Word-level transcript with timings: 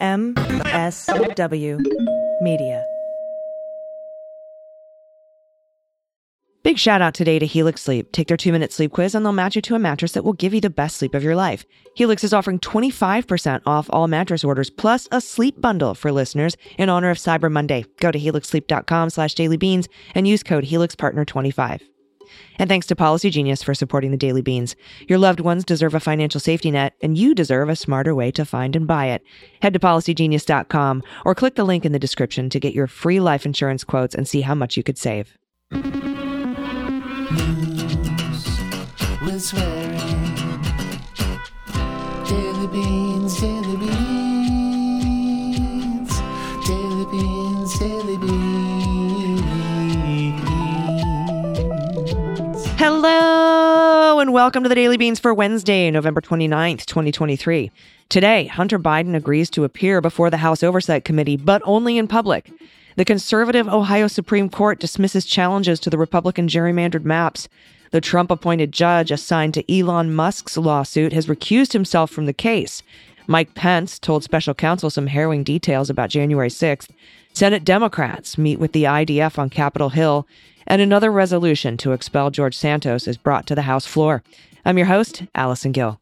MSW 0.00 1.80
Media. 2.40 2.84
Big 6.62 6.78
shout 6.78 7.02
out 7.02 7.14
today 7.14 7.38
to 7.40 7.46
Helix 7.46 7.82
Sleep. 7.82 8.12
Take 8.12 8.28
their 8.28 8.36
two 8.36 8.52
minute 8.52 8.72
sleep 8.72 8.92
quiz 8.92 9.14
and 9.16 9.24
they'll 9.24 9.32
match 9.32 9.56
you 9.56 9.62
to 9.62 9.74
a 9.74 9.78
mattress 9.78 10.12
that 10.12 10.22
will 10.22 10.34
give 10.34 10.54
you 10.54 10.60
the 10.60 10.70
best 10.70 10.98
sleep 10.98 11.14
of 11.14 11.24
your 11.24 11.34
life. 11.34 11.64
Helix 11.96 12.22
is 12.22 12.32
offering 12.32 12.60
25% 12.60 13.62
off 13.66 13.90
all 13.90 14.06
mattress 14.06 14.44
orders 14.44 14.70
plus 14.70 15.08
a 15.10 15.20
sleep 15.20 15.60
bundle 15.60 15.94
for 15.94 16.12
listeners 16.12 16.56
in 16.76 16.88
honor 16.88 17.10
of 17.10 17.18
Cyber 17.18 17.50
Monday. 17.50 17.84
Go 17.98 18.12
to 18.12 18.18
helixsleep.com 18.20 19.10
slash 19.10 19.34
dailybeans 19.34 19.88
and 20.14 20.28
use 20.28 20.44
code 20.44 20.64
HelixPartner25. 20.64 21.80
And 22.58 22.68
thanks 22.68 22.86
to 22.88 22.96
Policy 22.96 23.30
Genius 23.30 23.62
for 23.62 23.74
supporting 23.74 24.10
the 24.10 24.16
Daily 24.16 24.42
Beans. 24.42 24.76
Your 25.08 25.18
loved 25.18 25.40
ones 25.40 25.64
deserve 25.64 25.94
a 25.94 26.00
financial 26.00 26.40
safety 26.40 26.70
net, 26.70 26.94
and 27.00 27.16
you 27.16 27.34
deserve 27.34 27.68
a 27.68 27.76
smarter 27.76 28.14
way 28.14 28.30
to 28.32 28.44
find 28.44 28.76
and 28.76 28.86
buy 28.86 29.06
it. 29.06 29.22
Head 29.62 29.72
to 29.74 29.78
policygenius.com 29.78 31.02
or 31.24 31.34
click 31.34 31.54
the 31.54 31.64
link 31.64 31.84
in 31.84 31.92
the 31.92 31.98
description 31.98 32.50
to 32.50 32.60
get 32.60 32.74
your 32.74 32.86
free 32.86 33.20
life 33.20 33.46
insurance 33.46 33.84
quotes 33.84 34.14
and 34.14 34.26
see 34.26 34.42
how 34.42 34.54
much 34.54 34.76
you 34.76 34.82
could 34.82 34.98
save. 34.98 35.36
with 39.28 39.87
and 54.28 54.34
welcome 54.34 54.62
to 54.62 54.68
the 54.68 54.74
Daily 54.74 54.98
Beans 54.98 55.18
for 55.18 55.32
Wednesday, 55.32 55.90
November 55.90 56.20
29th, 56.20 56.84
2023. 56.84 57.70
Today, 58.10 58.46
Hunter 58.46 58.78
Biden 58.78 59.14
agrees 59.14 59.48
to 59.48 59.64
appear 59.64 60.02
before 60.02 60.28
the 60.28 60.36
House 60.36 60.62
Oversight 60.62 61.06
Committee, 61.06 61.38
but 61.38 61.62
only 61.64 61.96
in 61.96 62.06
public. 62.06 62.52
The 62.96 63.06
conservative 63.06 63.66
Ohio 63.68 64.06
Supreme 64.06 64.50
Court 64.50 64.80
dismisses 64.80 65.24
challenges 65.24 65.80
to 65.80 65.88
the 65.88 65.96
Republican 65.96 66.46
gerrymandered 66.46 67.06
maps. 67.06 67.48
The 67.90 68.02
Trump 68.02 68.30
appointed 68.30 68.70
judge 68.70 69.10
assigned 69.10 69.54
to 69.54 69.74
Elon 69.74 70.14
Musk's 70.14 70.58
lawsuit 70.58 71.14
has 71.14 71.26
recused 71.26 71.72
himself 71.72 72.10
from 72.10 72.26
the 72.26 72.34
case. 72.34 72.82
Mike 73.26 73.54
Pence 73.54 73.98
told 73.98 74.24
special 74.24 74.52
counsel 74.52 74.90
some 74.90 75.06
harrowing 75.06 75.42
details 75.42 75.88
about 75.88 76.10
January 76.10 76.50
6th. 76.50 76.90
Senate 77.32 77.64
Democrats 77.64 78.36
meet 78.36 78.58
with 78.58 78.72
the 78.72 78.84
IDF 78.84 79.38
on 79.38 79.48
Capitol 79.48 79.88
Hill, 79.88 80.26
and 80.68 80.80
another 80.80 81.10
resolution 81.10 81.76
to 81.78 81.92
expel 81.92 82.30
George 82.30 82.56
Santos 82.56 83.08
is 83.08 83.16
brought 83.16 83.46
to 83.48 83.56
the 83.56 83.62
House 83.62 83.86
floor. 83.86 84.22
I'm 84.64 84.78
your 84.78 84.86
host, 84.86 85.24
Allison 85.34 85.72
Gill. 85.72 85.98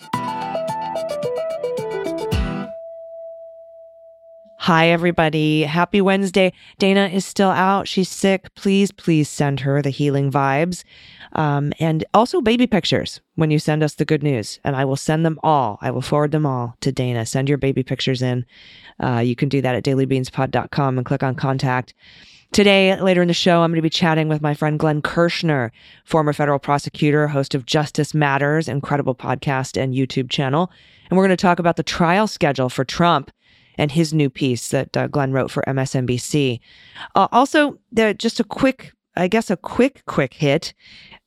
Hi, 4.66 4.88
everybody. 4.88 5.62
Happy 5.62 6.00
Wednesday. 6.00 6.52
Dana 6.78 7.06
is 7.06 7.24
still 7.24 7.50
out. 7.50 7.86
She's 7.86 8.08
sick. 8.08 8.52
Please, 8.56 8.90
please 8.90 9.28
send 9.28 9.60
her 9.60 9.80
the 9.80 9.90
healing 9.90 10.32
vibes. 10.32 10.82
Um, 11.34 11.72
and 11.78 12.04
also 12.12 12.40
baby 12.40 12.66
pictures 12.66 13.20
when 13.36 13.52
you 13.52 13.60
send 13.60 13.84
us 13.84 13.94
the 13.94 14.04
good 14.04 14.24
news. 14.24 14.58
And 14.64 14.74
I 14.74 14.84
will 14.84 14.96
send 14.96 15.24
them 15.24 15.38
all. 15.44 15.78
I 15.82 15.92
will 15.92 16.02
forward 16.02 16.32
them 16.32 16.44
all 16.44 16.76
to 16.80 16.90
Dana. 16.90 17.26
Send 17.26 17.48
your 17.48 17.58
baby 17.58 17.84
pictures 17.84 18.22
in. 18.22 18.44
Uh, 18.98 19.18
you 19.18 19.36
can 19.36 19.48
do 19.48 19.62
that 19.62 19.76
at 19.76 19.84
dailybeanspod.com 19.84 20.98
and 20.98 21.06
click 21.06 21.22
on 21.22 21.36
contact. 21.36 21.94
Today, 22.52 22.98
later 23.00 23.20
in 23.22 23.28
the 23.28 23.34
show, 23.34 23.60
I'm 23.60 23.70
going 23.70 23.76
to 23.76 23.82
be 23.82 23.90
chatting 23.90 24.28
with 24.28 24.40
my 24.40 24.54
friend 24.54 24.78
Glenn 24.78 25.02
Kirschner, 25.02 25.72
former 26.04 26.32
federal 26.32 26.58
prosecutor, 26.58 27.28
host 27.28 27.54
of 27.54 27.66
Justice 27.66 28.14
Matters, 28.14 28.68
incredible 28.68 29.14
podcast 29.14 29.80
and 29.80 29.94
YouTube 29.94 30.30
channel. 30.30 30.70
And 31.10 31.16
we're 31.16 31.26
going 31.26 31.36
to 31.36 31.42
talk 31.42 31.58
about 31.58 31.76
the 31.76 31.82
trial 31.82 32.26
schedule 32.26 32.68
for 32.68 32.84
Trump 32.84 33.30
and 33.76 33.92
his 33.92 34.14
new 34.14 34.30
piece 34.30 34.70
that 34.70 34.96
uh, 34.96 35.06
Glenn 35.06 35.32
wrote 35.32 35.50
for 35.50 35.62
MSNBC. 35.66 36.60
Uh, 37.14 37.28
also, 37.32 37.78
just 38.16 38.40
a 38.40 38.44
quick, 38.44 38.92
I 39.16 39.28
guess, 39.28 39.50
a 39.50 39.56
quick, 39.56 40.02
quick 40.06 40.34
hit. 40.34 40.72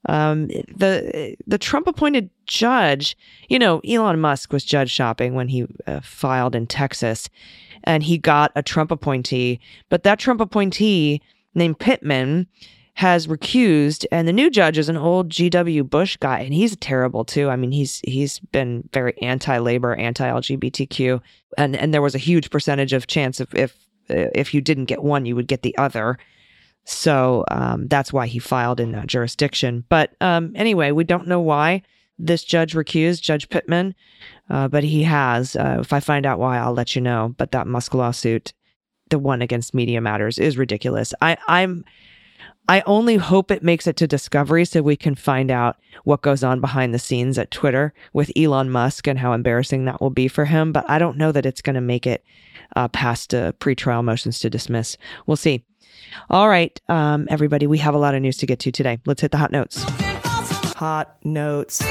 Um, 0.08 0.48
the 0.48 1.36
the 1.46 1.58
Trump 1.58 1.86
appointed 1.86 2.30
judge, 2.48 3.18
you 3.50 3.60
know, 3.60 3.80
Elon 3.80 4.20
Musk 4.22 4.54
was 4.54 4.64
judge 4.64 4.90
shopping 4.90 5.34
when 5.34 5.50
he 5.50 5.68
uh, 5.86 6.00
filed 6.02 6.56
in 6.56 6.68
Texas, 6.68 7.30
and 7.84 8.04
he 8.04 8.18
got 8.18 8.52
a 8.56 8.64
Trump 8.64 8.92
appointee. 8.92 9.60
But 9.90 10.04
that 10.04 10.20
Trump 10.20 10.42
appointee 10.42 11.22
named 11.54 11.80
Pittman 11.80 12.48
has 12.96 13.28
recused 13.28 14.06
and 14.12 14.28
the 14.28 14.34
new 14.34 14.50
judge 14.50 14.78
is 14.78 14.90
an 14.90 14.98
old 14.98 15.30
GW 15.30 15.90
Bush 15.90 16.18
guy 16.18 16.40
and 16.40 16.54
he's 16.54 16.76
terrible 16.78 17.24
too. 17.24 17.50
I 17.50 17.56
mean 17.56 17.72
he's 17.72 18.02
he's 18.04 18.40
been 18.40 18.90
very 18.94 19.18
anti-labor, 19.22 19.96
anti-LGBTQ 19.96 21.22
and 21.58 21.76
and 21.78 21.94
there 21.94 22.02
was 22.02 22.16
a 22.16 22.20
huge 22.20 22.50
percentage 22.50 22.92
of 22.92 23.08
chance 23.08 23.40
of 23.40 23.54
if 23.56 23.76
if 24.10 24.54
you 24.54 24.60
didn't 24.60 24.86
get 24.86 25.04
one 25.04 25.26
you 25.26 25.36
would 25.36 25.48
get 25.48 25.62
the 25.62 25.78
other. 25.78 26.18
So 26.84 27.46
um, 27.52 27.88
that's 27.88 28.12
why 28.12 28.28
he 28.28 28.40
filed 28.40 28.80
in 28.80 28.92
that 28.94 29.08
jurisdiction. 29.08 29.86
But 29.90 30.14
um, 30.22 30.52
anyway, 30.56 30.92
we 30.92 31.04
don't 31.04 31.28
know 31.28 31.40
why 31.40 31.84
this 32.20 32.44
judge 32.44 32.74
recused 32.74 33.22
Judge 33.22 33.50
Pittman, 33.50 33.96
uh, 34.50 34.68
but 34.68 34.84
he 34.84 35.04
has. 35.04 35.56
Uh, 35.56 35.78
if 35.80 35.94
I 35.94 36.00
find 36.00 36.26
out 36.26 36.40
why, 36.40 36.58
I'll 36.58 36.74
let 36.74 36.96
you 36.96 37.02
know. 37.02 37.34
But 37.38 37.52
that 37.52 37.66
Musk 37.66 37.94
lawsuit, 37.94 38.54
the 39.10 39.18
one 39.18 39.42
against 39.42 39.74
Media 39.74 40.02
Matters, 40.02 40.38
is 40.38 40.58
ridiculous. 40.58 41.14
I, 41.22 41.38
I'm 41.48 41.86
I 42.70 42.84
only 42.86 43.16
hope 43.16 43.50
it 43.50 43.64
makes 43.64 43.88
it 43.88 43.96
to 43.96 44.06
Discovery 44.06 44.64
so 44.64 44.84
we 44.84 44.96
can 44.96 45.16
find 45.16 45.50
out 45.50 45.78
what 46.04 46.22
goes 46.22 46.44
on 46.44 46.62
behind 46.62 46.94
the 46.94 47.00
scenes 47.00 47.40
at 47.40 47.50
Twitter 47.50 47.96
with 48.14 48.32
Elon 48.38 48.70
Musk 48.70 49.08
and 49.08 49.18
how 49.18 49.34
embarrassing 49.34 49.86
that 49.86 50.00
will 50.00 50.12
be 50.12 50.28
for 50.28 50.46
him. 50.46 50.72
But 50.72 50.88
I 50.88 51.00
don't 51.00 51.18
know 51.18 51.32
that 51.32 51.48
it's 51.48 51.64
going 51.64 51.74
to 51.74 51.82
make 51.82 52.06
it 52.06 52.24
uh, 52.76 52.88
past 52.90 53.34
uh, 53.34 53.54
pretrial 53.54 54.04
motions 54.04 54.38
to 54.42 54.52
dismiss. 54.52 54.98
We'll 55.26 55.36
see. 55.36 55.64
All 56.30 56.48
right, 56.48 56.80
um, 56.90 57.28
everybody, 57.32 57.66
we 57.66 57.80
have 57.80 57.96
a 57.96 58.00
lot 58.00 58.14
of 58.14 58.22
news 58.22 58.38
to 58.38 58.46
get 58.46 58.60
to 58.60 58.72
today. 58.72 59.00
Let's 59.06 59.22
hit 59.22 59.32
the 59.32 59.38
hot 59.38 59.52
notes. 59.52 59.84
Hot 60.80 61.18
notes. 61.26 61.82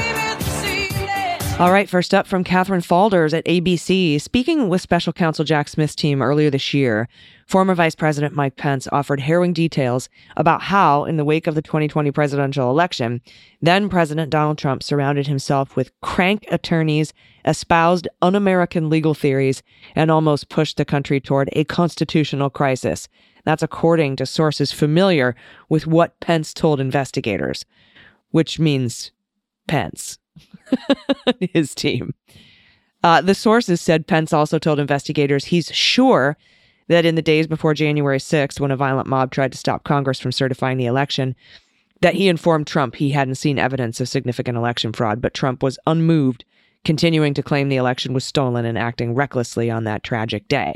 All 1.61 1.71
right, 1.71 1.91
first 1.91 2.15
up 2.15 2.27
from 2.27 2.43
Catherine 2.43 2.81
Faulders 2.81 3.37
at 3.37 3.45
ABC. 3.45 4.19
Speaking 4.19 4.71
with 4.71 4.81
special 4.81 5.13
counsel 5.13 5.45
Jack 5.45 5.69
Smith's 5.69 5.95
team 5.95 6.23
earlier 6.23 6.49
this 6.49 6.73
year, 6.73 7.07
former 7.47 7.75
Vice 7.75 7.95
President 7.95 8.35
Mike 8.35 8.57
Pence 8.57 8.89
offered 8.91 9.21
harrowing 9.21 9.53
details 9.53 10.09
about 10.39 10.63
how, 10.63 11.05
in 11.05 11.19
the 11.19 11.25
wake 11.27 11.47
of 11.47 11.55
the 11.55 11.61
2020 11.61 12.11
presidential 12.13 12.71
election, 12.71 13.21
then 13.61 13.91
President 13.91 14.31
Donald 14.31 14.57
Trump 14.57 14.83
surrounded 14.83 15.27
himself 15.27 15.77
with 15.77 15.93
crank 16.01 16.47
attorneys, 16.51 17.13
espoused 17.45 18.09
un 18.23 18.35
American 18.35 18.89
legal 18.89 19.13
theories, 19.13 19.63
and 19.95 20.11
almost 20.11 20.49
pushed 20.49 20.79
the 20.79 20.87
country 20.87 21.21
toward 21.21 21.51
a 21.53 21.65
constitutional 21.65 22.49
crisis. 22.49 23.07
That's 23.45 23.63
according 23.63 24.17
to 24.17 24.25
sources 24.25 24.73
familiar 24.73 25.37
with 25.69 25.87
what 25.87 26.19
Pence 26.21 26.55
told 26.55 26.81
investigators, 26.81 27.67
which 28.31 28.59
means 28.59 29.13
Pence. 29.67 30.19
his 31.53 31.75
team. 31.75 32.15
Uh, 33.03 33.21
the 33.21 33.35
sources 33.35 33.81
said 33.81 34.07
Pence 34.07 34.33
also 34.33 34.59
told 34.59 34.79
investigators 34.79 35.47
he's 35.47 35.73
sure 35.75 36.37
that 36.89 37.05
in 37.05 37.15
the 37.15 37.23
days 37.23 37.47
before 37.47 37.75
January 37.75 38.19
6th, 38.19 38.61
when 38.61 38.71
a 38.71 38.77
violent 38.77 39.07
mob 39.07 39.31
tried 39.31 39.53
to 39.53 39.59
stop 39.59 39.85
Congress 39.85 40.19
from 40.19 40.33
certifying 40.33 40.79
the 40.79 40.87
election, 40.87 41.37
that 42.01 42.15
he 42.15 42.29
informed 42.29 42.67
Trump 42.67 42.97
he 42.97 43.11
hadn't 43.11 43.35
seen 43.35 43.59
evidence 43.59 44.01
of 44.01 44.09
significant 44.09 44.57
election 44.57 44.93
fraud, 44.93 45.21
but 45.21 45.35
Trump 45.35 45.63
was 45.63 45.79
unmoved, 45.87 46.45
continuing 46.85 47.35
to 47.35 47.43
claim 47.43 47.69
the 47.69 47.77
election 47.77 48.15
was 48.15 48.25
stolen 48.25 48.65
and 48.65 48.79
acting 48.79 49.15
recklessly 49.15 49.71
on 49.71 49.85
that 49.85 50.03
tragic 50.03 50.49
day. 50.49 50.75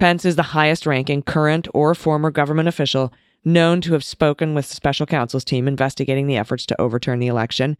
Pence 0.00 0.24
is 0.24 0.36
the 0.36 0.42
highest 0.42 0.86
ranking 0.86 1.22
current 1.22 1.68
or 1.72 1.94
former 1.94 2.30
government 2.30 2.68
official 2.68 3.12
known 3.44 3.80
to 3.82 3.92
have 3.92 4.04
spoken 4.04 4.54
with 4.54 4.66
special 4.66 5.06
counsel's 5.06 5.44
team 5.44 5.68
investigating 5.68 6.26
the 6.26 6.36
efforts 6.36 6.66
to 6.66 6.80
overturn 6.80 7.18
the 7.18 7.26
election. 7.26 7.76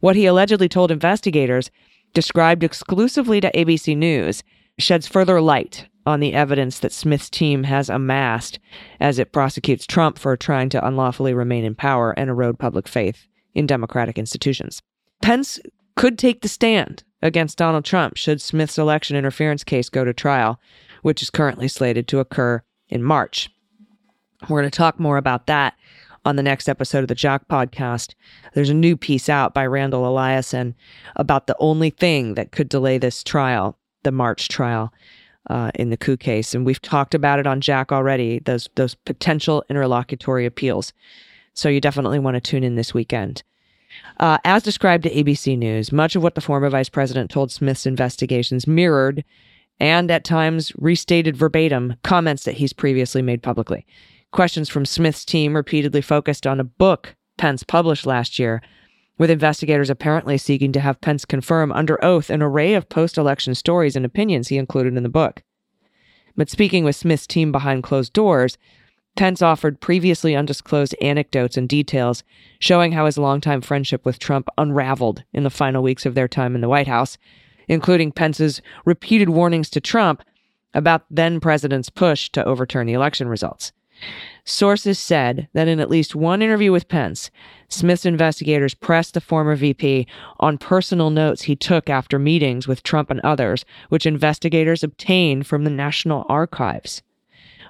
What 0.00 0.16
he 0.16 0.26
allegedly 0.26 0.68
told 0.68 0.90
investigators, 0.90 1.70
described 2.12 2.62
exclusively 2.62 3.40
to 3.40 3.52
ABC 3.52 3.96
News, 3.96 4.42
sheds 4.78 5.06
further 5.06 5.40
light 5.40 5.86
on 6.06 6.20
the 6.20 6.32
evidence 6.32 6.78
that 6.78 6.92
Smith's 6.92 7.30
team 7.30 7.64
has 7.64 7.88
amassed 7.88 8.58
as 8.98 9.18
it 9.18 9.32
prosecutes 9.32 9.86
Trump 9.86 10.18
for 10.18 10.36
trying 10.36 10.68
to 10.70 10.86
unlawfully 10.86 11.34
remain 11.34 11.64
in 11.64 11.74
power 11.74 12.12
and 12.12 12.30
erode 12.30 12.58
public 12.58 12.88
faith 12.88 13.26
in 13.54 13.66
democratic 13.66 14.18
institutions. 14.18 14.80
Pence 15.22 15.60
could 15.96 16.18
take 16.18 16.40
the 16.40 16.48
stand 16.48 17.04
against 17.22 17.58
Donald 17.58 17.84
Trump 17.84 18.16
should 18.16 18.40
Smith's 18.40 18.78
election 18.78 19.16
interference 19.16 19.62
case 19.64 19.90
go 19.90 20.04
to 20.04 20.14
trial, 20.14 20.58
which 21.02 21.22
is 21.22 21.30
currently 21.30 21.68
slated 21.68 22.08
to 22.08 22.18
occur 22.18 22.62
in 22.88 23.02
March. 23.02 23.50
We're 24.48 24.60
going 24.60 24.70
to 24.70 24.76
talk 24.76 24.98
more 24.98 25.16
about 25.16 25.46
that 25.46 25.74
on 26.24 26.36
the 26.36 26.42
next 26.42 26.68
episode 26.68 27.02
of 27.02 27.08
the 27.08 27.14
Jack 27.14 27.48
podcast. 27.48 28.14
There's 28.54 28.70
a 28.70 28.74
new 28.74 28.96
piece 28.96 29.28
out 29.28 29.54
by 29.54 29.66
Randall 29.66 30.04
Eliason 30.04 30.74
about 31.16 31.46
the 31.46 31.56
only 31.58 31.90
thing 31.90 32.34
that 32.34 32.52
could 32.52 32.68
delay 32.68 32.98
this 32.98 33.22
trial, 33.22 33.78
the 34.02 34.12
March 34.12 34.48
trial. 34.48 34.92
Uh, 35.48 35.70
in 35.74 35.88
the 35.88 35.96
coup 35.96 36.18
case, 36.18 36.54
and 36.54 36.66
we've 36.66 36.82
talked 36.82 37.14
about 37.14 37.38
it 37.38 37.46
on 37.46 37.62
Jack 37.62 37.90
already. 37.90 38.40
Those 38.40 38.68
those 38.74 38.94
potential 38.94 39.64
interlocutory 39.70 40.44
appeals. 40.44 40.92
So 41.54 41.70
you 41.70 41.80
definitely 41.80 42.18
want 42.18 42.34
to 42.34 42.40
tune 42.40 42.62
in 42.62 42.76
this 42.76 42.92
weekend. 42.92 43.42
Uh, 44.18 44.36
as 44.44 44.62
described 44.62 45.04
to 45.04 45.10
ABC 45.10 45.56
News, 45.56 45.92
much 45.92 46.14
of 46.14 46.22
what 46.22 46.34
the 46.34 46.42
former 46.42 46.68
vice 46.68 46.90
president 46.90 47.30
told 47.30 47.50
Smith's 47.50 47.86
investigations 47.86 48.66
mirrored 48.66 49.24
and 49.80 50.10
at 50.10 50.24
times 50.24 50.72
restated 50.76 51.36
verbatim 51.36 51.96
comments 52.04 52.44
that 52.44 52.54
he's 52.54 52.74
previously 52.74 53.22
made 53.22 53.42
publicly. 53.42 53.86
Questions 54.32 54.68
from 54.68 54.84
Smith's 54.84 55.24
team 55.24 55.56
repeatedly 55.56 56.00
focused 56.00 56.46
on 56.46 56.60
a 56.60 56.64
book 56.64 57.16
Pence 57.36 57.64
published 57.64 58.06
last 58.06 58.38
year, 58.38 58.62
with 59.18 59.30
investigators 59.30 59.90
apparently 59.90 60.38
seeking 60.38 60.72
to 60.72 60.80
have 60.80 61.00
Pence 61.00 61.24
confirm 61.24 61.72
under 61.72 62.02
oath 62.04 62.30
an 62.30 62.42
array 62.42 62.74
of 62.74 62.88
post 62.88 63.18
election 63.18 63.54
stories 63.54 63.96
and 63.96 64.06
opinions 64.06 64.48
he 64.48 64.56
included 64.56 64.96
in 64.96 65.02
the 65.02 65.08
book. 65.08 65.42
But 66.36 66.48
speaking 66.48 66.84
with 66.84 66.96
Smith's 66.96 67.26
team 67.26 67.50
behind 67.50 67.82
closed 67.82 68.12
doors, 68.12 68.56
Pence 69.16 69.42
offered 69.42 69.80
previously 69.80 70.36
undisclosed 70.36 70.94
anecdotes 71.02 71.56
and 71.56 71.68
details 71.68 72.22
showing 72.60 72.92
how 72.92 73.06
his 73.06 73.18
longtime 73.18 73.62
friendship 73.62 74.04
with 74.04 74.20
Trump 74.20 74.48
unraveled 74.56 75.24
in 75.32 75.42
the 75.42 75.50
final 75.50 75.82
weeks 75.82 76.06
of 76.06 76.14
their 76.14 76.28
time 76.28 76.54
in 76.54 76.60
the 76.60 76.68
White 76.68 76.88
House, 76.88 77.18
including 77.68 78.12
Pence's 78.12 78.62
repeated 78.84 79.28
warnings 79.28 79.68
to 79.70 79.80
Trump 79.80 80.22
about 80.72 81.04
then 81.10 81.40
president's 81.40 81.90
push 81.90 82.28
to 82.30 82.44
overturn 82.44 82.86
the 82.86 82.92
election 82.92 83.26
results. 83.26 83.72
Sources 84.44 84.98
said 84.98 85.48
that 85.52 85.68
in 85.68 85.80
at 85.80 85.90
least 85.90 86.14
one 86.14 86.42
interview 86.42 86.72
with 86.72 86.88
Pence, 86.88 87.30
Smith's 87.68 88.04
investigators 88.04 88.74
pressed 88.74 89.14
the 89.14 89.20
former 89.20 89.54
VP 89.54 90.06
on 90.40 90.58
personal 90.58 91.10
notes 91.10 91.42
he 91.42 91.54
took 91.54 91.88
after 91.88 92.18
meetings 92.18 92.66
with 92.66 92.82
Trump 92.82 93.10
and 93.10 93.20
others, 93.20 93.64
which 93.90 94.06
investigators 94.06 94.82
obtained 94.82 95.46
from 95.46 95.64
the 95.64 95.70
National 95.70 96.24
Archives. 96.28 97.02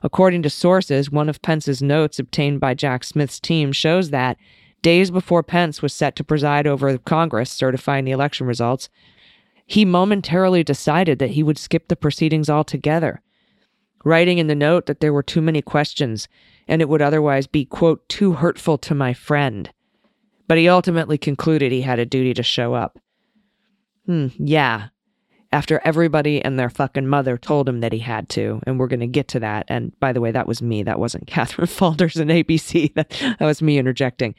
According 0.03 0.43
to 0.43 0.50
sources, 0.50 1.11
one 1.11 1.29
of 1.29 1.43
Pence's 1.43 1.82
notes 1.82 2.19
obtained 2.19 2.61
by 2.61 2.75
Jack 2.75 3.05
Smith's 3.05 3.38
team 3.38 3.73
shows 3.73 4.11
that 4.11 4.38
days 4.82 5.11
before 5.11 5.43
Pence 5.43 5.82
was 5.82 5.93
set 5.93 6.17
to 6.17 6.25
preside 6.25 6.67
over 6.67 6.97
Congress 6.99 7.50
certifying 7.50 8.05
the 8.05 8.12
election 8.12 8.47
results, 8.47 8.88
he 9.67 9.85
momentarily 9.85 10.65
decided 10.65 11.19
that 11.19 11.31
he 11.31 11.43
would 11.43 11.59
skip 11.59 11.88
the 11.88 11.97
proceedings 11.97 12.49
altogether, 12.49 13.21
writing 14.05 14.38
in 14.38 14.47
the 14.47 14.55
note 14.55 14.87
that 14.87 15.00
there 15.00 15.12
were 15.12 15.23
too 15.23 15.41
many 15.41 15.62
questions 15.62 16.29
and 16.69 16.81
it 16.81 16.88
would 16.88 17.02
otherwise 17.02 17.47
be, 17.47 17.64
quote, 17.64 18.08
too 18.08 18.35
hurtful 18.35 18.79
to 18.79 18.94
my 18.94 19.12
friend. 19.12 19.70
But 20.47 20.58
he 20.58 20.69
ultimately 20.69 21.19
concluded 21.19 21.73
he 21.73 21.82
had 21.82 21.99
a 21.99 22.06
duty 22.06 22.32
to 22.35 22.43
show 22.43 22.75
up. 22.75 22.99
Hmm, 24.06 24.29
yeah, 24.38 24.88
after 25.52 25.81
everybody 25.85 26.43
and 26.43 26.58
their 26.58 26.70
fucking 26.70 27.06
mother 27.06 27.37
told 27.37 27.69
him 27.69 27.81
that 27.81 27.93
he 27.93 27.99
had 27.99 28.29
to. 28.31 28.61
And 28.67 28.79
we're 28.79 28.87
going 28.87 29.00
to 29.00 29.06
get 29.06 29.29
to 29.29 29.41
that. 29.41 29.67
And 29.69 29.99
by 30.00 30.12
the 30.12 30.20
way, 30.20 30.31
that 30.31 30.46
was 30.46 30.62
me. 30.62 30.82
That 30.82 31.00
wasn't 31.00 31.26
Catherine 31.29 31.67
Faulders 31.67 32.20
and 32.20 32.31
ABC. 32.31 32.93
That, 32.94 33.11
that 33.38 33.46
was 33.46 33.62
me 33.62 33.79
interjecting. 33.79 34.35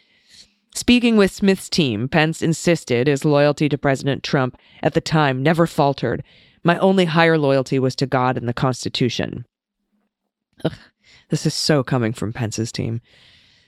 Speaking 0.73 1.17
with 1.17 1.31
Smith's 1.31 1.69
team, 1.69 2.07
Pence 2.07 2.41
insisted 2.41 3.07
his 3.07 3.25
loyalty 3.25 3.67
to 3.69 3.77
President 3.77 4.23
Trump 4.23 4.57
at 4.81 4.93
the 4.93 5.01
time 5.01 5.43
never 5.43 5.67
faltered. 5.67 6.23
My 6.63 6.77
only 6.77 7.05
higher 7.05 7.37
loyalty 7.37 7.79
was 7.79 7.95
to 7.97 8.05
God 8.05 8.37
and 8.37 8.47
the 8.47 8.53
Constitution. 8.53 9.45
Ugh, 10.63 10.73
this 11.29 11.45
is 11.45 11.53
so 11.53 11.83
coming 11.83 12.13
from 12.13 12.33
Pence's 12.33 12.71
team. 12.71 13.01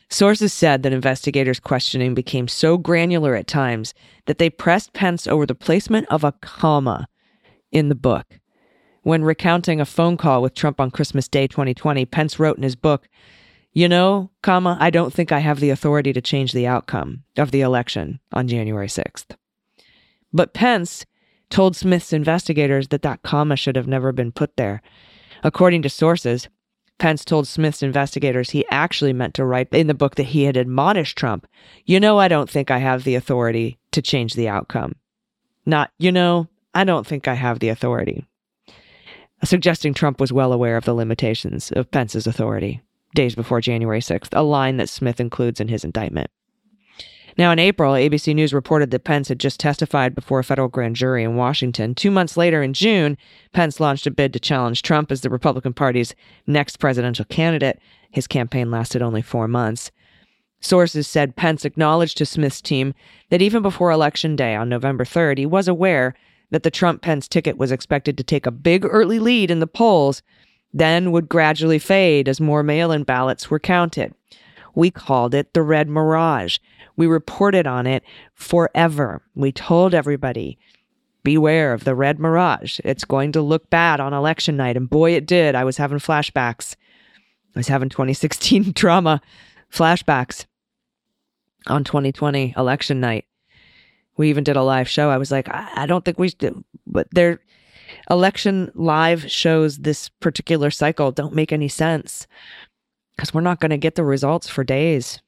Sources 0.10 0.54
said 0.54 0.84
that 0.84 0.94
investigators' 0.94 1.60
questioning 1.60 2.14
became 2.14 2.48
so 2.48 2.78
granular 2.78 3.36
at 3.36 3.48
times 3.48 3.94
that 4.26 4.38
they 4.38 4.50
pressed 4.50 4.94
Pence 4.94 5.26
over 5.26 5.46
the 5.46 5.56
placement 5.56 6.08
of 6.10 6.24
a 6.24 6.34
comma 6.34 7.08
in 7.72 7.90
the 7.90 7.96
book. 7.96 8.40
When 9.02 9.24
recounting 9.24 9.82
a 9.82 9.86
phone 9.86 10.18
call 10.18 10.42
with 10.42 10.54
Trump 10.54 10.80
on 10.80 10.92
Christmas 10.92 11.28
Day 11.28 11.48
2020, 11.48 12.06
Pence 12.06 12.40
wrote 12.40 12.58
in 12.58 12.64
his 12.64 12.76
book, 12.76 13.10
You 13.74 13.90
know, 13.90 14.30
comma, 14.42 14.78
I 14.80 14.92
don't 14.92 15.12
think 15.12 15.32
I 15.32 15.40
have 15.40 15.60
the 15.60 15.72
authority 15.72 16.14
to 16.14 16.22
change 16.22 16.54
the 16.54 16.68
outcome 16.68 17.24
of 17.36 17.52
the 17.52 17.62
election 17.62 18.20
on 18.32 18.48
January 18.48 18.88
6th. 18.88 19.36
But 20.32 20.54
Pence 20.54 21.06
told 21.50 21.76
Smith's 21.76 22.14
investigators 22.14 22.90
that 22.90 23.02
that 23.02 23.24
comma 23.24 23.56
should 23.56 23.76
have 23.76 23.88
never 23.88 24.12
been 24.12 24.32
put 24.32 24.58
there. 24.58 24.82
According 25.44 25.82
to 25.82 25.90
sources, 25.90 26.50
Pence 27.00 27.26
told 27.26 27.48
Smith's 27.48 27.84
investigators 27.84 28.52
he 28.52 28.66
actually 28.70 29.14
meant 29.14 29.34
to 29.34 29.46
write 29.46 29.70
in 29.74 29.88
the 29.88 29.94
book 29.94 30.16
that 30.16 30.28
he 30.28 30.44
had 30.44 30.56
admonished 30.56 31.18
Trump, 31.18 31.48
You 31.86 32.00
know, 32.00 32.20
I 32.20 32.28
don't 32.28 32.50
think 32.50 32.72
I 32.72 32.78
have 32.78 33.04
the 33.04 33.16
authority 33.16 33.78
to 33.92 34.02
change 34.02 34.36
the 34.36 34.48
outcome. 34.48 34.96
Not, 35.66 35.92
you 35.98 36.12
know, 36.12 36.48
I 36.74 36.84
don't 36.84 37.06
think 37.06 37.28
I 37.28 37.34
have 37.34 37.60
the 37.60 37.70
authority. 37.70 38.26
Suggesting 39.44 39.94
Trump 39.94 40.22
was 40.22 40.32
well 40.32 40.54
aware 40.54 40.78
of 40.78 40.86
the 40.86 40.94
limitations 40.94 41.72
of 41.72 41.92
Pence's 41.92 42.28
authority 42.28 42.82
days 43.16 43.36
before 43.36 43.62
January 43.62 44.00
6th, 44.00 44.30
a 44.32 44.42
line 44.42 44.78
that 44.78 44.90
Smith 44.90 45.20
includes 45.20 45.60
in 45.60 45.68
his 45.68 45.84
indictment. 45.84 46.30
Now, 47.38 47.52
in 47.52 47.60
April, 47.60 47.94
ABC 47.94 48.36
News 48.36 48.54
reported 48.54 48.92
that 48.92 49.04
Pence 49.04 49.28
had 49.28 49.40
just 49.40 49.60
testified 49.60 50.14
before 50.14 50.40
a 50.40 50.44
federal 50.44 50.68
grand 50.68 50.96
jury 50.96 51.24
in 51.24 51.36
Washington. 51.36 51.96
Two 51.96 52.12
months 52.12 52.38
later, 52.38 52.62
in 52.62 52.74
June, 52.74 53.18
Pence 53.54 53.80
launched 53.80 54.06
a 54.06 54.12
bid 54.12 54.34
to 54.34 54.40
challenge 54.40 54.84
Trump 54.84 55.12
as 55.12 55.22
the 55.22 55.30
Republican 55.30 55.74
Party's 55.74 56.14
next 56.46 56.78
presidential 56.78 57.26
candidate. 57.26 57.80
His 58.12 58.28
campaign 58.28 58.70
lasted 58.70 59.02
only 59.02 59.24
four 59.24 59.48
months. 59.48 59.92
Sources 60.62 61.08
said 61.08 61.36
Pence 61.36 61.66
acknowledged 61.66 62.18
to 62.18 62.26
Smith's 62.26 62.62
team 62.62 62.94
that 63.30 63.42
even 63.42 63.62
before 63.62 63.92
Election 63.92 64.36
Day 64.36 64.56
on 64.56 64.70
November 64.70 65.04
3rd, 65.04 65.40
he 65.40 65.46
was 65.46 65.68
aware 65.68 66.14
that 66.52 66.64
the 66.64 66.72
Trump 66.72 67.02
Pence 67.02 67.28
ticket 67.28 67.58
was 67.58 67.72
expected 67.72 68.18
to 68.18 68.24
take 68.24 68.46
a 68.46 68.52
big 68.52 68.86
early 68.86 69.20
lead 69.20 69.50
in 69.50 69.60
the 69.60 69.68
polls, 69.68 70.22
then 70.72 71.12
would 71.12 71.28
gradually 71.28 71.80
fade 71.80 72.30
as 72.30 72.40
more 72.40 72.64
mail 72.64 72.92
in 72.92 73.04
ballots 73.04 73.50
were 73.50 73.60
counted. 73.60 74.14
We 74.76 74.92
called 74.92 75.34
it 75.34 75.54
the 75.54 75.62
Red 75.62 75.90
Mirage. 75.90 76.58
We 76.96 77.08
reported 77.08 77.68
on 77.68 77.88
it 77.88 78.04
forever. 78.34 79.22
We 79.36 79.52
told 79.52 79.94
everybody, 79.94 80.58
beware 81.24 81.74
of 81.74 81.84
the 81.84 81.96
Red 81.96 82.20
Mirage. 82.20 82.80
It's 82.84 83.06
going 83.06 83.32
to 83.34 83.42
look 83.42 83.70
bad 83.70 84.00
on 84.00 84.14
election 84.14 84.58
night. 84.58 84.78
And 84.78 84.90
boy, 84.90 85.12
it 85.12 85.26
did. 85.26 85.56
I 85.56 85.64
was 85.64 85.78
having 85.78 86.00
flashbacks. 86.00 86.76
I 87.56 87.60
was 87.60 87.68
having 87.68 87.90
2016 87.90 88.74
trauma 88.74 89.22
flashbacks 89.72 90.46
on 91.68 91.84
2020 91.84 92.54
election 92.58 93.00
night 93.00 93.26
we 94.18 94.30
even 94.30 94.44
did 94.44 94.56
a 94.56 94.64
live 94.64 94.88
show. 94.88 95.10
I 95.10 95.18
was 95.18 95.32
like, 95.32 95.50
I, 95.50 95.70
I 95.76 95.86
don't 95.86 96.06
think 96.06 96.20
we 96.20 96.30
should, 96.30 96.64
but 96.86 97.08
their 97.12 97.40
election 98.10 98.72
live 98.76 99.30
shows 99.30 99.80
this 99.80 100.10
particular 100.10 100.72
cycle 100.72 101.12
don't 101.12 101.36
make 101.36 101.52
any 101.52 101.68
sense 101.68 102.28
because 103.16 103.34
we're 103.34 103.42
not 103.42 103.60
going 103.60 103.72
to 103.72 103.78
get 103.78 103.96
the 103.96 104.04
results 104.04 104.48
for 104.48 104.64
days. 104.64 105.22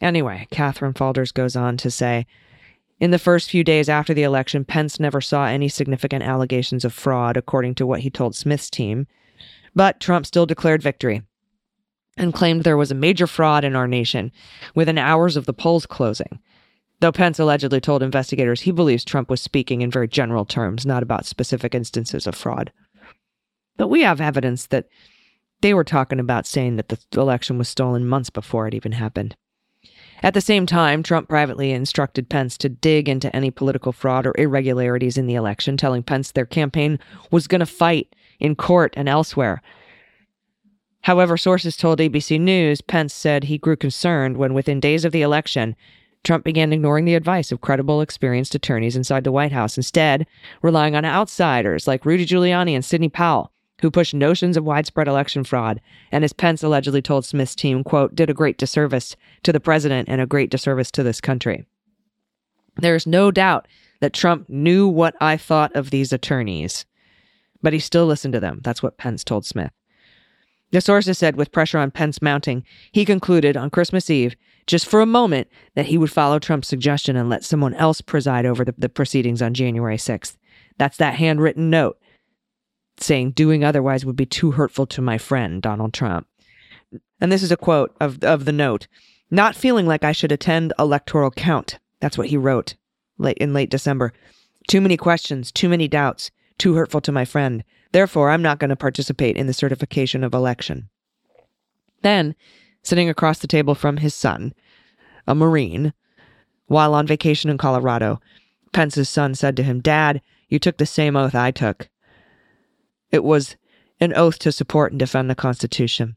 Anyway, 0.00 0.46
Catherine 0.50 0.94
Faulders 0.94 1.32
goes 1.32 1.56
on 1.56 1.76
to 1.78 1.90
say, 1.90 2.26
in 2.98 3.10
the 3.10 3.18
first 3.18 3.50
few 3.50 3.62
days 3.62 3.88
after 3.88 4.14
the 4.14 4.22
election, 4.22 4.64
Pence 4.64 4.98
never 4.98 5.20
saw 5.20 5.46
any 5.46 5.68
significant 5.68 6.22
allegations 6.22 6.84
of 6.84 6.94
fraud, 6.94 7.36
according 7.36 7.74
to 7.76 7.86
what 7.86 8.00
he 8.00 8.10
told 8.10 8.34
Smith's 8.34 8.70
team. 8.70 9.06
But 9.74 10.00
Trump 10.00 10.24
still 10.24 10.46
declared 10.46 10.82
victory 10.82 11.22
and 12.16 12.32
claimed 12.32 12.64
there 12.64 12.78
was 12.78 12.90
a 12.90 12.94
major 12.94 13.26
fraud 13.26 13.64
in 13.64 13.76
our 13.76 13.86
nation 13.86 14.32
within 14.74 14.96
hours 14.96 15.36
of 15.36 15.44
the 15.44 15.52
polls 15.52 15.84
closing. 15.84 16.40
Though 17.00 17.12
Pence 17.12 17.38
allegedly 17.38 17.80
told 17.80 18.02
investigators 18.02 18.62
he 18.62 18.70
believes 18.70 19.04
Trump 19.04 19.28
was 19.28 19.42
speaking 19.42 19.82
in 19.82 19.90
very 19.90 20.08
general 20.08 20.46
terms, 20.46 20.86
not 20.86 21.02
about 21.02 21.26
specific 21.26 21.74
instances 21.74 22.26
of 22.26 22.34
fraud. 22.34 22.72
But 23.76 23.88
we 23.88 24.00
have 24.00 24.22
evidence 24.22 24.66
that 24.68 24.86
they 25.60 25.74
were 25.74 25.84
talking 25.84 26.20
about 26.20 26.46
saying 26.46 26.76
that 26.76 26.88
the 26.88 26.98
election 27.20 27.58
was 27.58 27.68
stolen 27.68 28.06
months 28.06 28.30
before 28.30 28.66
it 28.66 28.74
even 28.74 28.92
happened. 28.92 29.36
At 30.22 30.34
the 30.34 30.40
same 30.40 30.66
time, 30.66 31.02
Trump 31.02 31.28
privately 31.28 31.72
instructed 31.72 32.28
Pence 32.28 32.56
to 32.58 32.68
dig 32.68 33.08
into 33.08 33.34
any 33.36 33.50
political 33.50 33.92
fraud 33.92 34.26
or 34.26 34.34
irregularities 34.38 35.18
in 35.18 35.26
the 35.26 35.34
election, 35.34 35.76
telling 35.76 36.02
Pence 36.02 36.32
their 36.32 36.46
campaign 36.46 36.98
was 37.30 37.46
going 37.46 37.60
to 37.60 37.66
fight 37.66 38.14
in 38.40 38.56
court 38.56 38.94
and 38.96 39.08
elsewhere. 39.08 39.62
However, 41.02 41.36
sources 41.36 41.76
told 41.76 42.00
ABC 42.00 42.40
News 42.40 42.80
Pence 42.80 43.14
said 43.14 43.44
he 43.44 43.58
grew 43.58 43.76
concerned 43.76 44.38
when, 44.38 44.54
within 44.54 44.80
days 44.80 45.04
of 45.04 45.12
the 45.12 45.22
election, 45.22 45.76
Trump 46.24 46.44
began 46.44 46.72
ignoring 46.72 47.04
the 47.04 47.14
advice 47.14 47.52
of 47.52 47.60
credible, 47.60 48.00
experienced 48.00 48.54
attorneys 48.54 48.96
inside 48.96 49.22
the 49.22 49.30
White 49.30 49.52
House, 49.52 49.76
instead, 49.76 50.26
relying 50.62 50.96
on 50.96 51.04
outsiders 51.04 51.86
like 51.86 52.04
Rudy 52.04 52.26
Giuliani 52.26 52.72
and 52.72 52.84
Sidney 52.84 53.08
Powell, 53.08 53.52
who 53.80 53.90
pushed 53.90 54.14
notions 54.14 54.56
of 54.56 54.64
widespread 54.64 55.08
election 55.08 55.44
fraud, 55.44 55.80
and 56.10 56.24
as 56.24 56.32
Pence 56.32 56.62
allegedly 56.62 57.02
told 57.02 57.24
Smith's 57.24 57.54
team, 57.54 57.84
quote, 57.84 58.14
did 58.14 58.30
a 58.30 58.34
great 58.34 58.58
disservice 58.58 59.16
to 59.42 59.52
the 59.52 59.60
president 59.60 60.08
and 60.08 60.20
a 60.20 60.26
great 60.26 60.50
disservice 60.50 60.90
to 60.92 61.02
this 61.02 61.20
country. 61.20 61.66
There's 62.76 63.06
no 63.06 63.30
doubt 63.30 63.66
that 64.00 64.12
Trump 64.12 64.48
knew 64.48 64.86
what 64.88 65.14
I 65.20 65.36
thought 65.36 65.74
of 65.74 65.90
these 65.90 66.12
attorneys, 66.12 66.84
but 67.62 67.72
he 67.72 67.78
still 67.78 68.06
listened 68.06 68.34
to 68.34 68.40
them. 68.40 68.60
That's 68.62 68.82
what 68.82 68.98
Pence 68.98 69.24
told 69.24 69.46
Smith. 69.46 69.72
The 70.72 70.80
sources 70.80 71.16
said, 71.16 71.36
with 71.36 71.52
pressure 71.52 71.78
on 71.78 71.90
Pence 71.90 72.20
mounting, 72.20 72.64
he 72.92 73.04
concluded 73.04 73.56
on 73.56 73.70
Christmas 73.70 74.10
Eve 74.10 74.34
just 74.66 74.86
for 74.86 75.00
a 75.00 75.06
moment 75.06 75.48
that 75.74 75.86
he 75.86 75.96
would 75.96 76.10
follow 76.10 76.38
Trump's 76.38 76.68
suggestion 76.68 77.16
and 77.16 77.30
let 77.30 77.44
someone 77.44 77.74
else 77.74 78.00
preside 78.00 78.44
over 78.44 78.64
the, 78.64 78.74
the 78.76 78.88
proceedings 78.88 79.40
on 79.40 79.54
January 79.54 79.96
6th. 79.96 80.36
That's 80.76 80.96
that 80.96 81.14
handwritten 81.14 81.70
note 81.70 81.98
saying 82.98 83.32
doing 83.32 83.64
otherwise 83.64 84.04
would 84.04 84.16
be 84.16 84.26
too 84.26 84.52
hurtful 84.52 84.86
to 84.86 85.02
my 85.02 85.18
friend, 85.18 85.62
Donald 85.62 85.92
Trump. 85.92 86.26
And 87.20 87.30
this 87.32 87.42
is 87.42 87.52
a 87.52 87.56
quote 87.56 87.94
of, 88.00 88.22
of 88.22 88.44
the 88.44 88.52
note 88.52 88.86
Not 89.30 89.56
feeling 89.56 89.86
like 89.86 90.04
I 90.04 90.12
should 90.12 90.32
attend 90.32 90.72
electoral 90.78 91.30
count. 91.30 91.78
That's 92.00 92.18
what 92.18 92.28
he 92.28 92.36
wrote 92.36 92.74
late 93.18 93.38
in 93.38 93.52
late 93.52 93.70
December. 93.70 94.12
Too 94.68 94.80
many 94.80 94.96
questions, 94.96 95.52
too 95.52 95.68
many 95.68 95.88
doubts, 95.88 96.30
too 96.58 96.74
hurtful 96.74 97.00
to 97.02 97.12
my 97.12 97.24
friend. 97.24 97.64
Therefore, 97.92 98.30
I'm 98.30 98.42
not 98.42 98.58
going 98.58 98.70
to 98.70 98.76
participate 98.76 99.36
in 99.36 99.46
the 99.46 99.52
certification 99.52 100.24
of 100.24 100.34
election. 100.34 100.88
Then, 102.02 102.34
sitting 102.82 103.08
across 103.08 103.38
the 103.38 103.46
table 103.46 103.74
from 103.74 103.98
his 103.98 104.14
son, 104.14 104.54
a 105.26 105.34
Marine, 105.34 105.92
while 106.66 106.94
on 106.94 107.06
vacation 107.06 107.48
in 107.50 107.58
Colorado, 107.58 108.20
Pence's 108.72 109.08
son 109.08 109.34
said 109.34 109.56
to 109.56 109.62
him, 109.62 109.80
Dad, 109.80 110.20
you 110.48 110.58
took 110.58 110.76
the 110.76 110.86
same 110.86 111.16
oath 111.16 111.34
I 111.34 111.50
took. 111.50 111.88
It 113.10 113.24
was 113.24 113.56
an 114.00 114.14
oath 114.14 114.38
to 114.40 114.52
support 114.52 114.92
and 114.92 114.98
defend 114.98 115.30
the 115.30 115.34
Constitution. 115.34 116.16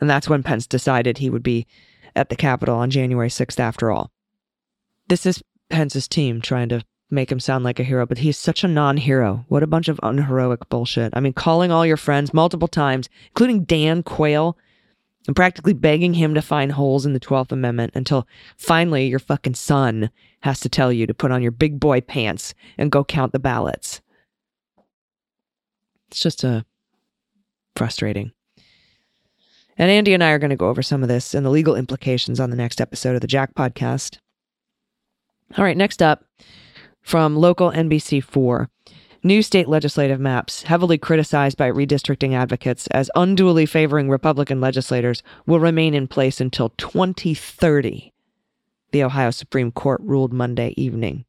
And 0.00 0.10
that's 0.10 0.28
when 0.28 0.42
Pence 0.42 0.66
decided 0.66 1.18
he 1.18 1.30
would 1.30 1.42
be 1.42 1.66
at 2.14 2.28
the 2.28 2.36
Capitol 2.36 2.76
on 2.76 2.90
January 2.90 3.28
6th 3.28 3.58
after 3.58 3.90
all. 3.90 4.10
This 5.08 5.26
is 5.26 5.42
Pence's 5.70 6.08
team 6.08 6.40
trying 6.40 6.68
to 6.68 6.84
make 7.10 7.30
him 7.30 7.40
sound 7.40 7.64
like 7.64 7.78
a 7.78 7.84
hero, 7.84 8.06
but 8.06 8.18
he's 8.18 8.38
such 8.38 8.64
a 8.64 8.68
non 8.68 8.96
hero. 8.96 9.44
What 9.48 9.62
a 9.62 9.66
bunch 9.66 9.88
of 9.88 10.00
unheroic 10.02 10.68
bullshit. 10.68 11.12
I 11.16 11.20
mean, 11.20 11.32
calling 11.32 11.70
all 11.70 11.86
your 11.86 11.96
friends 11.96 12.34
multiple 12.34 12.68
times, 12.68 13.08
including 13.28 13.64
Dan 13.64 14.02
Quayle, 14.02 14.56
and 15.26 15.36
practically 15.36 15.72
begging 15.72 16.14
him 16.14 16.34
to 16.34 16.42
find 16.42 16.72
holes 16.72 17.06
in 17.06 17.12
the 17.12 17.20
12th 17.20 17.52
Amendment 17.52 17.92
until 17.94 18.26
finally 18.56 19.06
your 19.06 19.18
fucking 19.18 19.54
son 19.54 20.10
has 20.40 20.60
to 20.60 20.68
tell 20.68 20.92
you 20.92 21.06
to 21.06 21.14
put 21.14 21.30
on 21.30 21.42
your 21.42 21.52
big 21.52 21.78
boy 21.78 22.00
pants 22.00 22.54
and 22.76 22.90
go 22.90 23.04
count 23.04 23.32
the 23.32 23.38
ballots. 23.38 24.00
It's 26.12 26.20
just 26.20 26.44
uh, 26.44 26.60
frustrating. 27.74 28.32
And 29.78 29.90
Andy 29.90 30.12
and 30.12 30.22
I 30.22 30.32
are 30.32 30.38
going 30.38 30.50
to 30.50 30.56
go 30.56 30.68
over 30.68 30.82
some 30.82 31.02
of 31.02 31.08
this 31.08 31.32
and 31.32 31.44
the 31.44 31.50
legal 31.50 31.74
implications 31.74 32.38
on 32.38 32.50
the 32.50 32.56
next 32.56 32.82
episode 32.82 33.14
of 33.14 33.22
the 33.22 33.26
Jack 33.26 33.54
podcast. 33.54 34.18
All 35.56 35.64
right, 35.64 35.76
next 35.76 36.02
up 36.02 36.26
from 37.00 37.34
local 37.34 37.72
NBC4. 37.72 38.68
New 39.22 39.40
state 39.40 39.68
legislative 39.68 40.20
maps, 40.20 40.64
heavily 40.64 40.98
criticized 40.98 41.56
by 41.56 41.70
redistricting 41.70 42.34
advocates 42.34 42.86
as 42.88 43.10
unduly 43.14 43.64
favoring 43.64 44.10
Republican 44.10 44.60
legislators, 44.60 45.22
will 45.46 45.60
remain 45.60 45.94
in 45.94 46.06
place 46.06 46.42
until 46.42 46.68
2030, 46.76 48.12
the 48.90 49.02
Ohio 49.02 49.30
Supreme 49.30 49.72
Court 49.72 50.02
ruled 50.04 50.34
Monday 50.34 50.74
evening. 50.76 51.24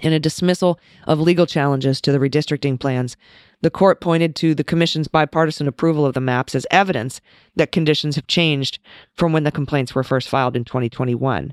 In 0.00 0.12
a 0.12 0.20
dismissal 0.20 0.78
of 1.06 1.18
legal 1.18 1.46
challenges 1.46 2.00
to 2.02 2.12
the 2.12 2.18
redistricting 2.18 2.78
plans, 2.78 3.16
the 3.62 3.70
court 3.70 4.00
pointed 4.00 4.36
to 4.36 4.54
the 4.54 4.62
commission's 4.62 5.08
bipartisan 5.08 5.66
approval 5.66 6.06
of 6.06 6.14
the 6.14 6.20
maps 6.20 6.54
as 6.54 6.66
evidence 6.70 7.20
that 7.56 7.72
conditions 7.72 8.14
have 8.14 8.28
changed 8.28 8.78
from 9.14 9.32
when 9.32 9.42
the 9.42 9.50
complaints 9.50 9.94
were 9.94 10.04
first 10.04 10.28
filed 10.28 10.54
in 10.54 10.64
2021. 10.64 11.52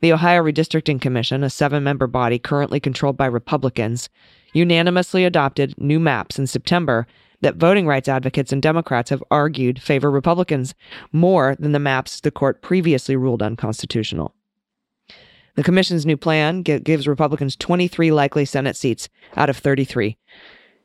The 0.00 0.12
Ohio 0.12 0.42
Redistricting 0.42 1.00
Commission, 1.00 1.44
a 1.44 1.50
seven 1.50 1.84
member 1.84 2.08
body 2.08 2.40
currently 2.40 2.80
controlled 2.80 3.16
by 3.16 3.26
Republicans, 3.26 4.08
unanimously 4.52 5.24
adopted 5.24 5.78
new 5.78 6.00
maps 6.00 6.40
in 6.40 6.48
September 6.48 7.06
that 7.42 7.56
voting 7.56 7.86
rights 7.86 8.08
advocates 8.08 8.52
and 8.52 8.60
Democrats 8.60 9.10
have 9.10 9.22
argued 9.30 9.80
favor 9.80 10.10
Republicans 10.10 10.74
more 11.12 11.54
than 11.60 11.70
the 11.70 11.78
maps 11.78 12.20
the 12.20 12.32
court 12.32 12.62
previously 12.62 13.14
ruled 13.14 13.42
unconstitutional. 13.42 14.34
The 15.54 15.62
commission's 15.62 16.06
new 16.06 16.16
plan 16.16 16.62
gives 16.62 17.06
Republicans 17.06 17.56
23 17.56 18.10
likely 18.10 18.44
Senate 18.44 18.76
seats 18.76 19.08
out 19.36 19.50
of 19.50 19.56
33 19.56 20.16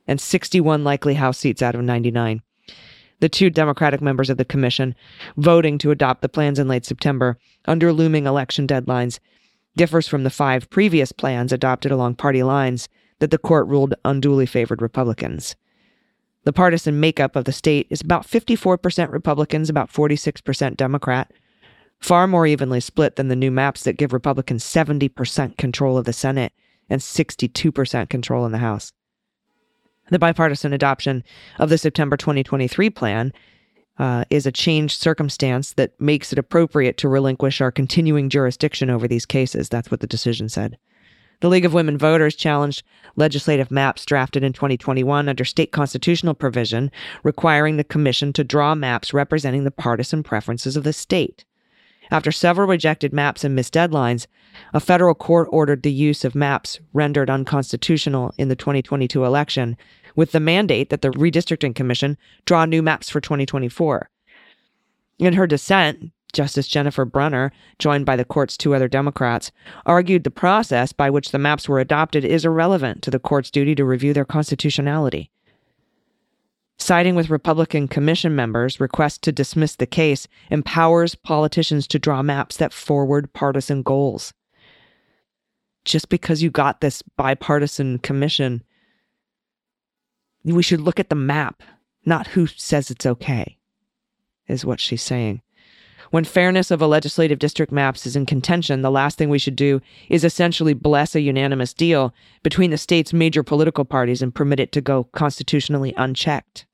and 0.08 0.20
61 0.20 0.84
likely 0.84 1.14
House 1.16 1.38
seats 1.38 1.62
out 1.62 1.76
of 1.76 1.82
99 1.82 2.42
the 3.20 3.30
two 3.30 3.50
Democratic 3.50 4.02
members 4.02 4.30
of 4.30 4.38
the 4.38 4.46
commission, 4.46 4.96
voting 5.38 5.78
to 5.80 5.92
adopt 5.92 6.22
the 6.22 6.30
plans 6.30 6.60
in 6.60 6.68
late 6.68 6.86
September 6.86 7.38
under 7.66 7.92
looming 7.92 8.26
election 8.26 8.68
deadlines, 8.68 9.20
differs 9.76 10.08
from 10.08 10.24
the 10.24 10.30
five 10.30 10.70
previous 10.70 11.12
plans 11.12 11.52
adopted 11.52 11.92
along 11.92 12.16
party 12.16 12.44
lines 12.44 12.88
that 13.20 13.32
the 13.32 13.38
court 13.38 13.68
ruled 13.68 13.96
unduly 14.06 14.46
favored 14.46 14.82
Republicans. 14.82 15.56
The 16.44 16.54
partisan 16.54 17.00
makeup 17.00 17.36
of 17.36 17.46
the 17.46 17.52
state 17.52 17.88
is 17.90 18.02
about 18.02 18.26
54% 18.26 19.12
Republicans, 19.12 19.70
about 19.70 19.92
46% 19.92 20.78
Democrat, 20.78 21.32
far 22.00 22.28
more 22.28 22.48
evenly 22.48 22.80
split 22.80 23.16
than 23.16 23.28
the 23.28 23.36
new 23.36 23.52
maps 23.52 23.84
that 23.84 23.98
give 23.98 24.14
Republicans 24.14 24.64
70% 24.64 25.58
control 25.58 25.98
of 25.98 26.06
the 26.06 26.14
Senate 26.14 26.54
and 26.90 27.02
62% 27.02 28.10
control 28.10 28.46
in 28.46 28.52
the 28.52 28.58
House. 28.60 28.94
The 30.10 30.20
bipartisan 30.20 30.72
adoption 30.72 31.24
of 31.60 31.70
the 31.70 31.78
September 31.78 32.16
2023 32.16 32.90
plan 32.92 33.34
uh, 34.00 34.26
is 34.30 34.46
a 34.46 34.52
changed 34.52 35.02
circumstance 35.02 35.74
that 35.74 36.00
makes 36.00 36.32
it 36.32 36.40
appropriate 36.40 36.98
to 36.98 37.10
relinquish 37.10 37.60
our 37.62 37.72
continuing 37.72 38.30
jurisdiction 38.30 38.90
over 38.90 39.08
these 39.08 39.26
cases. 39.26 39.70
That's 39.70 39.92
what 39.92 40.00
the 40.00 40.08
decision 40.08 40.50
said. 40.50 40.78
The 41.40 41.50
League 41.50 41.66
of 41.66 41.74
Women 41.74 41.98
Voters 41.98 42.36
challenged 42.36 42.84
legislative 43.16 43.70
maps 43.70 44.06
drafted 44.06 44.44
in 44.44 44.54
2021 44.54 45.30
under 45.30 45.46
state 45.46 45.72
constitutional 45.72 46.34
provision 46.34 46.90
requiring 47.24 47.78
the 47.78 47.84
commission 47.84 48.34
to 48.34 48.44
draw 48.44 48.74
maps 48.74 49.14
representing 49.14 49.64
the 49.64 49.72
partisan 49.72 50.24
preferences 50.24 50.76
of 50.76 50.84
the 50.84 50.94
state. 50.94 51.46
After 52.10 52.32
several 52.32 52.68
rejected 52.68 53.14
maps 53.14 53.44
and 53.44 53.56
missed 53.56 53.74
deadlines, 53.74 54.28
a 54.74 54.80
federal 54.80 55.14
court 55.14 55.48
ordered 55.52 55.84
the 55.84 55.92
use 55.92 56.24
of 56.24 56.36
maps 56.36 56.80
rendered 56.94 57.30
unconstitutional 57.30 58.34
in 58.38 58.48
the 58.48 58.56
2022 58.56 59.24
election 59.26 59.78
with 60.16 60.32
the 60.32 60.40
mandate 60.40 60.90
that 60.90 61.02
the 61.02 61.12
Redistricting 61.12 61.76
Commission 61.76 62.18
draw 62.46 62.66
new 62.66 62.82
maps 62.82 63.10
for 63.10 63.22
2024. 63.22 64.10
In 65.20 65.34
her 65.34 65.48
dissent, 65.48 66.12
Justice 66.34 66.68
Jennifer 66.68 67.06
Brunner, 67.06 67.52
joined 67.80 68.06
by 68.06 68.16
the 68.16 68.26
court's 68.26 68.58
two 68.58 68.76
other 68.76 68.88
Democrats, 68.88 69.52
argued 69.86 70.24
the 70.24 70.32
process 70.32 70.92
by 70.92 71.10
which 71.10 71.32
the 71.32 71.40
maps 71.40 71.68
were 71.68 71.80
adopted 71.80 72.24
is 72.24 72.46
irrelevant 72.46 73.02
to 73.04 73.12
the 73.12 73.20
court's 73.20 73.52
duty 73.52 73.76
to 73.76 73.86
review 73.86 74.14
their 74.14 74.26
constitutionality. 74.26 75.32
Siding 76.80 77.16
with 77.16 77.30
Republican 77.30 77.88
commission 77.88 78.36
members' 78.36 78.80
request 78.80 79.24
to 79.24 79.32
dismiss 79.32 79.76
the 79.76 79.88
case 79.88 80.28
empowers 80.52 81.16
politicians 81.16 81.88
to 81.88 82.00
draw 82.00 82.22
maps 82.22 82.58
that 82.58 82.74
forward 82.74 83.34
partisan 83.34 83.82
goals. 83.82 84.34
Just 85.86 86.10
because 86.10 86.44
you 86.44 86.52
got 86.52 86.82
this 86.82 87.02
bipartisan 87.18 88.00
commission 88.00 88.64
we 90.54 90.64
should 90.64 90.82
look 90.82 91.00
at 91.00 91.10
the 91.10 91.16
map, 91.16 91.64
not 92.06 92.28
who 92.28 92.48
says 92.48 92.90
it's 92.90 93.06
okay, 93.06 93.58
is 94.48 94.64
what 94.64 94.80
she's 94.80 95.02
saying. 95.02 95.42
When 96.12 96.24
fairness 96.24 96.72
of 96.72 96.82
a 96.82 96.88
legislative 96.88 97.38
district 97.38 97.72
maps 97.72 98.06
is 98.06 98.16
in 98.16 98.26
contention, 98.26 98.82
the 98.82 98.92
last 98.92 99.18
thing 99.18 99.30
we 99.30 99.40
should 99.40 99.58
do 99.58 99.82
is 100.08 100.24
essentially 100.24 100.74
bless 100.74 101.16
a 101.16 101.22
unanimous 101.22 101.74
deal 101.74 102.14
between 102.44 102.72
the 102.72 102.78
state's 102.78 103.12
major 103.12 103.44
political 103.44 103.84
parties 103.84 104.22
and 104.22 104.34
permit 104.34 104.60
it 104.60 104.72
to 104.72 104.80
go 104.80 105.06
constitutionally 105.06 105.94
unchecked. 105.98 106.66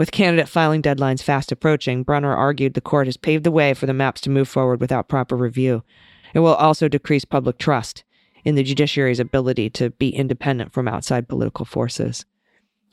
With 0.00 0.12
candidate 0.12 0.48
filing 0.48 0.80
deadlines 0.80 1.22
fast 1.22 1.52
approaching, 1.52 2.04
Brunner 2.04 2.34
argued 2.34 2.72
the 2.72 2.80
court 2.80 3.06
has 3.06 3.18
paved 3.18 3.44
the 3.44 3.50
way 3.50 3.74
for 3.74 3.84
the 3.84 3.92
maps 3.92 4.22
to 4.22 4.30
move 4.30 4.48
forward 4.48 4.80
without 4.80 5.10
proper 5.10 5.36
review. 5.36 5.84
It 6.32 6.38
will 6.38 6.54
also 6.54 6.88
decrease 6.88 7.26
public 7.26 7.58
trust 7.58 8.02
in 8.42 8.54
the 8.54 8.62
judiciary's 8.62 9.20
ability 9.20 9.68
to 9.68 9.90
be 9.90 10.08
independent 10.08 10.72
from 10.72 10.88
outside 10.88 11.28
political 11.28 11.66
forces. 11.66 12.24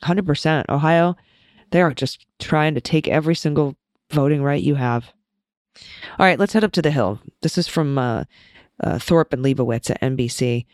100%. 0.02 0.66
Ohio, 0.68 1.16
they 1.70 1.80
are 1.80 1.94
just 1.94 2.26
trying 2.38 2.74
to 2.74 2.80
take 2.82 3.08
every 3.08 3.34
single 3.34 3.74
voting 4.10 4.42
right 4.42 4.62
you 4.62 4.74
have. 4.74 5.10
All 6.18 6.26
right, 6.26 6.38
let's 6.38 6.52
head 6.52 6.62
up 6.62 6.72
to 6.72 6.82
the 6.82 6.90
Hill. 6.90 7.22
This 7.40 7.56
is 7.56 7.66
from 7.66 7.96
uh, 7.96 8.24
uh, 8.84 8.98
Thorp 8.98 9.32
and 9.32 9.42
Leibowitz 9.42 9.88
at 9.88 10.02
NBC. 10.02 10.66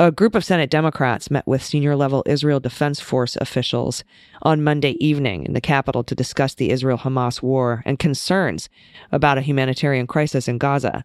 A 0.00 0.12
group 0.12 0.36
of 0.36 0.44
Senate 0.44 0.70
Democrats 0.70 1.28
met 1.28 1.44
with 1.44 1.60
senior 1.60 1.96
level 1.96 2.22
Israel 2.24 2.60
Defense 2.60 3.00
Force 3.00 3.34
officials 3.40 4.04
on 4.42 4.62
Monday 4.62 4.92
evening 5.04 5.44
in 5.44 5.54
the 5.54 5.60
Capitol 5.60 6.04
to 6.04 6.14
discuss 6.14 6.54
the 6.54 6.70
Israel 6.70 6.98
Hamas 6.98 7.42
war 7.42 7.82
and 7.84 7.98
concerns 7.98 8.68
about 9.10 9.38
a 9.38 9.42
humanitarian 9.42 10.06
crisis 10.06 10.46
in 10.46 10.56
Gaza. 10.56 11.04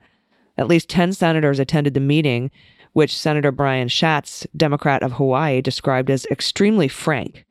At 0.60 0.68
least 0.68 0.90
10 0.90 1.14
senators 1.14 1.58
attended 1.58 1.96
the 1.96 2.00
meeting, 2.00 2.52
which 2.92 3.18
Senator 3.18 3.52
Brian 3.52 3.88
Schatz, 3.88 4.46
Democrat 4.56 5.02
of 5.02 5.14
Hawaii, 5.14 5.60
described 5.60 6.12
as 6.12 6.28
extremely 6.30 6.88
frank 6.88 7.46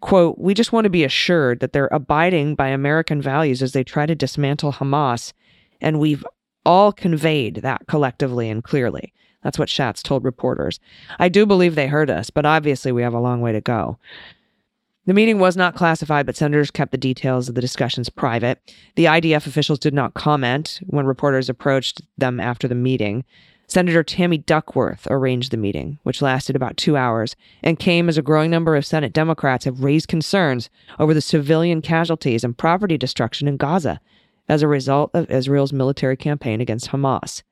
Quote, 0.00 0.38
we 0.38 0.54
just 0.54 0.72
want 0.72 0.84
to 0.84 0.90
be 0.90 1.04
assured 1.04 1.60
that 1.60 1.72
they're 1.72 1.88
abiding 1.90 2.54
by 2.54 2.68
American 2.68 3.20
values 3.20 3.62
as 3.62 3.72
they 3.72 3.82
try 3.82 4.06
to 4.06 4.14
dismantle 4.14 4.74
Hamas. 4.74 5.32
And 5.80 5.98
we've 5.98 6.24
all 6.64 6.92
conveyed 6.92 7.56
that 7.56 7.86
collectively 7.86 8.50
and 8.50 8.62
clearly. 8.62 9.12
That's 9.46 9.60
what 9.60 9.68
Schatz 9.68 10.02
told 10.02 10.24
reporters. 10.24 10.80
I 11.20 11.28
do 11.28 11.46
believe 11.46 11.76
they 11.76 11.86
heard 11.86 12.10
us, 12.10 12.30
but 12.30 12.44
obviously 12.44 12.90
we 12.90 13.02
have 13.02 13.14
a 13.14 13.20
long 13.20 13.40
way 13.40 13.52
to 13.52 13.60
go. 13.60 13.96
The 15.04 15.14
meeting 15.14 15.38
was 15.38 15.56
not 15.56 15.76
classified, 15.76 16.26
but 16.26 16.34
senators 16.34 16.72
kept 16.72 16.90
the 16.90 16.98
details 16.98 17.48
of 17.48 17.54
the 17.54 17.60
discussions 17.60 18.08
private. 18.08 18.58
The 18.96 19.04
IDF 19.04 19.46
officials 19.46 19.78
did 19.78 19.94
not 19.94 20.14
comment 20.14 20.80
when 20.88 21.06
reporters 21.06 21.48
approached 21.48 22.02
them 22.18 22.40
after 22.40 22.66
the 22.66 22.74
meeting. 22.74 23.24
Senator 23.68 24.02
Tammy 24.02 24.36
Duckworth 24.36 25.06
arranged 25.08 25.52
the 25.52 25.56
meeting, 25.56 26.00
which 26.02 26.20
lasted 26.20 26.56
about 26.56 26.76
two 26.76 26.96
hours, 26.96 27.36
and 27.62 27.78
came 27.78 28.08
as 28.08 28.18
a 28.18 28.22
growing 28.22 28.50
number 28.50 28.74
of 28.74 28.84
Senate 28.84 29.12
Democrats 29.12 29.64
have 29.64 29.84
raised 29.84 30.08
concerns 30.08 30.70
over 30.98 31.14
the 31.14 31.20
civilian 31.20 31.80
casualties 31.82 32.42
and 32.42 32.58
property 32.58 32.98
destruction 32.98 33.46
in 33.46 33.58
Gaza 33.58 34.00
as 34.48 34.62
a 34.62 34.68
result 34.68 35.12
of 35.14 35.30
Israel's 35.30 35.72
military 35.72 36.16
campaign 36.16 36.60
against 36.60 36.88
Hamas. 36.88 37.44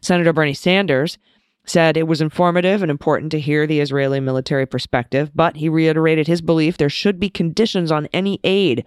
Senator 0.00 0.32
Bernie 0.32 0.54
Sanders 0.54 1.18
said 1.64 1.96
it 1.96 2.06
was 2.06 2.20
informative 2.20 2.82
and 2.82 2.90
important 2.90 3.30
to 3.32 3.40
hear 3.40 3.66
the 3.66 3.80
Israeli 3.80 4.20
military 4.20 4.66
perspective, 4.66 5.30
but 5.34 5.56
he 5.56 5.68
reiterated 5.68 6.26
his 6.26 6.40
belief 6.40 6.76
there 6.76 6.88
should 6.88 7.20
be 7.20 7.28
conditions 7.28 7.92
on 7.92 8.06
any 8.12 8.40
aid 8.44 8.86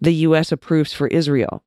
the 0.00 0.14
U.S. 0.14 0.52
approves 0.52 0.92
for 0.92 1.06
Israel. 1.08 1.62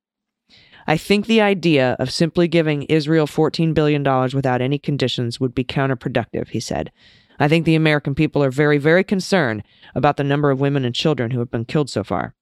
I 0.88 0.98
think 0.98 1.26
the 1.28 1.42
idea 1.42 1.96
of 2.00 2.12
simply 2.12 2.48
giving 2.48 2.84
Israel 2.84 3.28
$14 3.28 3.74
billion 3.74 4.04
without 4.34 4.62
any 4.62 4.80
conditions 4.80 5.40
would 5.40 5.54
be 5.54 5.64
counterproductive, 5.64 6.50
he 6.50 6.60
said. 6.60 6.92
I 7.40 7.48
think 7.48 7.66
the 7.66 7.76
American 7.76 8.16
people 8.16 8.44
are 8.44 8.52
very, 8.52 8.78
very 8.78 9.04
concerned 9.04 9.64
about 9.96 10.18
the 10.18 10.24
number 10.24 10.50
of 10.50 10.60
women 10.60 10.86
and 10.86 10.96
children 10.96 11.32
who 11.32 11.40
have 11.40 11.52
been 11.52 11.66
killed 11.66 11.90
so 11.90 12.04
far. 12.04 12.34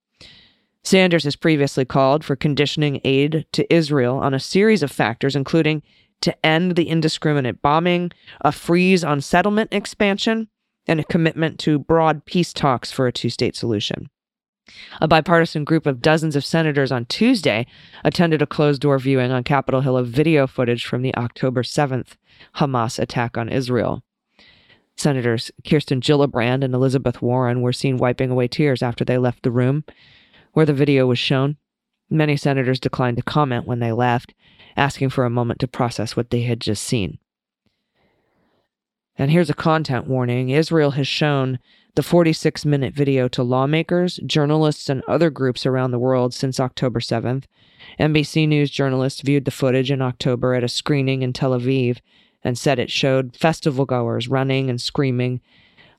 Sanders 0.88 1.25
has 1.25 1.36
previously 1.36 1.84
called 1.84 2.24
for 2.24 2.38
conditioning 2.38 3.01
aid 3.03 3.46
to 3.51 3.74
Israel 3.74 4.20
on 4.20 4.34
a 4.34 4.39
series 4.39 4.82
of 4.82 4.89
factors, 4.89 5.36
including 5.36 5.84
to 6.22 6.46
end 6.46 6.77
the 6.77 6.88
indiscriminate 6.88 7.62
bombing, 7.62 8.10
a 8.39 8.53
freeze 8.53 9.03
on 9.03 9.20
settlement 9.20 9.67
expansion, 9.74 10.48
and 10.88 11.01
a 11.01 11.03
commitment 11.03 11.60
to 11.60 11.77
broad 11.77 12.24
peace 12.24 12.53
talks 12.53 12.89
for 12.89 13.06
a 13.06 13.12
two 13.12 13.29
state 13.29 13.53
solution. 13.53 14.10
A 15.01 15.10
bipartisan 15.10 15.65
group 15.65 15.86
of 15.86 16.01
dozens 16.01 16.38
of 16.38 16.46
senators 16.46 16.89
on 16.89 17.03
Tuesday 17.03 17.67
attended 18.06 18.41
a 18.41 18.48
closed 18.48 18.82
door 18.82 18.98
viewing 18.98 19.29
on 19.29 19.44
Capitol 19.44 19.82
Hill 19.82 19.98
of 19.98 20.08
video 20.08 20.48
footage 20.48 20.86
from 20.86 21.01
the 21.01 21.13
October 21.17 21.63
7th 21.63 22.15
Hamas 22.56 22.98
attack 22.98 23.38
on 23.38 23.50
Israel. 23.50 24.03
Senators 24.96 25.51
Kirsten 25.67 26.00
Gillibrand 26.00 26.63
and 26.63 26.74
Elizabeth 26.74 27.22
Warren 27.22 27.62
were 27.62 27.74
seen 27.74 27.98
wiping 27.98 28.32
away 28.32 28.48
tears 28.48 28.82
after 28.82 29.03
they 29.03 29.17
left 29.17 29.44
the 29.44 29.51
room 29.51 29.84
where 30.58 30.66
the 30.66 30.74
video 30.74 31.06
was 31.06 31.20
shown. 31.20 31.56
Many 32.10 32.36
senators 32.36 32.80
declined 32.80 33.18
to 33.18 33.22
comment 33.22 33.68
when 33.68 33.78
they 33.78 33.92
left, 33.92 34.34
asking 34.76 35.12
for 35.12 35.24
a 35.24 35.30
moment 35.30 35.60
to 35.60 35.68
process 35.68 36.16
what 36.16 36.32
they 36.32 36.42
had 36.42 36.60
just 36.60 36.84
seen. 36.84 37.20
And 39.20 39.30
here's 39.30 39.52
a 39.52 39.54
content 39.54 40.08
warning 40.08 40.50
Israel 40.50 40.92
has 40.98 41.08
shown 41.08 41.60
the 41.94 42.02
46 42.02 42.66
minute 42.66 42.96
video 42.96 43.28
to 43.28 43.44
lawmakers, 43.44 44.20
journalists, 44.26 44.90
and 44.90 45.04
other 45.08 45.30
groups 45.30 45.64
around 45.64 45.92
the 45.92 46.00
world 46.00 46.34
since 46.34 46.60
October 46.60 47.02
7th. 47.02 47.44
NBC 48.00 48.48
News 48.48 48.72
journalists 48.72 49.22
viewed 49.22 49.46
the 49.46 49.52
footage 49.52 49.92
in 49.92 50.02
October 50.02 50.56
at 50.56 50.64
a 50.64 50.68
screening 50.68 51.22
in 51.22 51.34
Tel 51.34 51.52
Aviv 51.52 52.00
and 52.44 52.58
said 52.58 52.80
it 52.80 52.90
showed 52.90 53.36
festival 53.36 53.86
goers 53.86 54.28
running 54.28 54.72
and 54.72 54.82
screaming, 54.82 55.40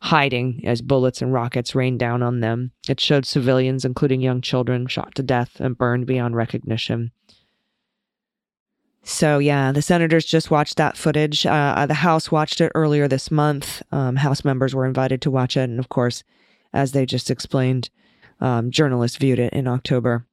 hiding 0.01 0.63
as 0.65 0.81
bullets 0.81 1.21
and 1.21 1.33
rockets 1.33 1.75
rained 1.75 1.99
down 1.99 2.23
on 2.23 2.41
them. 2.41 2.73
It 2.89 3.01
showed 3.01 3.27
civilians, 3.27 3.85
including 3.85 4.21
young 4.21 4.41
children, 4.41 4.87
shot 4.87 5.15
to 5.17 5.23
death 5.23 5.61
and 5.61 5.77
burned 5.77 6.07
beyond 6.07 6.37
recognition. 6.37 7.11
So, 9.03 9.39
yeah, 9.39 9.73
the 9.73 9.83
senators 9.83 10.25
just 10.25 10.51
watched 10.51 10.77
that 10.77 10.97
footage. 10.97 11.47
Uh, 11.47 11.87
the 11.87 11.95
House 11.95 12.31
watched 12.31 12.61
it 12.61 12.73
earlier 12.75 13.09
this 13.09 13.31
month. 13.31 13.83
Um, 13.91 14.17
House 14.17 14.45
members 14.45 14.75
were 14.75 14.87
invited 14.87 15.23
to 15.23 15.31
watch 15.31 15.57
it. 15.57 15.63
And 15.63 15.79
of 15.79 15.89
course, 15.89 16.23
as 16.73 16.93
they 16.93 17.07
just 17.07 17.31
explained, 17.31 17.91
um, 18.41 18.71
journalists 18.71 19.17
viewed 19.17 19.39
it 19.39 19.53
in 19.53 19.67
October. 19.67 20.27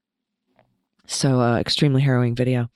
So, 1.07 1.39
uh, 1.39 1.57
extremely 1.57 2.01
harrowing 2.01 2.35
video. 2.35 2.69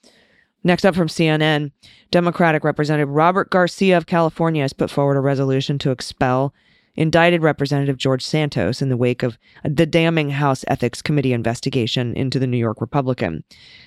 Next 0.64 0.84
up 0.84 0.94
from 0.94 1.08
CNN, 1.08 1.72
Democratic 2.10 2.64
Representative 2.64 3.08
Robert 3.08 3.50
Garcia 3.50 3.96
of 3.96 4.06
California 4.06 4.62
has 4.62 4.72
put 4.72 4.90
forward 4.90 5.16
a 5.16 5.20
resolution 5.20 5.78
to 5.80 5.90
expel 5.90 6.54
indicted 7.00 7.42
Representative 7.42 7.96
George 7.96 8.22
Santos 8.22 8.82
in 8.82 8.90
the 8.90 8.96
wake 8.96 9.22
of 9.22 9.38
the 9.64 9.86
damning 9.86 10.28
House 10.28 10.66
Ethics 10.68 11.00
Committee 11.00 11.32
investigation 11.32 12.14
into 12.14 12.38
the 12.38 12.46
New 12.46 12.58
York 12.58 12.78
Republican. 12.78 13.42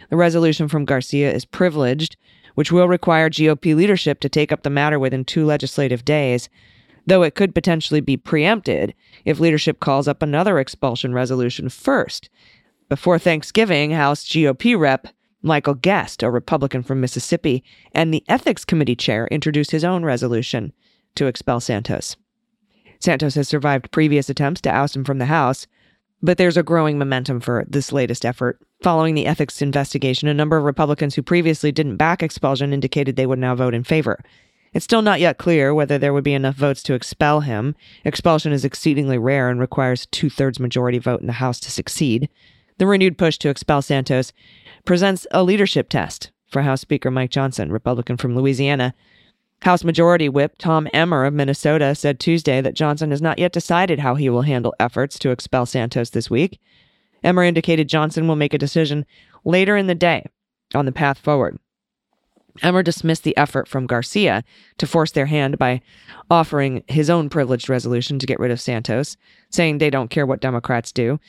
The 0.09 0.15
resolution 0.15 0.67
from 0.67 0.83
Garcia 0.83 1.31
is 1.31 1.45
privileged, 1.45 2.17
which 2.55 2.71
will 2.71 2.87
require 2.87 3.29
GOP 3.29 3.75
leadership 3.75 4.19
to 4.21 4.29
take 4.29 4.51
up 4.51 4.63
the 4.63 4.71
matter 4.71 4.97
within 4.97 5.25
two 5.25 5.45
legislative 5.45 6.03
days, 6.03 6.49
though 7.05 7.21
it 7.21 7.35
could 7.35 7.53
potentially 7.53 8.01
be 8.01 8.17
preempted 8.17 8.95
if 9.25 9.39
leadership 9.39 9.79
calls 9.79 10.07
up 10.07 10.23
another 10.23 10.57
expulsion 10.57 11.13
resolution 11.13 11.69
first. 11.69 12.31
Before 12.89 13.19
Thanksgiving, 13.19 13.91
House 13.91 14.27
GOP 14.27 14.75
rep 14.75 15.07
Michael 15.43 15.75
Guest, 15.75 16.23
a 16.23 16.31
Republican 16.31 16.81
from 16.81 16.99
Mississippi, 16.99 17.63
and 17.91 18.11
the 18.11 18.23
Ethics 18.27 18.65
Committee 18.65 18.95
chair 18.95 19.27
introduced 19.27 19.69
his 19.69 19.83
own 19.83 20.03
resolution 20.03 20.73
to 21.13 21.27
expel 21.27 21.59
Santos. 21.59 22.15
Santos 23.03 23.35
has 23.35 23.47
survived 23.47 23.91
previous 23.91 24.29
attempts 24.29 24.61
to 24.61 24.73
oust 24.73 24.95
him 24.95 25.03
from 25.03 25.17
the 25.19 25.25
House, 25.25 25.67
but 26.21 26.37
there's 26.37 26.57
a 26.57 26.63
growing 26.63 26.97
momentum 26.97 27.41
for 27.41 27.65
this 27.67 27.91
latest 27.91 28.25
effort. 28.25 28.59
Following 28.81 29.13
the 29.13 29.25
ethics 29.25 29.61
investigation, 29.61 30.27
a 30.27 30.33
number 30.33 30.57
of 30.57 30.63
Republicans 30.63 31.15
who 31.15 31.21
previously 31.21 31.71
didn't 31.71 31.97
back 31.97 32.23
expulsion 32.23 32.73
indicated 32.73 33.15
they 33.15 33.25
would 33.25 33.39
now 33.39 33.55
vote 33.55 33.73
in 33.73 33.83
favor. 33.83 34.23
It's 34.73 34.85
still 34.85 35.01
not 35.01 35.19
yet 35.19 35.37
clear 35.37 35.73
whether 35.73 35.97
there 35.97 36.13
would 36.13 36.23
be 36.23 36.33
enough 36.33 36.55
votes 36.55 36.81
to 36.83 36.93
expel 36.93 37.41
him. 37.41 37.75
Expulsion 38.05 38.51
is 38.51 38.65
exceedingly 38.65 39.17
rare 39.17 39.49
and 39.49 39.59
requires 39.59 40.03
a 40.03 40.07
two 40.07 40.29
thirds 40.29 40.59
majority 40.59 40.97
vote 40.97 41.21
in 41.21 41.27
the 41.27 41.33
House 41.33 41.59
to 41.59 41.71
succeed. 41.71 42.29
The 42.77 42.87
renewed 42.87 43.17
push 43.17 43.37
to 43.39 43.49
expel 43.49 43.81
Santos 43.81 44.33
presents 44.85 45.27
a 45.31 45.43
leadership 45.43 45.89
test 45.89 46.31
for 46.47 46.63
House 46.63 46.81
Speaker 46.81 47.11
Mike 47.11 47.29
Johnson, 47.29 47.71
Republican 47.71 48.17
from 48.17 48.35
Louisiana, 48.35 48.95
House 49.63 49.85
Majority 49.85 50.27
Whip 50.27 50.57
Tom 50.57 50.89
Emmer 50.93 51.23
of 51.23 51.33
Minnesota 51.33 51.95
said 51.95 52.19
Tuesday 52.19 52.59
that 52.59 52.73
Johnson 52.73 53.11
has 53.11 53.21
not 53.21 53.39
yet 53.39 53.53
decided 53.53 53.99
how 53.99 54.15
he 54.15 54.29
will 54.29 54.41
handle 54.41 54.75
efforts 54.77 55.17
to 55.19 55.29
expel 55.29 55.65
Santos 55.65 56.09
this 56.09 56.29
week. 56.29 56.59
Emmer 57.23 57.43
indicated 57.43 57.87
Johnson 57.87 58.27
will 58.27 58.35
make 58.35 58.53
a 58.53 58.57
decision 58.57 59.05
later 59.45 59.77
in 59.77 59.87
the 59.87 59.95
day 59.95 60.25
on 60.75 60.83
the 60.83 60.91
path 60.91 61.17
forward. 61.17 61.57
Emmer 62.61 62.83
dismissed 62.83 63.23
the 63.23 63.37
effort 63.37 63.69
from 63.69 63.87
Garcia 63.87 64.43
to 64.79 64.85
force 64.85 65.11
their 65.11 65.27
hand 65.27 65.57
by 65.57 65.79
offering 66.29 66.83
his 66.89 67.09
own 67.09 67.29
privileged 67.29 67.69
resolution 67.69 68.19
to 68.19 68.25
get 68.25 68.39
rid 68.39 68.51
of 68.51 68.59
Santos, 68.59 69.15
saying 69.49 69.77
they 69.77 69.89
don't 69.89 70.09
care 70.09 70.25
what 70.25 70.41
Democrats 70.41 70.91
do. 70.91 71.21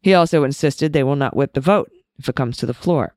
He 0.00 0.14
also 0.14 0.44
insisted 0.44 0.92
they 0.92 1.02
will 1.02 1.16
not 1.16 1.34
whip 1.34 1.54
the 1.54 1.60
vote 1.60 1.90
if 2.16 2.28
it 2.28 2.36
comes 2.36 2.58
to 2.58 2.66
the 2.66 2.74
floor. 2.74 3.16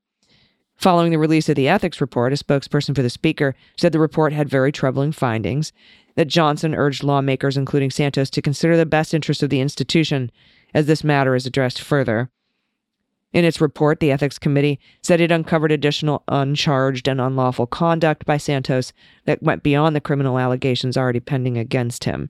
Following 0.76 1.12
the 1.12 1.18
release 1.18 1.50
of 1.50 1.56
the 1.56 1.68
ethics 1.68 2.02
report, 2.02 2.34
a 2.34 2.36
spokesperson 2.36 2.96
for 2.96 3.02
the 3.02 3.10
Speaker 3.10 3.56
said 3.78 3.92
the 3.92 4.00
report 4.00 4.34
had 4.34 4.50
very 4.50 4.72
troubling 4.72 5.12
findings, 5.12 5.72
that 6.16 6.28
Johnson 6.28 6.76
urged 6.76 7.04
lawmakers, 7.04 7.58
including 7.58 7.92
Santos, 7.92 8.30
to 8.30 8.42
consider 8.42 8.78
the 8.78 8.86
best 8.86 9.14
interest 9.14 9.44
of 9.44 9.50
the 9.50 9.62
institution 9.62 10.32
as 10.74 10.86
this 10.86 11.04
matter 11.04 11.36
is 11.36 11.46
addressed 11.46 11.82
further. 11.82 12.30
In 13.34 13.44
its 13.44 13.60
report, 13.60 14.00
the 14.00 14.12
Ethics 14.12 14.40
Committee 14.40 14.80
said 15.04 15.20
it 15.20 15.32
uncovered 15.32 15.72
additional 15.72 16.24
uncharged 16.30 17.08
and 17.08 17.20
unlawful 17.20 17.68
conduct 17.68 18.26
by 18.26 18.38
Santos 18.38 18.94
that 19.26 19.44
went 19.44 19.62
beyond 19.62 19.94
the 19.96 20.02
criminal 20.02 20.40
allegations 20.40 20.96
already 20.96 21.20
pending 21.20 21.58
against 21.58 22.06
him 22.06 22.30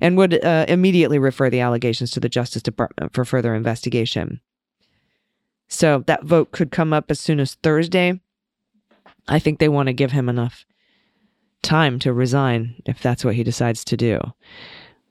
and 0.00 0.16
would 0.16 0.42
uh, 0.42 0.64
immediately 0.68 1.18
refer 1.18 1.50
the 1.50 1.60
allegations 1.60 2.10
to 2.12 2.20
the 2.20 2.28
Justice 2.28 2.62
Department 2.62 3.12
for 3.12 3.24
further 3.24 3.54
investigation. 3.54 4.40
So 5.68 6.02
that 6.06 6.24
vote 6.24 6.50
could 6.50 6.70
come 6.70 6.92
up 6.92 7.10
as 7.10 7.20
soon 7.20 7.40
as 7.40 7.54
Thursday. 7.56 8.20
I 9.28 9.38
think 9.38 9.58
they 9.58 9.68
want 9.68 9.88
to 9.88 9.92
give 9.92 10.12
him 10.12 10.28
enough 10.28 10.64
time 11.62 11.98
to 11.98 12.12
resign 12.12 12.82
if 12.86 13.02
that's 13.02 13.24
what 13.24 13.34
he 13.34 13.44
decides 13.44 13.84
to 13.84 13.96
do. 13.96 14.20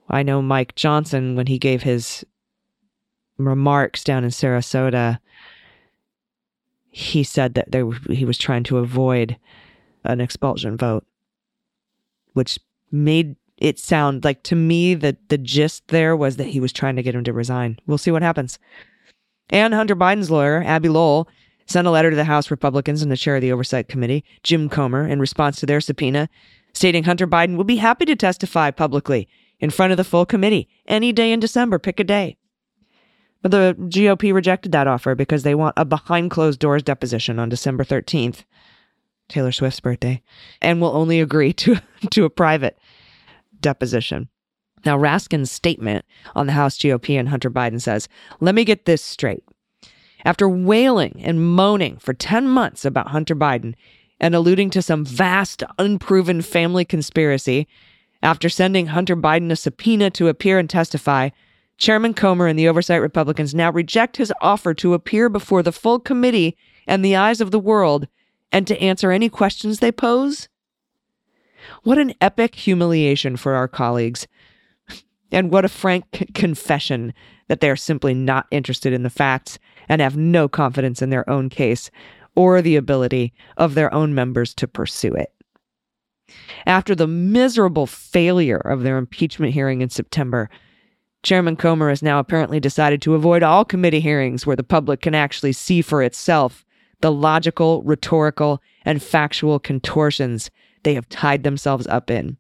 I 0.10 0.24
know 0.24 0.42
Mike 0.42 0.76
Johnson, 0.76 1.36
when 1.36 1.48
he 1.48 1.60
gave 1.60 1.84
his 1.84 2.26
remarks 3.38 4.04
down 4.04 4.24
in 4.24 4.32
Sarasota, 4.32 5.20
he 6.90 7.24
said 7.24 7.54
that 7.54 7.72
there, 7.72 7.90
he 8.10 8.26
was 8.26 8.38
trying 8.38 8.64
to 8.64 8.80
avoid 8.80 9.38
an 10.04 10.22
expulsion 10.22 10.78
vote, 10.78 11.06
which 12.34 12.58
made 12.92 13.36
it 13.58 13.78
sound 13.78 14.24
like 14.24 14.42
to 14.44 14.56
me 14.56 14.96
that 14.96 15.30
the 15.30 15.38
gist 15.38 15.88
there 15.90 16.16
was 16.16 16.38
that 16.38 16.48
he 16.48 16.60
was 16.60 16.72
trying 16.72 16.96
to 16.96 17.04
get 17.04 17.14
him 17.14 17.24
to 17.26 17.34
resign. 17.34 17.78
We'll 17.86 17.98
see 17.98 18.12
what 18.12 18.22
happens. 18.22 18.58
And 19.50 19.74
Hunter 19.74 19.96
Biden's 19.96 20.32
lawyer, 20.32 20.64
Abbe 20.66 20.90
Lowell, 20.90 21.28
sent 21.66 21.88
a 21.88 21.92
letter 21.92 22.10
to 22.10 22.16
the 22.16 22.26
House 22.26 22.50
Republicans 22.52 23.02
and 23.02 23.12
the 23.12 23.18
chair 23.18 23.36
of 23.36 23.42
the 23.42 23.52
Oversight 23.52 23.88
Committee, 23.88 24.24
Jim 24.44 24.70
Comer, 24.70 25.08
in 25.08 25.20
response 25.20 25.60
to 25.60 25.66
their 25.66 25.82
subpoena, 25.82 26.30
stating 26.74 27.04
Hunter 27.04 27.28
Biden 27.28 27.58
would 27.58 27.68
be 27.68 27.78
happy 27.78 28.06
to 28.06 28.16
testify 28.16 28.72
publicly 28.72 29.28
in 29.60 29.70
front 29.70 29.92
of 29.92 29.98
the 29.98 30.04
full 30.04 30.26
committee 30.26 30.68
any 30.88 31.12
day 31.12 31.32
in 31.32 31.40
December, 31.40 31.80
pick 31.80 32.00
a 32.00 32.04
day. 32.04 32.38
But 33.42 33.52
the 33.52 33.76
GOP 33.80 34.34
rejected 34.34 34.72
that 34.72 34.88
offer 34.88 35.16
because 35.16 35.44
they 35.44 35.56
want 35.56 35.76
a 35.78 35.86
behind 35.86 36.32
closed 36.32 36.60
doors 36.60 36.84
deposition 36.84 37.40
on 37.40 37.50
December 37.50 37.84
13th, 37.84 38.44
Taylor 39.30 39.52
Swift's 39.52 39.80
birthday, 39.80 40.22
and 40.62 40.82
will 40.82 40.96
only 40.96 41.20
agree 41.20 41.54
to, 41.62 41.82
to 42.12 42.26
a 42.26 42.30
private 42.30 42.78
deposition. 43.60 44.30
Now, 44.88 44.98
Raskin's 44.98 45.52
statement 45.52 46.06
on 46.34 46.48
the 46.48 46.54
House 46.54 46.78
GOP 46.78 47.20
and 47.20 47.28
Hunter 47.28 47.52
Biden 47.52 47.82
says, 47.82 48.08
Let 48.40 48.56
me 48.56 48.64
get 48.64 48.86
this 48.86 49.02
straight. 49.02 49.44
After 50.24 50.48
wailing 50.48 51.20
and 51.26 51.46
moaning 51.46 51.98
for 51.98 52.14
10 52.14 52.48
months 52.48 52.86
about 52.86 53.10
Hunter 53.10 53.36
Biden 53.36 53.76
and 54.18 54.34
alluding 54.34 54.70
to 54.70 54.82
some 54.82 55.04
vast, 55.04 55.62
unproven 55.78 56.42
family 56.42 56.86
conspiracy, 56.86 57.68
after 58.24 58.48
sending 58.48 58.88
Hunter 58.88 59.18
Biden 59.18 59.52
a 59.52 59.58
subpoena 59.58 60.10
to 60.12 60.30
appear 60.30 60.58
and 60.58 60.70
testify, 60.70 61.32
Chairman 61.78 62.14
Comer 62.14 62.48
and 62.48 62.58
the 62.58 62.70
Oversight 62.70 63.02
Republicans 63.02 63.54
now 63.54 63.70
reject 63.70 64.16
his 64.16 64.32
offer 64.40 64.74
to 64.76 64.94
appear 64.94 65.28
before 65.28 65.64
the 65.64 65.74
full 65.74 66.00
committee 66.00 66.56
and 66.88 67.04
the 67.04 67.18
eyes 67.18 67.42
of 67.42 67.52
the 67.52 67.60
world 67.60 68.08
and 68.54 68.66
to 68.68 68.82
answer 68.82 69.12
any 69.12 69.28
questions 69.28 69.80
they 69.80 69.92
pose? 69.92 70.48
What 71.84 71.98
an 71.98 72.14
epic 72.22 72.56
humiliation 72.56 73.36
for 73.36 73.54
our 73.54 73.68
colleagues. 73.68 74.28
And 75.32 75.52
what 75.52 75.66
a 75.66 75.70
frank 75.70 76.06
c- 76.16 76.26
confession 76.34 77.14
that 77.48 77.60
they 77.60 77.70
are 77.70 77.76
simply 77.76 78.14
not 78.14 78.48
interested 78.52 78.94
in 78.94 79.04
the 79.04 79.10
facts 79.10 79.60
and 79.90 80.02
have 80.02 80.18
no 80.18 80.48
confidence 80.48 81.02
in 81.02 81.10
their 81.10 81.30
own 81.30 81.50
case 81.50 81.90
or 82.36 82.62
the 82.62 82.76
ability 82.76 83.34
of 83.58 83.74
their 83.74 83.94
own 83.94 84.14
members 84.14 84.54
to 84.56 84.68
pursue 84.68 85.14
it. 85.14 85.34
After 86.66 86.94
the 86.94 87.08
miserable 87.08 87.88
failure 87.88 88.58
of 88.58 88.84
their 88.84 88.98
impeachment 88.98 89.54
hearing 89.54 89.82
in 89.82 89.90
September, 89.90 90.50
Chairman 91.24 91.56
Comer 91.56 91.90
has 91.90 92.04
now 92.04 92.20
apparently 92.20 92.60
decided 92.60 93.02
to 93.02 93.16
avoid 93.16 93.44
all 93.44 93.66
committee 93.66 94.00
hearings 94.00 94.46
where 94.46 94.56
the 94.56 94.64
public 94.64 95.02
can 95.02 95.16
actually 95.16 95.54
see 95.54 95.82
for 95.82 96.04
itself 96.04 96.66
the 97.02 97.12
logical, 97.12 97.84
rhetorical, 97.84 98.62
and 98.86 99.02
factual 99.02 99.60
contortions 99.60 100.50
they 100.84 100.94
have 100.94 101.10
tied 101.10 101.44
themselves 101.44 101.88
up 101.88 102.10
in. 102.10 102.38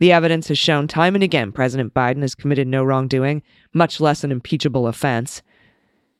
The 0.00 0.12
evidence 0.12 0.48
has 0.48 0.58
shown 0.58 0.88
time 0.88 1.14
and 1.14 1.22
again 1.22 1.52
President 1.52 1.92
Biden 1.92 2.22
has 2.22 2.34
committed 2.34 2.66
no 2.66 2.82
wrongdoing, 2.82 3.42
much 3.74 4.00
less 4.00 4.24
an 4.24 4.32
impeachable 4.32 4.86
offense. 4.86 5.42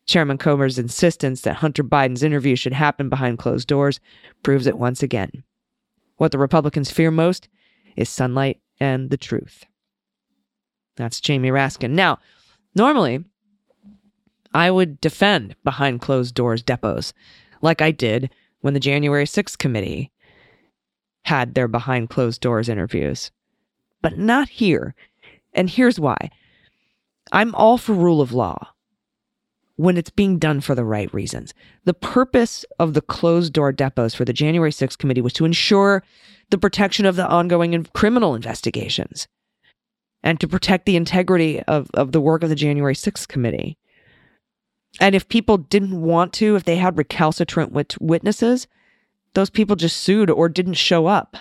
Chairman 0.05 0.37
Comer's 0.37 0.79
insistence 0.79 1.41
that 1.43 1.57
Hunter 1.57 1.83
Biden's 1.83 2.23
interview 2.23 2.57
should 2.57 2.75
happen 2.75 3.09
behind 3.09 3.39
closed 3.39 3.67
doors 3.67 3.99
proves 4.43 4.67
it 4.67 4.77
once 4.77 5.03
again. 5.03 5.45
What 6.17 6.31
the 6.31 6.39
Republicans 6.39 6.91
fear 6.91 7.11
most 7.11 7.49
is 7.97 8.11
sunlight 8.11 8.61
and 8.79 9.09
the 9.09 9.17
truth. 9.17 9.65
That's 10.97 11.21
Jamie 11.21 11.51
Raskin. 11.51 11.93
Now, 11.93 12.19
normally, 12.75 13.25
I 14.53 14.71
would 14.71 15.01
defend 15.01 15.57
behind 15.65 16.03
closed 16.03 16.35
doors 16.35 16.63
depots, 16.63 17.15
like 17.63 17.81
I 17.81 17.93
did 17.93 18.29
when 18.61 18.75
the 18.75 18.81
January 18.81 19.25
6th 19.25 19.57
committee 19.57 20.13
had 21.25 21.55
their 21.55 21.69
behind 21.69 22.11
closed 22.11 22.43
doors 22.43 22.69
interviews. 22.69 23.31
But 24.03 24.19
not 24.19 24.49
here. 24.49 24.95
And 25.53 25.69
here's 25.69 26.01
why 26.01 26.31
I'm 27.33 27.55
all 27.55 27.79
for 27.79 27.93
rule 27.93 28.21
of 28.21 28.33
law 28.33 28.69
when 29.77 29.97
it's 29.97 30.11
being 30.11 30.39
done 30.39 30.61
for 30.61 30.75
the 30.75 30.85
right 30.85 31.13
reasons. 31.15 31.55
The 31.85 31.95
purpose 31.95 32.67
of 32.79 32.93
the 32.93 33.01
closed 33.01 33.55
door 33.55 33.73
depots 33.73 34.15
for 34.15 34.27
the 34.27 34.33
January 34.33 34.73
6th 34.73 34.99
committee 34.99 35.23
was 35.23 35.33
to 35.35 35.47
ensure 35.47 36.03
the 36.51 36.59
protection 36.59 37.07
of 37.07 37.17
the 37.17 37.27
ongoing 37.27 37.87
criminal 37.95 38.35
investigations 38.35 39.27
and 40.23 40.39
to 40.39 40.49
protect 40.49 40.85
the 40.85 40.97
integrity 40.97 41.63
of, 41.63 41.89
of 41.95 42.13
the 42.13 42.21
work 42.21 42.43
of 42.43 42.51
the 42.51 42.55
January 42.55 42.95
6th 42.95 43.27
committee. 43.29 43.79
And 45.01 45.15
if 45.15 45.29
people 45.29 45.57
didn't 45.57 45.99
want 45.99 46.33
to, 46.35 46.57
if 46.57 46.65
they 46.65 46.77
had 46.77 46.99
recalcitrant 46.99 47.73
wit- 47.73 48.01
witnesses, 48.01 48.67
those 49.35 49.49
people 49.49 49.77
just 49.77 49.97
sued 49.97 50.29
or 50.29 50.49
didn't 50.49 50.75
show 50.75 51.07
up. 51.07 51.37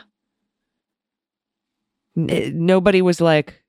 N- 2.19 2.29
eh, 2.29 2.51
Nobody 2.53 3.01
was 3.01 3.21
like, 3.21 3.61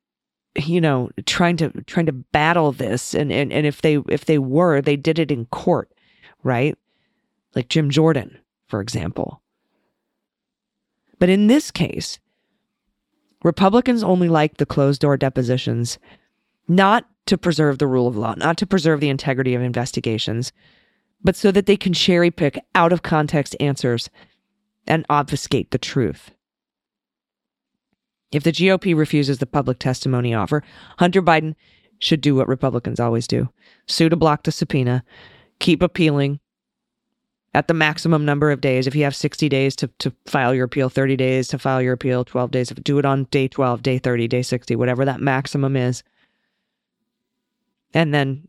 you 0.57 0.81
know, 0.81 1.11
trying 1.27 1.57
to 1.59 1.71
trying 1.87 2.07
to 2.07 2.13
battle 2.13 2.73
this, 2.73 3.15
and 3.15 3.33
and 3.33 3.53
and 3.53 3.67
if 3.67 3.83
they 3.83 3.99
if 4.09 4.25
they 4.25 4.39
were, 4.39 4.81
they 4.81 4.97
did 4.97 5.19
it 5.19 5.31
in 5.31 5.47
court, 5.47 5.91
right? 6.43 6.77
Like 7.55 7.69
Jim 7.69 7.91
Jordan, 7.91 8.39
for 8.67 8.81
example. 8.81 9.43
But 11.19 11.29
in 11.29 11.47
this 11.47 11.71
case, 11.71 12.19
Republicans 13.45 14.03
only 14.03 14.29
like 14.29 14.57
the 14.57 14.67
closed 14.67 15.03
door 15.03 15.17
depositions 15.17 15.99
not 16.67 17.07
to 17.27 17.39
preserve 17.39 17.79
the 17.79 17.87
rule 17.87 18.09
of 18.09 18.17
law, 18.17 18.35
not 18.37 18.57
to 18.59 18.67
preserve 18.67 19.01
the 19.01 19.09
integrity 19.09 19.55
of 19.55 19.63
investigations, 19.63 20.53
but 21.23 21.37
so 21.37 21.53
that 21.53 21.67
they 21.67 21.77
can 21.77 21.93
cherry 21.93 22.31
pick 22.31 22.59
out 22.75 22.93
of 22.93 23.03
context 23.03 23.55
answers 23.61 24.09
and 24.87 25.05
obfuscate 25.09 25.71
the 25.71 25.79
truth. 25.79 26.31
If 28.33 28.45
the 28.45 28.53
GOP 28.53 28.97
refuses 28.97 29.38
the 29.38 29.47
public 29.47 29.79
testimony 29.79 30.35
offer, 30.35 30.62
Hunter 30.99 31.23
Biden 31.23 31.55
should 31.99 32.21
do 32.21 32.35
what 32.35 32.49
Republicans 32.49 33.01
always 33.01 33.27
do 33.27 33.49
sue 33.87 34.09
to 34.09 34.16
block 34.16 34.45
the 34.45 34.53
subpoena, 34.53 35.05
keep 35.59 35.83
appealing 35.83 36.40
at 37.53 37.66
the 37.66 37.75
maximum 37.75 38.25
number 38.25 38.51
of 38.51 38.61
days. 38.61 38.87
If 38.87 38.95
you 38.95 39.05
have 39.05 39.16
60 39.16 39.49
days 39.49 39.75
to, 39.77 39.88
to 39.99 40.12
file 40.27 40.55
your 40.55 40.64
appeal, 40.64 40.88
30 40.88 41.16
days 41.16 41.49
to 41.49 41.59
file 41.59 41.83
your 41.83 41.95
appeal, 41.95 42.25
12 42.25 42.51
days, 42.51 42.69
do 42.69 42.99
it 42.99 43.05
on 43.05 43.25
day 43.25 43.49
12, 43.49 43.83
day 43.83 43.99
30, 43.99 44.29
day 44.29 44.43
60, 44.43 44.77
whatever 44.77 45.05
that 45.05 45.21
maximum 45.21 45.77
is. 45.77 46.03
And 47.93 48.14
then 48.14 48.47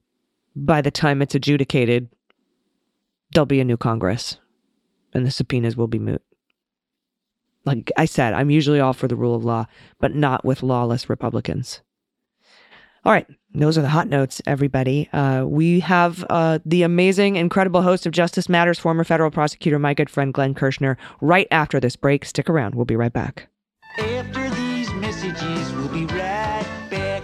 by 0.56 0.82
the 0.82 0.92
time 0.92 1.22
it's 1.22 1.36
adjudicated, 1.36 2.10
there'll 3.34 3.46
be 3.46 3.60
a 3.60 3.66
new 3.66 3.78
Congress 3.78 4.38
and 5.14 5.26
the 5.26 5.32
subpoenas 5.32 5.76
will 5.76 5.88
be 5.88 6.00
moot. 6.00 6.22
Like 7.66 7.92
I 7.98 8.06
said, 8.06 8.34
I'm 8.34 8.50
usually 8.50 8.80
all 8.80 8.94
for 8.94 9.08
the 9.08 9.16
rule 9.16 9.36
of 9.36 9.46
law, 9.46 9.68
but 10.00 10.16
not 10.16 10.44
with 10.44 10.64
lawless 10.64 11.10
Republicans. 11.10 11.82
All 13.04 13.12
right, 13.12 13.26
those 13.54 13.78
are 13.78 13.82
the 13.82 13.90
hot 13.90 14.08
notes, 14.08 14.42
everybody. 14.46 15.10
Uh, 15.12 15.44
we 15.48 15.80
have 15.80 16.24
uh, 16.30 16.60
the 16.66 16.84
amazing, 16.84 17.36
incredible 17.36 17.82
host 17.82 18.06
of 18.06 18.12
Justice 18.12 18.48
Matters, 18.48 18.78
former 18.78 19.04
federal 19.04 19.32
prosecutor, 19.32 19.80
my 19.80 19.96
good 19.96 20.10
friend 20.10 20.34
Glenn 20.34 20.54
Kirschner, 20.54 20.98
right 21.20 21.48
after 21.50 21.80
this 21.80 21.96
break. 21.96 22.26
Stick 22.26 22.48
around, 22.48 22.76
we'll 22.76 22.86
be 22.86 22.96
right 22.96 23.14
back. 23.14 23.48
After 23.98 24.50
these 24.52 24.92
messages, 24.94 25.74
we'll 25.74 25.88
be 25.90 26.06
right 26.06 26.88
back. 26.92 27.24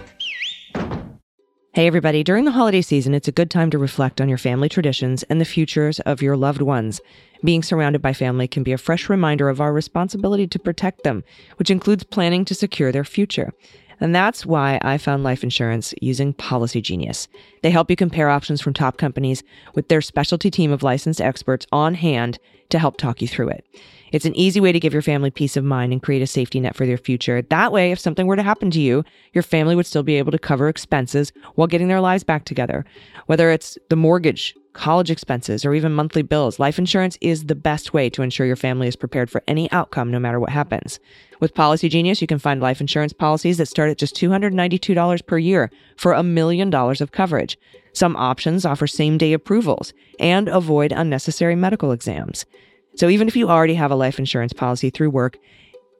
Hey, 1.74 1.86
everybody. 1.86 2.24
During 2.24 2.44
the 2.44 2.50
holiday 2.50 2.82
season, 2.82 3.14
it's 3.14 3.28
a 3.28 3.32
good 3.32 3.50
time 3.50 3.70
to 3.70 3.78
reflect 3.78 4.20
on 4.20 4.28
your 4.28 4.36
family 4.38 4.68
traditions 4.68 5.22
and 5.24 5.40
the 5.40 5.44
futures 5.44 6.00
of 6.00 6.20
your 6.20 6.36
loved 6.36 6.60
ones. 6.60 7.00
Being 7.44 7.62
surrounded 7.62 8.02
by 8.02 8.12
family 8.12 8.48
can 8.48 8.62
be 8.62 8.72
a 8.72 8.78
fresh 8.78 9.08
reminder 9.08 9.48
of 9.48 9.60
our 9.60 9.72
responsibility 9.72 10.46
to 10.48 10.58
protect 10.58 11.04
them, 11.04 11.22
which 11.56 11.70
includes 11.70 12.04
planning 12.04 12.44
to 12.46 12.54
secure 12.54 12.90
their 12.90 13.04
future. 13.04 13.52
And 14.00 14.14
that's 14.14 14.46
why 14.46 14.78
I 14.82 14.96
found 14.98 15.24
life 15.24 15.42
insurance 15.42 15.92
using 16.00 16.32
Policy 16.32 16.80
Genius. 16.80 17.26
They 17.62 17.70
help 17.70 17.90
you 17.90 17.96
compare 17.96 18.28
options 18.28 18.60
from 18.60 18.72
top 18.72 18.96
companies 18.96 19.42
with 19.74 19.88
their 19.88 20.00
specialty 20.00 20.50
team 20.50 20.70
of 20.70 20.82
licensed 20.82 21.20
experts 21.20 21.66
on 21.72 21.94
hand 21.94 22.38
to 22.70 22.78
help 22.78 22.96
talk 22.96 23.20
you 23.20 23.28
through 23.28 23.48
it. 23.48 23.64
It's 24.12 24.24
an 24.24 24.36
easy 24.36 24.60
way 24.60 24.72
to 24.72 24.80
give 24.80 24.92
your 24.92 25.02
family 25.02 25.30
peace 25.30 25.56
of 25.56 25.64
mind 25.64 25.92
and 25.92 26.02
create 26.02 26.22
a 26.22 26.26
safety 26.26 26.60
net 26.60 26.76
for 26.76 26.86
their 26.86 26.96
future. 26.96 27.42
That 27.42 27.72
way, 27.72 27.92
if 27.92 27.98
something 27.98 28.26
were 28.26 28.36
to 28.36 28.42
happen 28.42 28.70
to 28.70 28.80
you, 28.80 29.04
your 29.32 29.42
family 29.42 29.74
would 29.74 29.86
still 29.86 30.02
be 30.02 30.16
able 30.16 30.32
to 30.32 30.38
cover 30.38 30.68
expenses 30.68 31.32
while 31.56 31.66
getting 31.66 31.88
their 31.88 32.00
lives 32.00 32.24
back 32.24 32.44
together. 32.44 32.84
Whether 33.26 33.50
it's 33.50 33.76
the 33.90 33.96
mortgage, 33.96 34.54
college 34.78 35.10
expenses, 35.10 35.64
or 35.64 35.74
even 35.74 35.92
monthly 35.92 36.22
bills, 36.22 36.60
life 36.60 36.78
insurance 36.78 37.18
is 37.20 37.46
the 37.46 37.54
best 37.56 37.92
way 37.92 38.08
to 38.08 38.22
ensure 38.22 38.46
your 38.46 38.54
family 38.54 38.86
is 38.86 38.94
prepared 38.94 39.28
for 39.28 39.42
any 39.48 39.70
outcome 39.72 40.10
no 40.10 40.20
matter 40.20 40.38
what 40.38 40.50
happens. 40.50 41.00
With 41.40 41.52
Policy 41.52 41.88
Genius, 41.88 42.20
you 42.20 42.28
can 42.28 42.38
find 42.38 42.60
life 42.60 42.80
insurance 42.80 43.12
policies 43.12 43.58
that 43.58 43.66
start 43.66 43.90
at 43.90 43.98
just 43.98 44.14
$292 44.14 45.26
per 45.26 45.36
year 45.36 45.70
for 45.96 46.12
a 46.12 46.22
million 46.22 46.70
dollars 46.70 47.00
of 47.00 47.10
coverage. 47.10 47.58
Some 47.92 48.14
options 48.14 48.64
offer 48.64 48.86
same 48.86 49.18
day 49.18 49.32
approvals 49.32 49.92
and 50.20 50.48
avoid 50.48 50.92
unnecessary 50.92 51.56
medical 51.56 51.90
exams. 51.90 52.46
So 52.94 53.08
even 53.08 53.26
if 53.26 53.34
you 53.34 53.48
already 53.48 53.74
have 53.74 53.90
a 53.90 53.96
life 53.96 54.18
insurance 54.20 54.52
policy 54.52 54.90
through 54.90 55.10
work, 55.10 55.38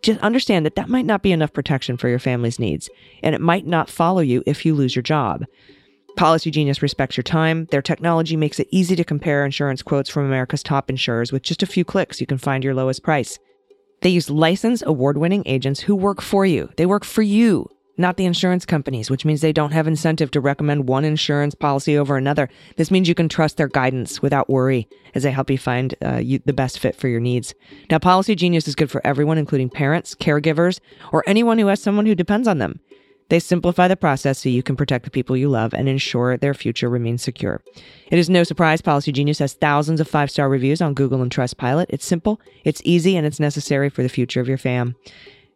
just 0.02 0.20
understand 0.20 0.64
that 0.64 0.76
that 0.76 0.88
might 0.88 1.04
not 1.04 1.22
be 1.22 1.32
enough 1.32 1.52
protection 1.52 1.96
for 1.96 2.08
your 2.08 2.20
family's 2.20 2.60
needs, 2.60 2.88
and 3.24 3.34
it 3.34 3.40
might 3.40 3.66
not 3.66 3.90
follow 3.90 4.20
you 4.20 4.44
if 4.46 4.64
you 4.64 4.76
lose 4.76 4.94
your 4.94 5.02
job. 5.02 5.44
Policy 6.16 6.50
Genius 6.50 6.82
respects 6.82 7.16
your 7.16 7.22
time. 7.22 7.66
Their 7.70 7.82
technology 7.82 8.36
makes 8.36 8.58
it 8.58 8.68
easy 8.70 8.96
to 8.96 9.04
compare 9.04 9.44
insurance 9.44 9.82
quotes 9.82 10.10
from 10.10 10.24
America's 10.26 10.62
top 10.62 10.90
insurers. 10.90 11.30
With 11.30 11.42
just 11.42 11.62
a 11.62 11.66
few 11.66 11.84
clicks, 11.84 12.20
you 12.20 12.26
can 12.26 12.38
find 12.38 12.64
your 12.64 12.74
lowest 12.74 13.02
price. 13.02 13.38
They 14.02 14.10
use 14.10 14.30
licensed, 14.30 14.82
award 14.86 15.18
winning 15.18 15.42
agents 15.46 15.80
who 15.80 15.94
work 15.94 16.20
for 16.20 16.44
you. 16.44 16.70
They 16.76 16.86
work 16.86 17.04
for 17.04 17.22
you, 17.22 17.68
not 17.96 18.16
the 18.16 18.26
insurance 18.26 18.64
companies, 18.64 19.10
which 19.10 19.24
means 19.24 19.40
they 19.40 19.52
don't 19.52 19.72
have 19.72 19.88
incentive 19.88 20.30
to 20.32 20.40
recommend 20.40 20.88
one 20.88 21.04
insurance 21.04 21.54
policy 21.54 21.98
over 21.98 22.16
another. 22.16 22.48
This 22.76 22.90
means 22.90 23.08
you 23.08 23.14
can 23.14 23.28
trust 23.28 23.56
their 23.56 23.68
guidance 23.68 24.22
without 24.22 24.48
worry 24.48 24.88
as 25.14 25.24
they 25.24 25.32
help 25.32 25.50
you 25.50 25.58
find 25.58 25.94
uh, 26.04 26.16
you, 26.16 26.40
the 26.44 26.52
best 26.52 26.78
fit 26.78 26.94
for 26.94 27.08
your 27.08 27.20
needs. 27.20 27.54
Now, 27.90 27.98
Policy 27.98 28.36
Genius 28.36 28.68
is 28.68 28.76
good 28.76 28.90
for 28.90 29.04
everyone, 29.04 29.38
including 29.38 29.68
parents, 29.68 30.14
caregivers, 30.14 30.78
or 31.12 31.24
anyone 31.26 31.58
who 31.58 31.66
has 31.66 31.82
someone 31.82 32.06
who 32.06 32.14
depends 32.14 32.46
on 32.46 32.58
them. 32.58 32.80
They 33.28 33.40
simplify 33.40 33.88
the 33.88 33.96
process 33.96 34.38
so 34.38 34.48
you 34.48 34.62
can 34.62 34.76
protect 34.76 35.04
the 35.04 35.10
people 35.10 35.36
you 35.36 35.48
love 35.48 35.74
and 35.74 35.88
ensure 35.88 36.36
their 36.36 36.54
future 36.54 36.88
remains 36.88 37.22
secure. 37.22 37.62
It 38.10 38.18
is 38.18 38.30
no 38.30 38.42
surprise 38.42 38.80
Policy 38.80 39.12
Genius 39.12 39.38
has 39.40 39.54
thousands 39.54 40.00
of 40.00 40.08
five 40.08 40.30
star 40.30 40.48
reviews 40.48 40.80
on 40.80 40.94
Google 40.94 41.22
and 41.22 41.30
Trustpilot. 41.30 41.86
It's 41.88 42.06
simple, 42.06 42.40
it's 42.64 42.82
easy, 42.84 43.16
and 43.16 43.26
it's 43.26 43.40
necessary 43.40 43.90
for 43.90 44.02
the 44.02 44.08
future 44.08 44.40
of 44.40 44.48
your 44.48 44.58
fam. 44.58 44.96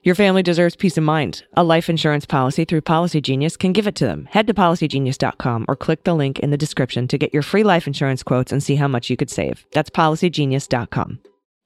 Your 0.05 0.17
family 0.17 0.43
deserves 0.43 0.75
peace 0.75 0.99
of 0.99 1.05
mind. 1.05 1.45
A 1.55 1.63
life 1.63 1.89
insurance 1.89 2.27
policy 2.27 2.65
through 2.65 2.81
Policy 2.81 3.21
Genius 3.21 3.57
can 3.57 3.73
give 3.73 3.87
it 3.87 3.95
to 3.97 4.05
them. 4.05 4.27
Head 4.33 4.49
to 4.49 4.55
policygenius.com 4.55 5.67
or 5.69 5.77
click 5.77 6.03
the 6.03 6.15
link 6.15 6.41
in 6.41 6.51
the 6.51 6.57
description 6.57 7.07
to 7.07 7.19
get 7.19 7.33
your 7.33 7.45
free 7.45 7.63
life 7.63 7.87
insurance 7.87 8.25
quotes 8.25 8.51
and 8.51 8.61
see 8.61 8.75
how 8.75 8.89
much 8.89 9.11
you 9.11 9.17
could 9.17 9.31
save. 9.31 9.65
That's 9.73 9.91
policygenius.com. 9.91 11.21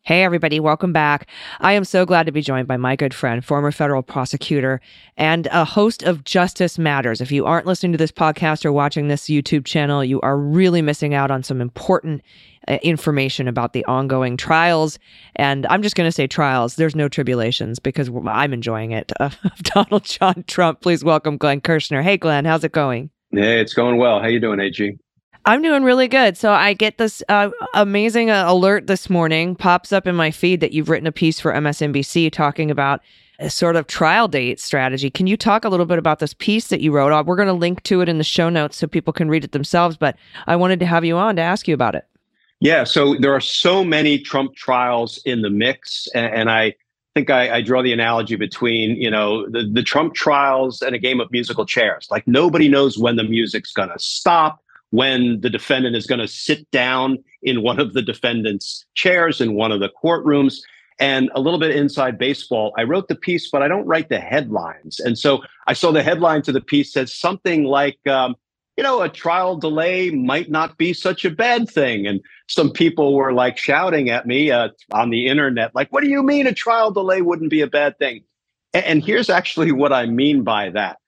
Hey, 0.07 0.23
everybody, 0.23 0.61
welcome 0.61 0.93
back. 0.93 1.27
I 1.59 1.73
am 1.73 1.83
so 1.83 2.07
glad 2.07 2.27
to 2.27 2.33
be 2.33 2.41
joined 2.41 2.69
by 2.69 2.77
my 2.77 2.95
good 2.95 3.13
friend, 3.13 3.45
former 3.45 3.73
federal 3.73 4.05
prosecutor, 4.05 4.81
and 5.17 5.49
a 5.51 5.65
host 5.65 6.05
of 6.05 6.23
Justice 6.23 6.79
Matters. 6.79 7.21
If 7.21 7.33
you 7.33 7.45
aren't 7.45 7.67
listening 7.67 7.91
to 7.91 7.99
this 7.99 8.13
podcast 8.13 8.65
or 8.65 8.71
watching 8.71 9.09
this 9.09 9.25
YouTube 9.25 9.65
channel, 9.65 10.05
you 10.05 10.21
are 10.21 10.39
really 10.39 10.81
missing 10.81 11.13
out 11.13 11.33
on 11.33 11.43
some 11.43 11.61
important 11.61 12.23
uh, 12.69 12.79
information 12.85 13.49
about 13.49 13.73
the 13.73 13.85
ongoing 13.87 14.37
trials. 14.37 15.01
And 15.35 15.67
I'm 15.67 15.83
just 15.83 15.97
going 15.97 16.07
to 16.07 16.13
say 16.13 16.29
trials. 16.29 16.77
There's 16.77 16.95
no 16.95 17.09
tribulations 17.09 17.81
because 17.81 18.09
I'm 18.29 18.53
enjoying 18.53 18.93
it. 18.93 19.11
Of 19.19 19.37
Donald 19.65 20.05
John 20.05 20.45
Trump. 20.47 20.83
Please 20.83 21.03
welcome 21.03 21.37
Glenn 21.37 21.61
Kirschner. 21.61 22.03
Hey, 22.03 22.17
Glenn, 22.17 22.45
how's 22.45 22.63
it 22.63 22.71
going? 22.71 23.11
Hey, 23.33 23.61
it's 23.61 23.75
going 23.75 23.97
well. 23.97 24.21
How 24.21 24.29
you 24.29 24.39
doing, 24.39 24.61
AG? 24.61 24.99
I'm 25.47 25.63
doing 25.63 25.85
really 25.85 26.09
good. 26.09 26.37
So 26.37 26.51
I 26.51 26.73
get 26.73 26.99
this 26.99 27.23
uh, 27.29 27.51
amazing 27.73 28.31
uh, 28.31 28.45
alert 28.49 28.89
this 28.89 29.09
morning 29.09 29.55
pops 29.55 29.93
up 29.93 30.09
in 30.09 30.17
my 30.17 30.33
feed 30.33 30.61
that 30.61 30.73
you've 30.73 30.89
written 30.89 31.07
a 31.07 31.13
piece 31.13 31.39
for 31.39 31.53
MSNBC 31.53 32.33
talking 32.33 32.69
about 32.69 33.01
a 33.39 33.49
sort 33.49 33.77
of 33.77 33.87
trial 33.87 34.27
date 34.27 34.59
strategy. 34.59 35.09
Can 35.09 35.29
you 35.29 35.37
talk 35.37 35.65
a 35.65 35.69
little 35.69 35.87
bit 35.87 36.01
about 36.01 36.19
this 36.19 36.35
piece 36.35 36.67
that 36.69 36.81
you 36.81 36.91
wrote? 36.91 37.13
Uh, 37.13 37.23
We're 37.25 37.37
going 37.37 37.47
to 37.47 37.53
link 37.53 37.85
to 37.85 38.01
it 38.01 38.09
in 38.09 38.19
the 38.19 38.25
show 38.25 38.49
notes 38.49 38.77
so 38.77 38.89
people 38.89 39.13
can 39.13 39.29
read 39.29 39.45
it 39.45 39.53
themselves, 39.53 39.97
but 39.97 40.17
I 40.49 40.57
wanted 40.57 40.81
to 40.81 40.87
have 40.87 41.05
you 41.05 41.17
on 41.17 41.37
to 41.37 41.43
ask 41.43 41.69
you 41.69 41.75
about 41.75 41.95
it. 41.95 42.07
Yeah, 42.59 42.83
so 42.83 43.15
there 43.21 43.33
are 43.33 43.41
so 43.41 43.85
many 43.85 44.19
Trump 44.19 44.57
trials 44.57 45.21
in 45.27 45.43
the 45.43 45.51
mix, 45.51 46.09
and, 46.13 46.35
and 46.35 46.51
I 46.51 46.75
think 47.15 47.31
I, 47.31 47.57
I, 47.57 47.63
draw 47.63 47.83
the 47.83 47.93
analogy 47.93 48.35
between 48.35 48.97
you 48.97 49.11
know 49.11 49.49
the, 49.49 49.71
the 49.71 49.83
Trump 49.83 50.15
trials 50.15 50.81
and 50.81 50.95
a 50.95 50.99
game 50.99 51.21
of 51.21 51.31
musical 51.31 51.67
chairs. 51.67 52.09
Like 52.11 52.27
nobody 52.27 52.69
knows 52.69 52.99
when 52.99 53.17
the 53.17 53.25
music's 53.25 53.73
going 53.73 53.91
to 53.91 53.99
stop 53.99 54.63
when 54.91 55.41
the 55.41 55.51
defendant 55.51 55.97
is 55.97 56.07
going 56.07 56.21
to 56.21 56.29
sit 56.29 56.71
down 56.71 57.19
in 57.43 57.63
one 57.63 57.81
of 57.81 57.93
the 57.93 58.03
defendant's 58.03 58.85
chairs 58.95 59.41
in 59.41 59.55
one 59.55 59.73
of 59.73 59.81
the 59.81 59.91
courtrooms. 60.03 60.59
And 60.99 61.31
a 61.35 61.41
little 61.41 61.59
bit 61.59 61.77
inside 61.77 62.19
baseball, 62.19 62.73
I 62.79 62.85
wrote 62.85 63.09
the 63.09 63.17
piece, 63.17 63.51
but 63.51 63.63
I 63.63 63.69
don't 63.69 63.87
write 63.87 64.09
the 64.09 64.21
headlines. 64.21 64.99
And 64.99 65.19
so 65.19 65.43
I 65.67 65.75
saw 65.75 65.93
the 65.93 66.03
headline 66.03 66.43
to 66.43 66.53
the 66.53 66.61
piece 66.61 66.93
says 66.93 67.15
something 67.15 67.65
like, 67.65 67.99
um, 68.07 68.35
you 68.77 68.85
know, 68.85 69.03
a 69.03 69.09
trial 69.09 69.57
delay 69.57 70.11
might 70.11 70.51
not 70.51 70.77
be 70.79 70.93
such 70.93 71.25
a 71.25 71.31
bad 71.31 71.69
thing. 71.69 72.07
And 72.07 72.21
some 72.49 72.71
people 72.71 73.15
were 73.15 73.33
like 73.33 73.59
shouting 73.59 74.11
at 74.11 74.27
me 74.27 74.51
uh, 74.51 74.69
on 74.93 75.11
the 75.11 75.27
internet, 75.27 75.75
like, 75.75 75.91
what 75.93 76.03
do 76.03 76.11
you 76.11 76.23
mean 76.23 76.47
a 76.47 76.53
trial 76.53 76.91
delay 76.91 77.23
wouldn't 77.23 77.51
be 77.51 77.63
a 77.63 77.67
bad 77.67 77.99
thing? 77.99 78.25
And, 78.73 78.85
and 78.85 79.05
here's 79.05 79.31
actually 79.31 79.73
what 79.73 79.93
I 79.93 80.07
mean 80.07 80.45
by 80.45 80.71
that. 80.71 80.99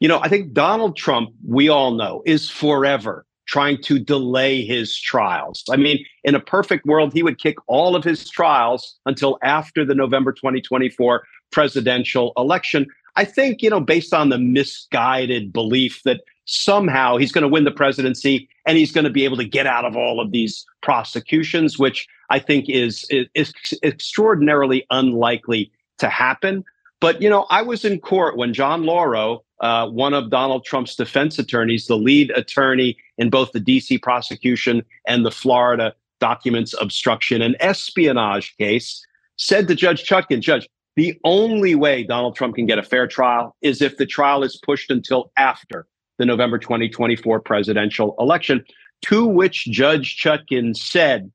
You 0.00 0.08
know, 0.08 0.20
I 0.20 0.28
think 0.28 0.52
Donald 0.52 0.96
Trump, 0.96 1.30
we 1.46 1.68
all 1.68 1.92
know, 1.92 2.22
is 2.26 2.50
forever 2.50 3.24
trying 3.46 3.80
to 3.80 3.98
delay 3.98 4.64
his 4.64 4.98
trials. 4.98 5.62
I 5.70 5.76
mean, 5.76 6.04
in 6.24 6.34
a 6.34 6.40
perfect 6.40 6.84
world, 6.84 7.12
he 7.12 7.22
would 7.22 7.38
kick 7.38 7.56
all 7.68 7.94
of 7.94 8.04
his 8.04 8.28
trials 8.28 8.96
until 9.06 9.38
after 9.42 9.84
the 9.84 9.94
November 9.94 10.32
2024 10.32 11.22
presidential 11.52 12.32
election. 12.36 12.86
I 13.14 13.24
think, 13.24 13.62
you 13.62 13.70
know, 13.70 13.80
based 13.80 14.12
on 14.12 14.28
the 14.28 14.38
misguided 14.38 15.52
belief 15.52 16.02
that 16.04 16.22
somehow 16.44 17.16
he's 17.16 17.32
going 17.32 17.42
to 17.42 17.48
win 17.48 17.64
the 17.64 17.70
presidency 17.70 18.48
and 18.66 18.76
he's 18.76 18.92
going 18.92 19.04
to 19.04 19.10
be 19.10 19.24
able 19.24 19.36
to 19.36 19.44
get 19.44 19.66
out 19.66 19.84
of 19.84 19.96
all 19.96 20.20
of 20.20 20.32
these 20.32 20.66
prosecutions, 20.82 21.78
which 21.78 22.06
I 22.30 22.38
think 22.38 22.68
is, 22.68 23.06
is, 23.10 23.26
is 23.34 23.52
extraordinarily 23.82 24.84
unlikely 24.90 25.70
to 25.98 26.08
happen. 26.08 26.64
But, 27.00 27.22
you 27.22 27.30
know, 27.30 27.46
I 27.48 27.62
was 27.62 27.84
in 27.84 28.00
court 28.00 28.36
when 28.36 28.52
John 28.52 28.84
Lauro, 28.84 29.44
uh, 29.60 29.88
one 29.88 30.14
of 30.14 30.30
Donald 30.30 30.64
Trump's 30.64 30.96
defense 30.96 31.38
attorneys, 31.38 31.86
the 31.86 31.96
lead 31.96 32.30
attorney 32.30 32.96
in 33.18 33.30
both 33.30 33.52
the 33.52 33.60
DC 33.60 34.00
prosecution 34.02 34.84
and 35.06 35.24
the 35.24 35.30
Florida 35.30 35.94
documents 36.20 36.74
obstruction 36.80 37.42
and 37.42 37.56
espionage 37.60 38.56
case, 38.56 39.04
said 39.36 39.68
to 39.68 39.74
Judge 39.74 40.04
Chutkan, 40.04 40.40
Judge, 40.40 40.68
the 40.96 41.18
only 41.24 41.74
way 41.74 42.02
Donald 42.02 42.36
Trump 42.36 42.54
can 42.54 42.66
get 42.66 42.78
a 42.78 42.82
fair 42.82 43.06
trial 43.06 43.54
is 43.60 43.82
if 43.82 43.98
the 43.98 44.06
trial 44.06 44.42
is 44.42 44.58
pushed 44.64 44.90
until 44.90 45.30
after 45.36 45.86
the 46.18 46.24
November 46.24 46.58
2024 46.58 47.40
presidential 47.40 48.14
election, 48.18 48.64
to 49.02 49.26
which 49.26 49.66
Judge 49.66 50.16
Chutkan 50.16 50.74
said, 50.74 51.30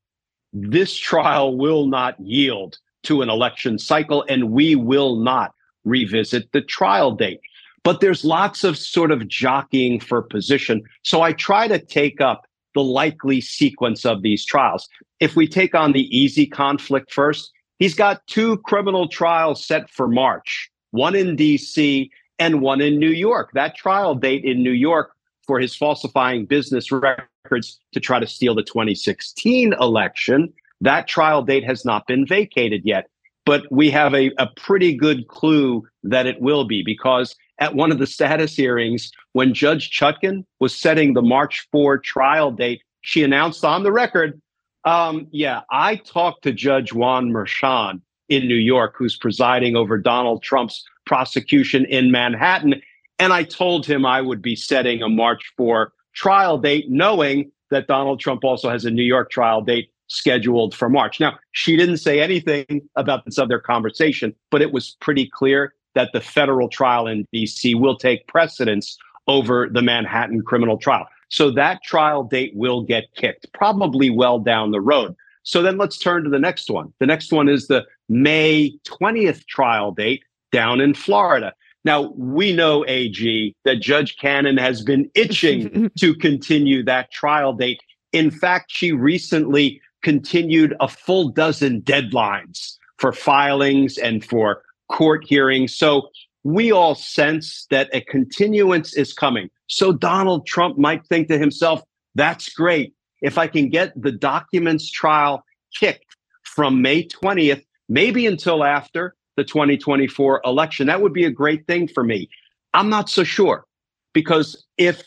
this 0.52 0.96
trial 0.96 1.56
will 1.56 1.86
not 1.86 2.18
yield 2.20 2.78
to 3.04 3.22
an 3.22 3.30
election 3.30 3.78
cycle, 3.78 4.24
and 4.28 4.50
we 4.50 4.74
will 4.74 5.16
not 5.16 5.54
revisit 5.84 6.50
the 6.52 6.60
trial 6.60 7.12
date. 7.12 7.40
But 7.84 8.00
there's 8.00 8.24
lots 8.24 8.64
of 8.64 8.78
sort 8.78 9.10
of 9.10 9.26
jockeying 9.28 10.00
for 10.00 10.22
position. 10.22 10.82
So 11.02 11.22
I 11.22 11.32
try 11.32 11.66
to 11.68 11.78
take 11.78 12.20
up 12.20 12.46
the 12.74 12.82
likely 12.82 13.40
sequence 13.40 14.04
of 14.04 14.22
these 14.22 14.44
trials. 14.44 14.88
If 15.20 15.36
we 15.36 15.46
take 15.46 15.74
on 15.74 15.92
the 15.92 16.16
easy 16.16 16.46
conflict 16.46 17.12
first, 17.12 17.50
he's 17.78 17.94
got 17.94 18.26
two 18.26 18.58
criminal 18.58 19.08
trials 19.08 19.64
set 19.64 19.90
for 19.90 20.08
March, 20.08 20.70
one 20.90 21.14
in 21.14 21.36
DC 21.36 22.08
and 22.38 22.60
one 22.60 22.80
in 22.80 22.98
New 22.98 23.10
York. 23.10 23.50
That 23.54 23.76
trial 23.76 24.14
date 24.14 24.44
in 24.44 24.62
New 24.62 24.72
York 24.72 25.12
for 25.46 25.58
his 25.58 25.74
falsifying 25.74 26.46
business 26.46 26.90
records 26.90 27.78
to 27.92 28.00
try 28.00 28.20
to 28.20 28.26
steal 28.26 28.54
the 28.54 28.62
2016 28.62 29.74
election, 29.74 30.52
that 30.80 31.06
trial 31.06 31.42
date 31.42 31.64
has 31.64 31.84
not 31.84 32.06
been 32.06 32.26
vacated 32.26 32.82
yet. 32.84 33.08
But 33.44 33.70
we 33.72 33.90
have 33.90 34.14
a, 34.14 34.30
a 34.38 34.46
pretty 34.56 34.94
good 34.94 35.26
clue 35.28 35.86
that 36.04 36.26
it 36.26 36.40
will 36.40 36.64
be 36.64 36.82
because 36.84 37.34
at 37.62 37.76
one 37.76 37.92
of 37.92 38.00
the 38.00 38.08
status 38.08 38.56
hearings, 38.56 39.12
when 39.34 39.54
Judge 39.54 39.96
Chutkan 39.96 40.44
was 40.58 40.74
setting 40.74 41.14
the 41.14 41.22
March 41.22 41.68
4 41.70 41.96
trial 41.98 42.50
date, 42.50 42.82
she 43.02 43.22
announced 43.22 43.64
on 43.64 43.84
the 43.84 43.92
record, 43.92 44.42
um, 44.84 45.28
yeah, 45.30 45.60
I 45.70 45.94
talked 45.94 46.42
to 46.42 46.52
Judge 46.52 46.92
Juan 46.92 47.30
Merchan 47.30 48.00
in 48.28 48.48
New 48.48 48.56
York, 48.56 48.96
who's 48.98 49.16
presiding 49.16 49.76
over 49.76 49.96
Donald 49.96 50.42
Trump's 50.42 50.84
prosecution 51.06 51.84
in 51.84 52.10
Manhattan. 52.10 52.82
And 53.20 53.32
I 53.32 53.44
told 53.44 53.86
him 53.86 54.04
I 54.04 54.20
would 54.20 54.42
be 54.42 54.56
setting 54.56 55.00
a 55.00 55.08
March 55.08 55.52
4 55.56 55.92
trial 56.16 56.58
date, 56.58 56.90
knowing 56.90 57.52
that 57.70 57.86
Donald 57.86 58.18
Trump 58.18 58.42
also 58.42 58.70
has 58.70 58.84
a 58.84 58.90
New 58.90 59.04
York 59.04 59.30
trial 59.30 59.62
date 59.62 59.92
scheduled 60.08 60.74
for 60.74 60.88
March. 60.88 61.20
Now, 61.20 61.38
she 61.52 61.76
didn't 61.76 61.98
say 61.98 62.20
anything 62.20 62.82
about 62.96 63.24
this 63.24 63.38
other 63.38 63.60
conversation, 63.60 64.34
but 64.50 64.62
it 64.62 64.72
was 64.72 64.96
pretty 65.00 65.28
clear 65.28 65.74
that 65.94 66.10
the 66.12 66.20
federal 66.20 66.68
trial 66.68 67.06
in 67.06 67.26
DC 67.34 67.78
will 67.78 67.96
take 67.96 68.26
precedence 68.26 68.96
over 69.28 69.68
the 69.70 69.82
Manhattan 69.82 70.42
criminal 70.42 70.78
trial. 70.78 71.06
So 71.28 71.50
that 71.52 71.82
trial 71.82 72.24
date 72.24 72.52
will 72.54 72.82
get 72.82 73.14
kicked, 73.14 73.52
probably 73.52 74.10
well 74.10 74.38
down 74.38 74.70
the 74.70 74.80
road. 74.80 75.14
So 75.44 75.62
then 75.62 75.78
let's 75.78 75.98
turn 75.98 76.24
to 76.24 76.30
the 76.30 76.38
next 76.38 76.70
one. 76.70 76.92
The 76.98 77.06
next 77.06 77.32
one 77.32 77.48
is 77.48 77.66
the 77.66 77.84
May 78.08 78.72
20th 78.86 79.46
trial 79.46 79.92
date 79.92 80.22
down 80.52 80.80
in 80.80 80.94
Florida. 80.94 81.54
Now, 81.84 82.12
we 82.16 82.52
know, 82.52 82.84
AG, 82.86 83.56
that 83.64 83.80
Judge 83.80 84.16
Cannon 84.18 84.56
has 84.56 84.82
been 84.82 85.10
itching 85.14 85.90
to 85.98 86.14
continue 86.14 86.84
that 86.84 87.10
trial 87.10 87.52
date. 87.54 87.80
In 88.12 88.30
fact, 88.30 88.70
she 88.70 88.92
recently 88.92 89.80
continued 90.02 90.74
a 90.80 90.88
full 90.88 91.30
dozen 91.30 91.80
deadlines 91.82 92.76
for 92.98 93.12
filings 93.12 93.98
and 93.98 94.24
for 94.24 94.62
court 94.92 95.24
hearings. 95.26 95.76
So 95.76 96.10
we 96.44 96.70
all 96.72 96.94
sense 96.94 97.66
that 97.70 97.88
a 97.92 98.00
continuance 98.02 98.94
is 98.94 99.12
coming. 99.12 99.48
So 99.68 99.92
Donald 99.92 100.46
Trump 100.46 100.78
might 100.78 101.06
think 101.06 101.28
to 101.28 101.38
himself, 101.38 101.82
that's 102.14 102.48
great. 102.50 102.94
If 103.22 103.38
I 103.38 103.46
can 103.46 103.68
get 103.68 103.92
the 104.00 104.12
documents 104.12 104.90
trial 104.90 105.44
kicked 105.78 106.16
from 106.42 106.82
May 106.82 107.04
20th, 107.04 107.62
maybe 107.88 108.26
until 108.26 108.64
after 108.64 109.14
the 109.36 109.44
2024 109.44 110.42
election, 110.44 110.86
that 110.88 111.00
would 111.00 111.12
be 111.12 111.24
a 111.24 111.30
great 111.30 111.66
thing 111.66 111.88
for 111.88 112.04
me. 112.04 112.28
I'm 112.74 112.88
not 112.88 113.08
so 113.08 113.24
sure 113.24 113.64
because 114.12 114.66
if 114.76 115.02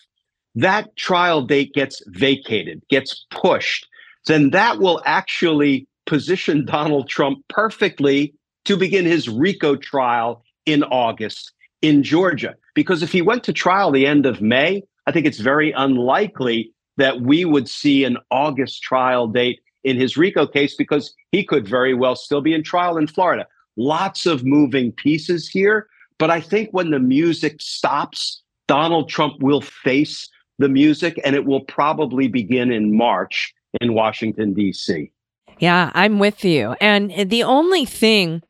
that 0.55 0.95
trial 0.95 1.41
date 1.41 1.73
gets 1.73 2.01
vacated, 2.07 2.81
gets 2.89 3.25
pushed, 3.29 3.87
then 4.25 4.51
that 4.51 4.79
will 4.79 5.01
actually 5.05 5.87
position 6.05 6.65
Donald 6.65 7.09
Trump 7.09 7.39
perfectly 7.49 8.33
to 8.65 8.77
begin 8.77 9.05
his 9.05 9.29
RICO 9.29 9.75
trial 9.75 10.43
in 10.65 10.83
August 10.83 11.51
in 11.81 12.03
Georgia. 12.03 12.55
Because 12.73 13.03
if 13.03 13.11
he 13.11 13.21
went 13.21 13.43
to 13.45 13.53
trial 13.53 13.91
the 13.91 14.05
end 14.05 14.25
of 14.25 14.41
May, 14.41 14.83
I 15.07 15.11
think 15.11 15.25
it's 15.25 15.39
very 15.39 15.71
unlikely 15.71 16.73
that 16.97 17.21
we 17.21 17.45
would 17.45 17.69
see 17.69 18.03
an 18.03 18.17
August 18.31 18.81
trial 18.81 19.27
date 19.27 19.59
in 19.83 19.97
his 19.97 20.17
RICO 20.17 20.47
case 20.47 20.75
because 20.75 21.13
he 21.31 21.43
could 21.43 21.67
very 21.67 21.93
well 21.93 22.15
still 22.15 22.41
be 22.41 22.53
in 22.53 22.63
trial 22.63 22.97
in 22.97 23.07
Florida. 23.07 23.45
Lots 23.77 24.25
of 24.25 24.43
moving 24.43 24.91
pieces 24.91 25.47
here. 25.47 25.87
But 26.17 26.31
I 26.31 26.41
think 26.41 26.69
when 26.71 26.91
the 26.91 26.99
music 26.99 27.61
stops, 27.61 28.41
Donald 28.67 29.09
Trump 29.09 29.41
will 29.41 29.61
face 29.61 30.29
the 30.57 30.69
music 30.69 31.19
and 31.23 31.35
it 31.35 31.45
will 31.45 31.61
probably 31.61 32.27
begin 32.27 32.71
in 32.71 32.95
March 32.95 33.53
in 33.81 33.93
Washington, 33.93 34.53
D.C. 34.53 35.11
Yeah, 35.59 35.91
I'm 35.93 36.19
with 36.19 36.43
you. 36.43 36.75
And 36.81 37.29
the 37.29 37.43
only 37.43 37.85
thing 37.85 38.41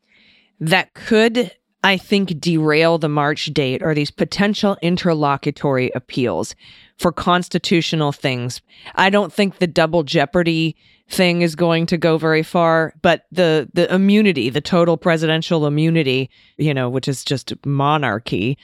that 0.59 0.93
could, 0.93 1.51
I 1.83 1.97
think, 1.97 2.39
derail 2.39 2.97
the 2.97 3.09
March 3.09 3.45
date 3.47 3.83
are 3.83 3.93
these 3.93 4.11
potential 4.11 4.77
interlocutory 4.81 5.91
appeals 5.95 6.55
for 6.97 7.11
constitutional 7.11 8.11
things. 8.11 8.61
I 8.95 9.09
don't 9.09 9.33
think 9.33 9.57
the 9.59 9.67
double 9.67 10.03
jeopardy 10.03 10.75
thing 11.09 11.41
is 11.41 11.55
going 11.55 11.85
to 11.87 11.97
go 11.97 12.17
very 12.17 12.43
far, 12.43 12.93
but 13.01 13.25
the 13.31 13.69
the 13.73 13.93
immunity, 13.93 14.49
the 14.49 14.61
total 14.61 14.97
presidential 14.97 15.67
immunity, 15.67 16.29
you 16.57 16.73
know, 16.73 16.89
which 16.89 17.07
is 17.07 17.23
just 17.23 17.53
monarchy 17.65 18.57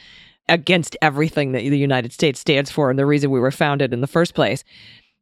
against 0.49 0.97
everything 1.01 1.51
that 1.51 1.59
the 1.59 1.77
United 1.77 2.11
States 2.11 2.39
stands 2.39 2.71
for 2.71 2.89
and 2.89 2.99
the 2.99 3.05
reason 3.05 3.31
we 3.31 3.39
were 3.39 3.51
founded 3.51 3.93
in 3.93 4.01
the 4.01 4.07
first 4.07 4.33
place 4.33 4.63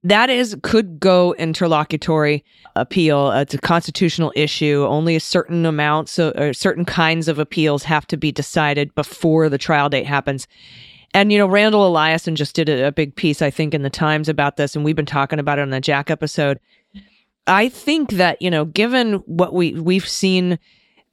that 0.03 0.29
is 0.29 0.55
could 0.63 0.99
go 0.99 1.33
interlocutory 1.35 2.43
appeal. 2.75 3.31
It's 3.31 3.53
a 3.53 3.57
constitutional 3.57 4.31
issue. 4.35 4.85
Only 4.87 5.15
a 5.15 5.19
certain 5.19 5.65
amount, 5.65 6.09
so 6.09 6.31
or 6.31 6.53
certain 6.53 6.85
kinds 6.85 7.27
of 7.27 7.39
appeals 7.39 7.83
have 7.83 8.07
to 8.07 8.17
be 8.17 8.31
decided 8.31 8.95
before 8.95 9.49
the 9.49 9.57
trial 9.57 9.89
date 9.89 10.05
happens. 10.05 10.47
And 11.13 11.31
you 11.31 11.37
know, 11.37 11.47
Randall 11.47 11.91
Eliason 11.91 12.35
just 12.35 12.55
did 12.55 12.69
a, 12.69 12.87
a 12.87 12.91
big 12.91 13.15
piece, 13.15 13.41
I 13.41 13.49
think, 13.49 13.73
in 13.73 13.81
the 13.81 13.89
Times 13.89 14.29
about 14.29 14.57
this, 14.57 14.75
and 14.75 14.85
we've 14.85 14.95
been 14.95 15.05
talking 15.05 15.39
about 15.39 15.59
it 15.59 15.63
on 15.63 15.69
the 15.69 15.81
Jack 15.81 16.09
episode. 16.09 16.59
I 17.47 17.67
think 17.67 18.11
that 18.11 18.41
you 18.41 18.49
know, 18.49 18.65
given 18.65 19.15
what 19.25 19.53
we 19.53 19.73
we've 19.73 20.07
seen 20.07 20.59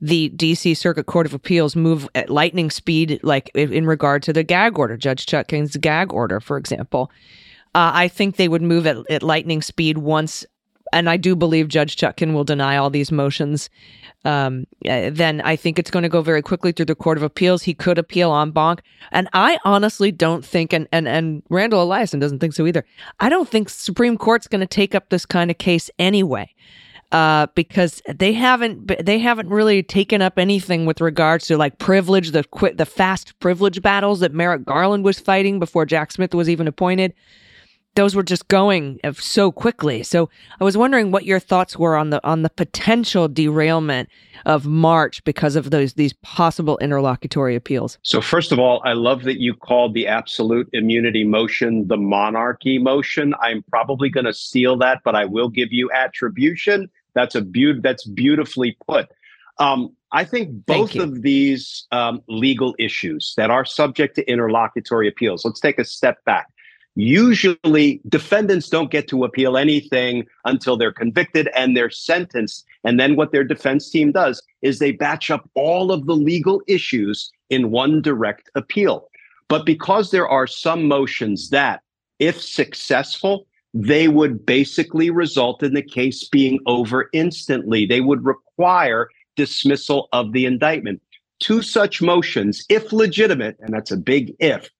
the 0.00 0.30
DC 0.30 0.76
Circuit 0.76 1.06
Court 1.06 1.26
of 1.26 1.34
Appeals 1.34 1.74
move 1.74 2.08
at 2.14 2.30
lightning 2.30 2.70
speed, 2.70 3.18
like 3.22 3.50
in 3.54 3.72
in 3.72 3.86
regard 3.86 4.22
to 4.24 4.32
the 4.32 4.44
gag 4.44 4.78
order, 4.78 4.96
Judge 4.96 5.26
Chutkan's 5.26 5.76
gag 5.76 6.12
order, 6.12 6.38
for 6.38 6.56
example. 6.56 7.10
Uh, 7.76 7.92
I 7.92 8.08
think 8.08 8.36
they 8.36 8.48
would 8.48 8.62
move 8.62 8.86
at, 8.86 8.96
at 9.10 9.22
lightning 9.22 9.60
speed 9.60 9.98
once, 9.98 10.46
and 10.94 11.10
I 11.10 11.18
do 11.18 11.36
believe 11.36 11.68
Judge 11.68 11.94
Chutkan 11.96 12.32
will 12.32 12.42
deny 12.42 12.78
all 12.78 12.88
these 12.88 13.12
motions. 13.12 13.68
Um, 14.24 14.66
uh, 14.88 15.10
then 15.12 15.42
I 15.42 15.56
think 15.56 15.78
it's 15.78 15.90
going 15.90 16.02
to 16.02 16.08
go 16.08 16.22
very 16.22 16.40
quickly 16.40 16.72
through 16.72 16.86
the 16.86 16.94
Court 16.94 17.18
of 17.18 17.22
Appeals. 17.22 17.62
He 17.62 17.74
could 17.74 17.98
appeal 17.98 18.34
en 18.34 18.50
banc. 18.50 18.80
and 19.12 19.28
I 19.34 19.58
honestly 19.66 20.10
don't 20.10 20.42
think, 20.42 20.72
and 20.72 20.88
and 20.90 21.06
and 21.06 21.42
Randall 21.50 21.86
Eliason 21.86 22.18
doesn't 22.18 22.38
think 22.38 22.54
so 22.54 22.66
either. 22.66 22.82
I 23.20 23.28
don't 23.28 23.46
think 23.46 23.68
Supreme 23.68 24.16
Court's 24.16 24.48
going 24.48 24.62
to 24.62 24.66
take 24.66 24.94
up 24.94 25.10
this 25.10 25.26
kind 25.26 25.50
of 25.50 25.58
case 25.58 25.90
anyway 25.98 26.54
uh, 27.12 27.46
because 27.54 28.00
they 28.08 28.32
haven't 28.32 29.04
they 29.04 29.18
haven't 29.18 29.50
really 29.50 29.82
taken 29.82 30.22
up 30.22 30.38
anything 30.38 30.86
with 30.86 31.02
regards 31.02 31.46
to 31.48 31.58
like 31.58 31.78
privilege, 31.78 32.30
the 32.30 32.42
quit 32.44 32.78
the 32.78 32.86
fast 32.86 33.38
privilege 33.40 33.82
battles 33.82 34.20
that 34.20 34.32
Merrick 34.32 34.64
Garland 34.64 35.04
was 35.04 35.20
fighting 35.20 35.58
before 35.58 35.84
Jack 35.84 36.10
Smith 36.10 36.34
was 36.34 36.48
even 36.48 36.66
appointed. 36.66 37.12
Those 37.96 38.14
were 38.14 38.22
just 38.22 38.46
going 38.48 39.00
uh, 39.04 39.12
so 39.14 39.50
quickly. 39.50 40.02
So 40.02 40.30
I 40.60 40.64
was 40.64 40.76
wondering 40.76 41.10
what 41.10 41.24
your 41.24 41.40
thoughts 41.40 41.76
were 41.76 41.96
on 41.96 42.10
the 42.10 42.24
on 42.26 42.42
the 42.42 42.50
potential 42.50 43.28
derailment 43.28 44.08
of 44.44 44.66
March 44.66 45.24
because 45.24 45.56
of 45.56 45.70
those 45.70 45.94
these 45.94 46.12
possible 46.14 46.78
interlocutory 46.78 47.56
appeals. 47.56 47.98
So, 48.02 48.20
first 48.20 48.52
of 48.52 48.58
all, 48.58 48.80
I 48.84 48.92
love 48.92 49.24
that 49.24 49.40
you 49.40 49.54
called 49.54 49.94
the 49.94 50.06
absolute 50.06 50.68
immunity 50.72 51.24
motion 51.24 51.88
the 51.88 51.96
monarchy 51.96 52.78
motion. 52.78 53.34
I'm 53.40 53.64
probably 53.70 54.08
going 54.08 54.26
to 54.26 54.34
steal 54.34 54.76
that, 54.78 55.00
but 55.04 55.14
I 55.14 55.24
will 55.24 55.48
give 55.48 55.72
you 55.72 55.90
attribution. 55.90 56.88
That's 57.14 57.34
a 57.34 57.40
beaut. 57.40 57.82
That's 57.82 58.04
beautifully 58.06 58.76
put. 58.86 59.08
Um, 59.58 59.96
I 60.12 60.24
think 60.24 60.66
both 60.66 60.94
of 60.96 61.22
these 61.22 61.86
um, 61.90 62.22
legal 62.28 62.74
issues 62.78 63.34
that 63.36 63.50
are 63.50 63.64
subject 63.64 64.14
to 64.16 64.30
interlocutory 64.30 65.08
appeals. 65.08 65.44
Let's 65.44 65.60
take 65.60 65.78
a 65.78 65.84
step 65.84 66.24
back. 66.24 66.48
Usually, 66.96 68.00
defendants 68.08 68.70
don't 68.70 68.90
get 68.90 69.06
to 69.08 69.24
appeal 69.24 69.58
anything 69.58 70.26
until 70.46 70.78
they're 70.78 70.92
convicted 70.92 71.48
and 71.54 71.76
they're 71.76 71.90
sentenced. 71.90 72.64
And 72.84 72.98
then 72.98 73.16
what 73.16 73.32
their 73.32 73.44
defense 73.44 73.90
team 73.90 74.12
does 74.12 74.42
is 74.62 74.78
they 74.78 74.92
batch 74.92 75.30
up 75.30 75.48
all 75.54 75.92
of 75.92 76.06
the 76.06 76.16
legal 76.16 76.62
issues 76.66 77.30
in 77.50 77.70
one 77.70 78.00
direct 78.00 78.50
appeal. 78.54 79.08
But 79.48 79.66
because 79.66 80.10
there 80.10 80.26
are 80.26 80.46
some 80.46 80.88
motions 80.88 81.50
that, 81.50 81.82
if 82.18 82.40
successful, 82.40 83.46
they 83.74 84.08
would 84.08 84.46
basically 84.46 85.10
result 85.10 85.62
in 85.62 85.74
the 85.74 85.82
case 85.82 86.26
being 86.26 86.58
over 86.64 87.10
instantly. 87.12 87.84
They 87.84 88.00
would 88.00 88.24
require 88.24 89.10
dismissal 89.36 90.08
of 90.14 90.32
the 90.32 90.46
indictment. 90.46 91.02
Two 91.40 91.60
such 91.60 92.00
motions, 92.00 92.64
if 92.70 92.90
legitimate, 92.90 93.58
and 93.60 93.74
that's 93.74 93.90
a 93.90 93.98
big 93.98 94.34
if, 94.38 94.70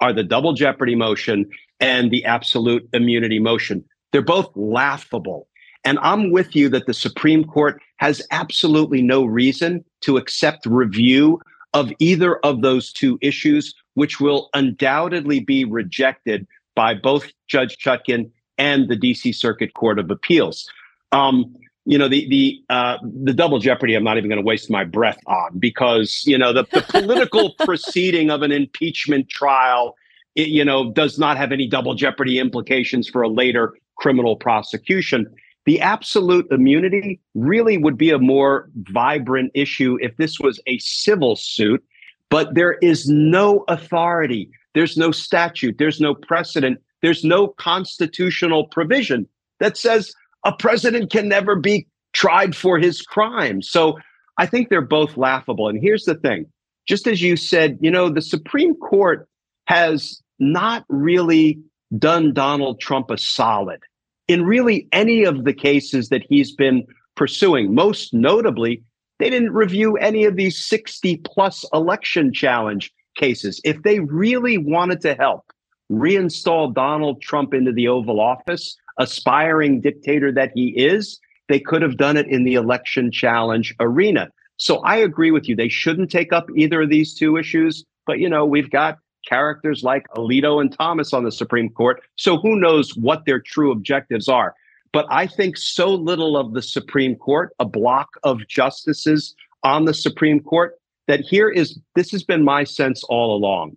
are 0.00 0.12
the 0.12 0.22
double 0.22 0.52
jeopardy 0.52 0.94
motion 0.94 1.46
and 1.80 2.10
the 2.10 2.24
absolute 2.24 2.88
immunity 2.92 3.38
motion. 3.38 3.84
They're 4.12 4.22
both 4.22 4.50
laughable. 4.54 5.48
And 5.84 5.98
I'm 6.00 6.32
with 6.32 6.56
you 6.56 6.68
that 6.70 6.86
the 6.86 6.94
Supreme 6.94 7.44
Court 7.44 7.80
has 7.98 8.20
absolutely 8.30 9.02
no 9.02 9.24
reason 9.24 9.84
to 10.02 10.16
accept 10.16 10.66
review 10.66 11.40
of 11.74 11.92
either 11.98 12.36
of 12.38 12.62
those 12.62 12.92
two 12.92 13.18
issues, 13.20 13.74
which 13.94 14.20
will 14.20 14.48
undoubtedly 14.54 15.40
be 15.40 15.64
rejected 15.64 16.46
by 16.74 16.94
both 16.94 17.30
Judge 17.48 17.78
Chutkan 17.78 18.30
and 18.58 18.88
the 18.88 18.96
DC 18.96 19.34
Circuit 19.34 19.74
Court 19.74 19.98
of 19.98 20.10
Appeals. 20.10 20.68
Um, 21.12 21.54
you 21.86 21.96
know 21.96 22.08
the 22.08 22.28
the 22.28 22.62
uh, 22.68 22.98
the 23.02 23.32
double 23.32 23.58
jeopardy. 23.58 23.94
I'm 23.94 24.04
not 24.04 24.18
even 24.18 24.28
going 24.28 24.40
to 24.40 24.46
waste 24.46 24.70
my 24.70 24.84
breath 24.84 25.18
on 25.26 25.58
because 25.58 26.22
you 26.26 26.36
know 26.36 26.52
the, 26.52 26.66
the 26.72 26.82
political 26.88 27.54
proceeding 27.60 28.30
of 28.30 28.42
an 28.42 28.52
impeachment 28.52 29.28
trial, 29.28 29.96
it, 30.34 30.48
you 30.48 30.64
know, 30.64 30.92
does 30.92 31.18
not 31.18 31.36
have 31.36 31.52
any 31.52 31.66
double 31.66 31.94
jeopardy 31.94 32.38
implications 32.38 33.08
for 33.08 33.22
a 33.22 33.28
later 33.28 33.74
criminal 33.96 34.36
prosecution. 34.36 35.26
The 35.64 35.80
absolute 35.80 36.46
immunity 36.52 37.20
really 37.34 37.78
would 37.78 37.96
be 37.96 38.10
a 38.10 38.18
more 38.18 38.68
vibrant 38.92 39.50
issue 39.54 39.98
if 40.00 40.16
this 40.16 40.38
was 40.38 40.60
a 40.66 40.78
civil 40.78 41.34
suit, 41.34 41.82
but 42.30 42.54
there 42.54 42.74
is 42.74 43.08
no 43.08 43.64
authority. 43.66 44.48
There's 44.74 44.96
no 44.96 45.10
statute. 45.10 45.78
There's 45.78 46.00
no 46.00 46.14
precedent 46.14 46.78
there's 47.02 47.24
no 47.24 47.48
constitutional 47.48 48.66
provision 48.66 49.28
that 49.60 49.76
says 49.76 50.12
a 50.44 50.52
president 50.52 51.10
can 51.10 51.28
never 51.28 51.56
be 51.56 51.86
tried 52.12 52.56
for 52.56 52.78
his 52.78 53.02
crimes. 53.02 53.68
So 53.68 53.98
I 54.38 54.46
think 54.46 54.68
they're 54.68 54.80
both 54.80 55.16
laughable. 55.16 55.68
And 55.68 55.80
here's 55.80 56.04
the 56.04 56.14
thing 56.14 56.46
just 56.86 57.06
as 57.06 57.20
you 57.20 57.36
said, 57.36 57.78
you 57.80 57.90
know, 57.90 58.08
the 58.08 58.22
Supreme 58.22 58.74
Court 58.76 59.28
has 59.66 60.22
not 60.38 60.84
really 60.88 61.58
done 61.98 62.32
Donald 62.32 62.80
Trump 62.80 63.10
a 63.10 63.18
solid 63.18 63.80
in 64.28 64.44
really 64.44 64.88
any 64.92 65.24
of 65.24 65.44
the 65.44 65.52
cases 65.52 66.08
that 66.08 66.22
he's 66.28 66.52
been 66.52 66.84
pursuing. 67.16 67.74
Most 67.74 68.12
notably, 68.12 68.82
they 69.18 69.30
didn't 69.30 69.52
review 69.52 69.96
any 69.96 70.24
of 70.24 70.36
these 70.36 70.58
60 70.66 71.16
plus 71.18 71.64
election 71.72 72.32
challenge 72.32 72.92
cases. 73.16 73.60
If 73.64 73.82
they 73.82 74.00
really 74.00 74.58
wanted 74.58 75.00
to 75.02 75.14
help, 75.14 75.44
reinstall 75.90 76.74
Donald 76.74 77.22
Trump 77.22 77.54
into 77.54 77.72
the 77.72 77.88
Oval 77.88 78.20
Office, 78.20 78.76
aspiring 78.98 79.80
dictator 79.80 80.32
that 80.32 80.52
he 80.54 80.68
is, 80.68 81.18
they 81.48 81.60
could 81.60 81.82
have 81.82 81.96
done 81.96 82.16
it 82.16 82.26
in 82.26 82.44
the 82.44 82.54
election 82.54 83.10
challenge 83.10 83.74
arena. 83.80 84.28
So 84.56 84.78
I 84.78 84.96
agree 84.96 85.30
with 85.30 85.48
you. 85.48 85.54
They 85.54 85.68
shouldn't 85.68 86.10
take 86.10 86.32
up 86.32 86.46
either 86.56 86.82
of 86.82 86.90
these 86.90 87.14
two 87.14 87.36
issues. 87.36 87.84
But, 88.06 88.18
you 88.18 88.28
know, 88.28 88.44
we've 88.44 88.70
got 88.70 88.98
characters 89.28 89.82
like 89.82 90.06
Alito 90.16 90.60
and 90.60 90.72
Thomas 90.72 91.12
on 91.12 91.24
the 91.24 91.32
Supreme 91.32 91.68
Court. 91.70 92.00
So 92.16 92.38
who 92.38 92.58
knows 92.58 92.96
what 92.96 93.24
their 93.26 93.40
true 93.40 93.70
objectives 93.70 94.28
are. 94.28 94.54
But 94.92 95.06
I 95.10 95.26
think 95.26 95.56
so 95.56 95.94
little 95.94 96.36
of 96.36 96.54
the 96.54 96.62
Supreme 96.62 97.16
Court, 97.16 97.52
a 97.58 97.64
block 97.64 98.08
of 98.22 98.46
justices 98.48 99.34
on 99.62 99.84
the 99.84 99.92
Supreme 99.92 100.40
Court, 100.40 100.76
that 101.06 101.20
here 101.20 101.50
is 101.50 101.78
this 101.94 102.10
has 102.12 102.22
been 102.22 102.44
my 102.44 102.64
sense 102.64 103.04
all 103.04 103.36
along. 103.36 103.76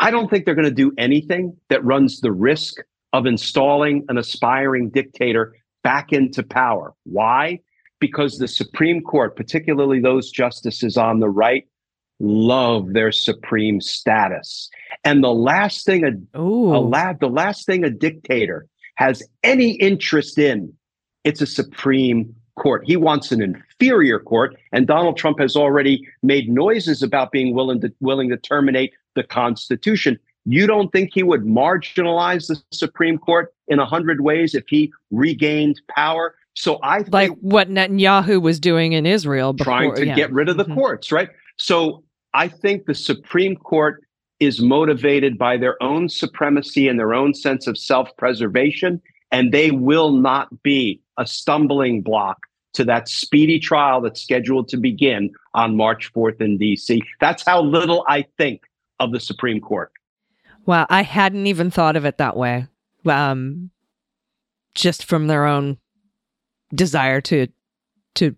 I 0.00 0.10
don't 0.10 0.30
think 0.30 0.44
they're 0.44 0.54
going 0.54 0.64
to 0.64 0.74
do 0.74 0.92
anything 0.98 1.56
that 1.68 1.84
runs 1.84 2.20
the 2.20 2.32
risk 2.32 2.78
of 3.12 3.26
installing 3.26 4.04
an 4.08 4.18
aspiring 4.18 4.90
dictator 4.90 5.54
back 5.82 6.12
into 6.12 6.42
power. 6.42 6.94
Why? 7.04 7.60
Because 8.00 8.38
the 8.38 8.48
Supreme 8.48 9.02
Court, 9.02 9.36
particularly 9.36 10.00
those 10.00 10.30
justices 10.30 10.96
on 10.96 11.20
the 11.20 11.28
right, 11.28 11.66
love 12.20 12.92
their 12.92 13.12
supreme 13.12 13.80
status. 13.80 14.68
And 15.04 15.22
the 15.22 15.32
last 15.32 15.86
thing 15.86 16.04
a, 16.04 16.38
Ooh. 16.38 16.74
a 16.74 16.78
la- 16.78 17.12
the 17.12 17.28
last 17.28 17.66
thing 17.66 17.84
a 17.84 17.90
dictator 17.90 18.66
has 18.96 19.22
any 19.42 19.72
interest 19.72 20.38
in, 20.38 20.72
it's 21.24 21.40
a 21.40 21.46
supreme 21.46 22.34
court. 22.58 22.82
He 22.86 22.96
wants 22.96 23.30
an 23.30 23.40
inferior 23.40 24.18
court, 24.18 24.56
and 24.72 24.86
Donald 24.86 25.16
Trump 25.16 25.38
has 25.38 25.54
already 25.54 26.06
made 26.22 26.48
noises 26.48 27.02
about 27.02 27.30
being 27.30 27.54
willing 27.54 27.80
to 27.82 27.92
willing 28.00 28.28
to 28.30 28.36
terminate 28.36 28.92
the 29.14 29.22
Constitution. 29.22 30.18
You 30.50 30.66
don't 30.66 30.90
think 30.92 31.10
he 31.12 31.22
would 31.22 31.42
marginalize 31.44 32.46
the 32.48 32.58
Supreme 32.72 33.18
Court 33.18 33.52
in 33.68 33.78
a 33.78 33.84
hundred 33.84 34.22
ways 34.22 34.54
if 34.54 34.64
he 34.66 34.90
regained 35.10 35.78
power? 35.94 36.34
So 36.54 36.78
I 36.82 37.02
think 37.02 37.12
Like 37.12 37.30
what 37.40 37.68
Netanyahu 37.68 38.40
was 38.40 38.58
doing 38.58 38.94
in 38.94 39.04
Israel 39.04 39.52
before, 39.52 39.72
trying 39.74 39.94
to 39.96 40.06
yeah. 40.06 40.16
get 40.16 40.32
rid 40.32 40.48
of 40.48 40.56
the 40.56 40.64
Mhm. 40.64 40.74
courts, 40.74 41.12
right? 41.12 41.28
So 41.58 42.02
I 42.32 42.48
think 42.48 42.86
the 42.86 42.94
Supreme 42.94 43.56
Court 43.56 44.02
is 44.40 44.62
motivated 44.62 45.36
by 45.36 45.58
their 45.58 45.80
own 45.82 46.08
supremacy 46.08 46.88
and 46.88 46.98
their 46.98 47.12
own 47.12 47.34
sense 47.34 47.66
of 47.66 47.76
self 47.76 48.08
preservation, 48.16 49.02
and 49.30 49.52
they 49.52 49.70
will 49.70 50.12
not 50.12 50.62
be 50.62 50.98
a 51.18 51.26
stumbling 51.26 52.00
block 52.00 52.38
to 52.72 52.84
that 52.84 53.06
speedy 53.08 53.58
trial 53.58 54.00
that's 54.00 54.22
scheduled 54.22 54.68
to 54.68 54.78
begin 54.78 55.30
on 55.52 55.76
March 55.76 56.10
4th 56.14 56.40
in 56.40 56.56
DC. 56.56 57.02
That's 57.20 57.44
how 57.44 57.60
little 57.60 58.02
I 58.08 58.24
think 58.38 58.62
of 58.98 59.12
the 59.12 59.20
Supreme 59.20 59.60
Court. 59.60 59.92
Wow, 60.68 60.86
I 60.88 61.02
hadn't 61.02 61.46
even 61.46 61.70
thought 61.70 61.96
of 61.96 62.04
it 62.04 62.18
that 62.18 62.36
way. 62.36 62.66
Um, 63.06 63.70
just 64.74 65.04
from 65.04 65.26
their 65.26 65.46
own 65.46 65.78
desire 66.74 67.20
to 67.22 67.48
to 68.16 68.36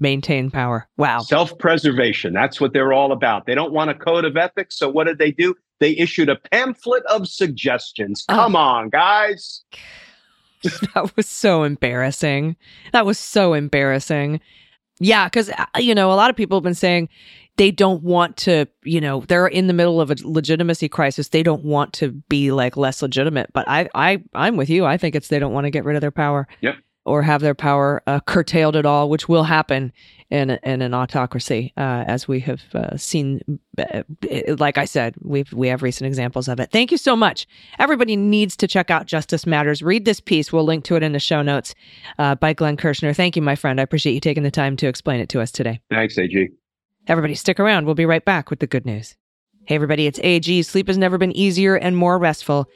maintain 0.00 0.50
power. 0.50 0.88
Wow. 0.96 1.20
Self 1.20 1.56
preservation. 1.58 2.32
That's 2.32 2.60
what 2.60 2.72
they're 2.72 2.92
all 2.92 3.12
about. 3.12 3.46
They 3.46 3.54
don't 3.54 3.72
want 3.72 3.90
a 3.90 3.94
code 3.94 4.24
of 4.24 4.36
ethics. 4.36 4.76
So 4.76 4.90
what 4.90 5.06
did 5.06 5.18
they 5.18 5.30
do? 5.30 5.54
they 5.80 5.96
issued 5.96 6.28
a 6.28 6.36
pamphlet 6.36 7.04
of 7.06 7.28
suggestions. 7.28 8.24
Oh. 8.28 8.34
Come 8.34 8.56
on, 8.56 8.88
guys. 8.90 9.62
that 10.62 11.12
was 11.16 11.28
so 11.28 11.62
embarrassing. 11.62 12.56
That 12.92 13.06
was 13.06 13.18
so 13.18 13.54
embarrassing. 13.54 14.40
Yeah, 15.00 15.26
because, 15.26 15.50
you 15.78 15.94
know, 15.94 16.12
a 16.12 16.14
lot 16.14 16.30
of 16.30 16.36
people 16.36 16.56
have 16.56 16.64
been 16.64 16.74
saying 16.74 17.08
they 17.56 17.70
don't 17.70 18.02
want 18.02 18.36
to, 18.38 18.66
you 18.82 19.00
know, 19.00 19.20
they're 19.28 19.46
in 19.46 19.66
the 19.66 19.72
middle 19.72 20.00
of 20.00 20.10
a 20.10 20.16
legitimacy 20.22 20.88
crisis. 20.88 21.28
They 21.28 21.42
don't 21.42 21.64
want 21.64 21.92
to 21.94 22.10
be 22.28 22.50
like 22.50 22.76
less 22.76 23.02
legitimate. 23.02 23.52
But 23.52 23.68
I, 23.68 23.88
I, 23.94 24.22
I'm 24.34 24.56
with 24.56 24.70
you. 24.70 24.84
I 24.84 24.96
think 24.96 25.14
it's 25.14 25.28
they 25.28 25.38
don't 25.38 25.52
want 25.52 25.64
to 25.64 25.70
get 25.70 25.84
rid 25.84 25.96
of 25.96 26.00
their 26.00 26.10
power. 26.10 26.48
Yep. 26.60 26.76
Or 27.06 27.20
have 27.20 27.42
their 27.42 27.54
power 27.54 28.02
uh, 28.06 28.20
curtailed 28.20 28.76
at 28.76 28.86
all, 28.86 29.10
which 29.10 29.28
will 29.28 29.44
happen 29.44 29.92
in 30.30 30.50
in 30.62 30.80
an 30.80 30.94
autocracy, 30.94 31.74
uh, 31.76 32.02
as 32.06 32.26
we 32.26 32.40
have 32.40 32.62
uh, 32.74 32.96
seen. 32.96 33.60
Uh, 33.76 34.04
like 34.58 34.78
I 34.78 34.86
said, 34.86 35.14
we've 35.20 35.52
we 35.52 35.68
have 35.68 35.82
recent 35.82 36.06
examples 36.06 36.48
of 36.48 36.60
it. 36.60 36.70
Thank 36.70 36.90
you 36.90 36.96
so 36.96 37.14
much. 37.14 37.46
Everybody 37.78 38.16
needs 38.16 38.56
to 38.56 38.66
check 38.66 38.90
out 38.90 39.04
Justice 39.04 39.44
Matters. 39.44 39.82
Read 39.82 40.06
this 40.06 40.18
piece. 40.18 40.50
We'll 40.50 40.64
link 40.64 40.84
to 40.84 40.96
it 40.96 41.02
in 41.02 41.12
the 41.12 41.20
show 41.20 41.42
notes 41.42 41.74
uh, 42.18 42.36
by 42.36 42.54
Glenn 42.54 42.78
Kirschner. 42.78 43.12
Thank 43.12 43.36
you, 43.36 43.42
my 43.42 43.54
friend. 43.54 43.80
I 43.80 43.82
appreciate 43.82 44.14
you 44.14 44.20
taking 44.20 44.42
the 44.42 44.50
time 44.50 44.74
to 44.78 44.86
explain 44.86 45.20
it 45.20 45.28
to 45.28 45.42
us 45.42 45.52
today. 45.52 45.80
Thanks, 45.90 46.16
AG. 46.16 46.48
Everybody, 47.06 47.34
stick 47.34 47.60
around. 47.60 47.84
We'll 47.84 47.94
be 47.94 48.06
right 48.06 48.24
back 48.24 48.48
with 48.48 48.60
the 48.60 48.66
good 48.66 48.86
news. 48.86 49.14
Hey, 49.66 49.74
everybody, 49.74 50.06
it's 50.06 50.20
AG. 50.22 50.62
Sleep 50.62 50.86
has 50.86 50.96
never 50.96 51.18
been 51.18 51.36
easier 51.36 51.76
and 51.76 51.96
more 51.96 52.18
restful 52.18 52.66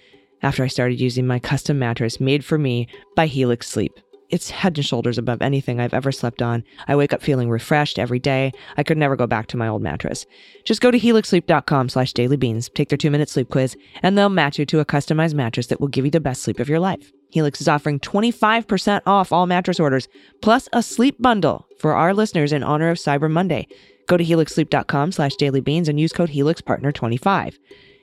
after 0.43 0.63
I 0.63 0.69
started 0.69 1.01
using 1.01 1.27
my 1.27 1.39
custom 1.39 1.79
mattress 1.79 2.21
made 2.21 2.45
for 2.45 2.59
me 2.59 2.89
by 3.17 3.27
Helix 3.27 3.69
Sleep. 3.69 3.93
It's 4.29 4.51
head 4.51 4.77
and 4.77 4.85
shoulders 4.85 5.17
above 5.17 5.41
anything 5.41 5.81
I've 5.81 5.95
ever 5.95 6.13
slept 6.13 6.43
on. 6.43 6.63
I 6.87 6.95
wake 6.95 7.15
up 7.15 7.23
feeling 7.23 7.49
refreshed 7.49 7.99
every 7.99 8.19
day. 8.19 8.53
I 8.77 8.83
could 8.83 8.99
never 8.99 9.17
go 9.17 9.27
back 9.27 9.47
to 9.49 9.57
my 9.57 9.67
old 9.67 9.81
mattress. 9.81 10.27
Just 10.65 10.83
go 10.83 10.91
to 10.91 11.01
helixsleep.com 11.01 11.89
slash 11.89 12.13
dailybeans, 12.13 12.73
take 12.75 12.91
their 12.91 12.99
two-minute 12.99 13.31
sleep 13.31 13.49
quiz, 13.49 13.79
and 14.03 14.19
they'll 14.19 14.29
match 14.29 14.59
you 14.59 14.67
to 14.67 14.81
a 14.81 14.85
customized 14.85 15.33
mattress 15.33 15.69
that 15.69 15.81
will 15.81 15.89
give 15.89 16.05
you 16.05 16.11
the 16.11 16.21
best 16.21 16.43
sleep 16.43 16.61
of 16.61 16.69
your 16.69 16.81
life. 16.81 17.11
Helix 17.31 17.63
is 17.63 17.69
offering 17.69 17.99
25% 18.01 19.01
off 19.07 19.33
all 19.33 19.47
mattress 19.47 19.81
orders, 19.81 20.07
plus 20.43 20.69
a 20.75 20.83
sleep 20.83 21.17
bundle 21.19 21.67
for 21.79 21.95
our 21.95 22.13
listeners 22.13 22.53
in 22.53 22.63
honor 22.63 22.91
of 22.91 22.99
Cyber 22.99 23.31
Monday. 23.31 23.67
Go 24.09 24.17
to 24.17 24.25
helixsleep.com 24.25 25.13
slash 25.13 25.37
dailybeans 25.37 25.87
and 25.87 26.01
use 26.01 26.13
code 26.13 26.31
HelixPartner25. 26.31 27.57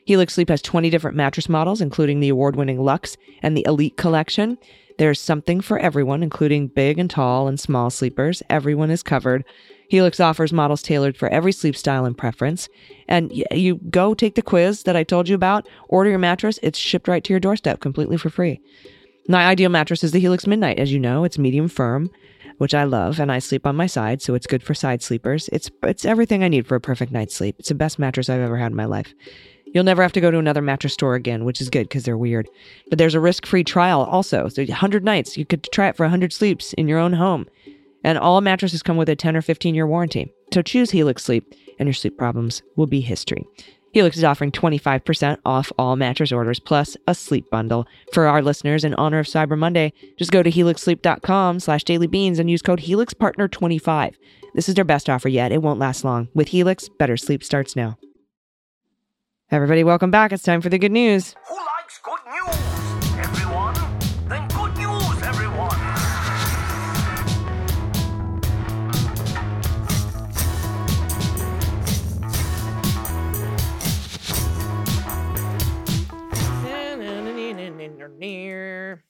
Helix 0.05 0.35
Sleep 0.35 0.49
has 0.49 0.61
20 0.61 0.91
different 0.91 1.17
mattress 1.17 1.49
models, 1.49 1.81
including 1.81 2.19
the 2.19 2.29
award-winning 2.29 2.79
Lux 2.79 3.17
and 3.41 3.57
the 3.57 3.65
Elite 3.67 3.97
Collection. 3.97 4.57
There's 4.99 5.19
something 5.19 5.61
for 5.61 5.79
everyone, 5.79 6.21
including 6.23 6.67
big 6.67 6.99
and 6.99 7.09
tall 7.09 7.47
and 7.47 7.59
small 7.59 7.89
sleepers. 7.89 8.43
Everyone 8.49 8.91
is 8.91 9.03
covered. 9.03 9.43
Helix 9.89 10.19
offers 10.19 10.53
models 10.53 10.83
tailored 10.83 11.17
for 11.17 11.27
every 11.29 11.51
sleep 11.51 11.75
style 11.75 12.05
and 12.05 12.17
preference. 12.17 12.69
And 13.07 13.31
you 13.51 13.75
go 13.89 14.13
take 14.13 14.35
the 14.35 14.41
quiz 14.41 14.83
that 14.83 14.95
I 14.95 15.03
told 15.03 15.27
you 15.27 15.35
about, 15.35 15.67
order 15.89 16.11
your 16.11 16.19
mattress, 16.19 16.59
it's 16.61 16.79
shipped 16.79 17.07
right 17.07 17.23
to 17.23 17.33
your 17.33 17.39
doorstep 17.39 17.79
completely 17.79 18.17
for 18.17 18.29
free. 18.29 18.61
My 19.27 19.47
ideal 19.47 19.69
mattress 19.69 20.03
is 20.03 20.11
the 20.11 20.19
Helix 20.19 20.45
Midnight. 20.45 20.77
As 20.77 20.93
you 20.93 20.99
know, 20.99 21.23
it's 21.23 21.39
medium 21.39 21.67
firm, 21.67 22.11
which 22.57 22.73
I 22.73 22.83
love, 22.83 23.19
and 23.19 23.31
I 23.31 23.39
sleep 23.39 23.65
on 23.65 23.75
my 23.75 23.87
side, 23.87 24.21
so 24.21 24.35
it's 24.35 24.47
good 24.47 24.63
for 24.63 24.73
side 24.73 25.01
sleepers. 25.01 25.49
It's 25.51 25.69
it's 25.83 26.05
everything 26.05 26.43
I 26.43 26.47
need 26.47 26.67
for 26.67 26.75
a 26.75 26.81
perfect 26.81 27.11
night's 27.11 27.35
sleep. 27.35 27.55
It's 27.59 27.69
the 27.69 27.75
best 27.75 27.99
mattress 27.99 28.29
I've 28.29 28.41
ever 28.41 28.57
had 28.57 28.71
in 28.71 28.77
my 28.77 28.85
life. 28.85 29.13
You'll 29.67 29.83
never 29.83 30.01
have 30.01 30.13
to 30.13 30.21
go 30.21 30.31
to 30.31 30.37
another 30.37 30.61
mattress 30.61 30.93
store 30.93 31.15
again, 31.15 31.43
which 31.43 31.59
is 31.59 31.69
good 31.69 31.89
because 31.89 32.03
they're 32.03 32.17
weird. 32.17 32.47
But 32.89 32.97
there's 32.97 33.15
a 33.15 33.19
risk-free 33.19 33.65
trial 33.65 34.03
also. 34.03 34.47
So 34.47 34.63
100 34.63 35.03
nights, 35.03 35.35
you 35.35 35.45
could 35.45 35.67
try 35.71 35.89
it 35.89 35.97
for 35.97 36.03
100 36.03 36.31
sleeps 36.31 36.71
in 36.73 36.87
your 36.87 36.99
own 36.99 37.13
home. 37.13 37.47
And 38.03 38.17
all 38.17 38.39
mattresses 38.39 38.83
come 38.83 38.95
with 38.95 39.09
a 39.09 39.15
10 39.15 39.35
or 39.35 39.41
15 39.41 39.75
year 39.75 39.87
warranty. 39.87 40.31
So 40.53 40.61
choose 40.61 40.91
Helix 40.91 41.23
Sleep, 41.23 41.53
and 41.77 41.87
your 41.87 41.93
sleep 41.93 42.17
problems 42.17 42.61
will 42.77 42.87
be 42.87 43.01
history. 43.01 43.45
Helix 43.95 44.17
is 44.17 44.25
offering 44.25 44.51
25% 44.51 45.37
off 45.45 45.71
all 45.79 45.95
mattress 45.95 46.33
orders 46.33 46.59
plus 46.59 46.97
a 47.07 47.15
sleep 47.15 47.49
bundle. 47.49 47.87
For 48.11 48.27
our 48.27 48.41
listeners, 48.41 48.83
in 48.83 48.93
honor 48.95 49.19
of 49.19 49.25
Cyber 49.25 49.57
Monday, 49.57 49.93
just 50.17 50.33
go 50.33 50.43
to 50.43 50.51
helixsleep.com 50.51 51.61
slash 51.61 51.85
dailybeans 51.85 52.37
and 52.37 52.51
use 52.51 52.61
code 52.61 52.81
HelixPartner25. 52.81 54.15
This 54.53 54.67
is 54.67 54.75
their 54.75 54.83
best 54.83 55.09
offer 55.09 55.29
yet. 55.29 55.53
It 55.53 55.61
won't 55.61 55.79
last 55.79 56.03
long. 56.03 56.27
With 56.33 56.49
Helix, 56.49 56.89
better 56.89 57.15
sleep 57.15 57.41
starts 57.41 57.77
now. 57.77 57.97
Everybody, 59.49 59.85
welcome 59.85 60.11
back. 60.11 60.33
It's 60.33 60.43
time 60.43 60.59
for 60.59 60.67
the 60.67 60.77
good 60.77 60.91
news. 60.91 61.33
Who 61.47 61.55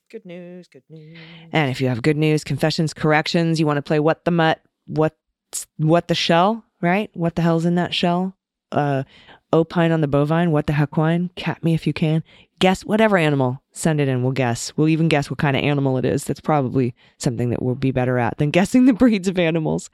Good 0.10 0.26
news, 0.26 0.68
good 0.68 0.84
news. 0.90 1.18
And 1.52 1.70
if 1.70 1.82
you 1.82 1.88
have 1.90 2.02
good 2.02 2.18
news, 2.18 2.44
confessions, 2.44 2.94
corrections, 2.94 3.60
you 3.60 3.66
want 3.66 3.78
to 3.78 3.82
play 3.82 4.00
what 4.00 4.26
the 4.26 4.32
mutt, 4.32 4.62
what 4.88 5.16
what 5.78 6.08
the 6.08 6.16
shell, 6.16 6.64
right? 6.82 7.10
What 7.14 7.36
the 7.36 7.42
hell's 7.42 7.66
in 7.66 7.76
that 7.76 7.94
shell? 7.94 8.36
Uh 8.72 9.04
opine 9.54 9.92
on 9.92 10.02
the 10.02 10.08
bovine, 10.08 10.52
what 10.52 10.68
the 10.68 10.74
heck 10.74 10.98
wine? 10.98 11.30
Cat 11.36 11.64
me 11.64 11.74
if 11.74 11.88
you 11.88 11.94
can. 11.94 12.24
Guess 12.60 12.86
whatever 12.86 13.18
animal, 13.18 13.62
send 13.72 14.00
it 14.00 14.08
in. 14.08 14.22
We'll 14.24 14.32
guess. 14.32 14.72
We'll 14.78 14.90
even 14.90 15.08
guess 15.08 15.30
what 15.30 15.40
kind 15.40 15.58
of 15.58 15.64
animal 15.64 15.98
it 15.98 16.06
is. 16.06 16.24
That's 16.24 16.40
probably 16.40 16.94
something 17.18 17.50
that 17.50 17.62
we'll 17.62 17.76
be 17.76 17.92
better 17.92 18.18
at 18.18 18.38
than 18.38 18.50
guessing 18.52 18.86
the 18.86 18.94
breeds 18.94 19.28
of 19.28 19.40
animals. 19.40 19.90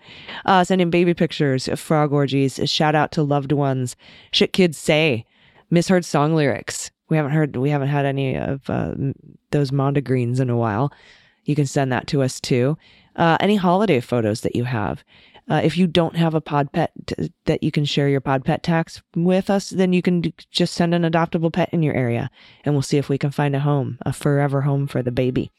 Uh, 0.45 0.63
send 0.63 0.81
in 0.81 0.89
baby 0.89 1.13
pictures 1.13 1.67
of 1.67 1.79
frog 1.79 2.11
orgies. 2.11 2.59
A 2.59 2.67
shout 2.67 2.95
out 2.95 3.11
to 3.13 3.23
loved 3.23 3.51
ones. 3.51 3.95
Shit 4.31 4.53
kids 4.53 4.77
say. 4.77 5.25
Misheard 5.69 6.05
song 6.05 6.35
lyrics. 6.35 6.91
We 7.11 7.17
haven't 7.17 7.33
heard. 7.33 7.55
We 7.57 7.69
haven't 7.69 7.89
had 7.89 8.05
any 8.05 8.37
of 8.37 8.67
uh, 8.69 8.95
those 9.51 9.69
Mondegreens 9.69 10.39
in 10.39 10.49
a 10.49 10.55
while. 10.55 10.93
You 11.43 11.55
can 11.55 11.65
send 11.65 11.91
that 11.91 12.07
to 12.07 12.23
us 12.23 12.39
too. 12.39 12.77
Uh, 13.17 13.35
any 13.41 13.57
holiday 13.57 13.99
photos 13.99 14.41
that 14.41 14.55
you 14.55 14.63
have. 14.63 15.03
Uh, 15.49 15.59
if 15.61 15.77
you 15.77 15.87
don't 15.87 16.15
have 16.15 16.33
a 16.33 16.39
pod 16.39 16.71
pet 16.71 16.91
t- 17.07 17.33
that 17.45 17.61
you 17.61 17.69
can 17.71 17.83
share 17.83 18.07
your 18.07 18.21
pod 18.21 18.45
pet 18.45 18.63
tax 18.63 19.01
with 19.13 19.49
us, 19.49 19.71
then 19.71 19.91
you 19.91 20.01
can 20.01 20.21
d- 20.21 20.33
just 20.51 20.73
send 20.73 20.93
an 20.93 21.01
adoptable 21.01 21.51
pet 21.51 21.67
in 21.73 21.83
your 21.83 21.95
area 21.95 22.31
and 22.63 22.73
we'll 22.73 22.81
see 22.81 22.97
if 22.97 23.09
we 23.09 23.17
can 23.17 23.31
find 23.31 23.53
a 23.53 23.59
home, 23.59 23.97
a 24.05 24.13
forever 24.13 24.61
home 24.61 24.87
for 24.87 25.03
the 25.03 25.11
baby. 25.11 25.51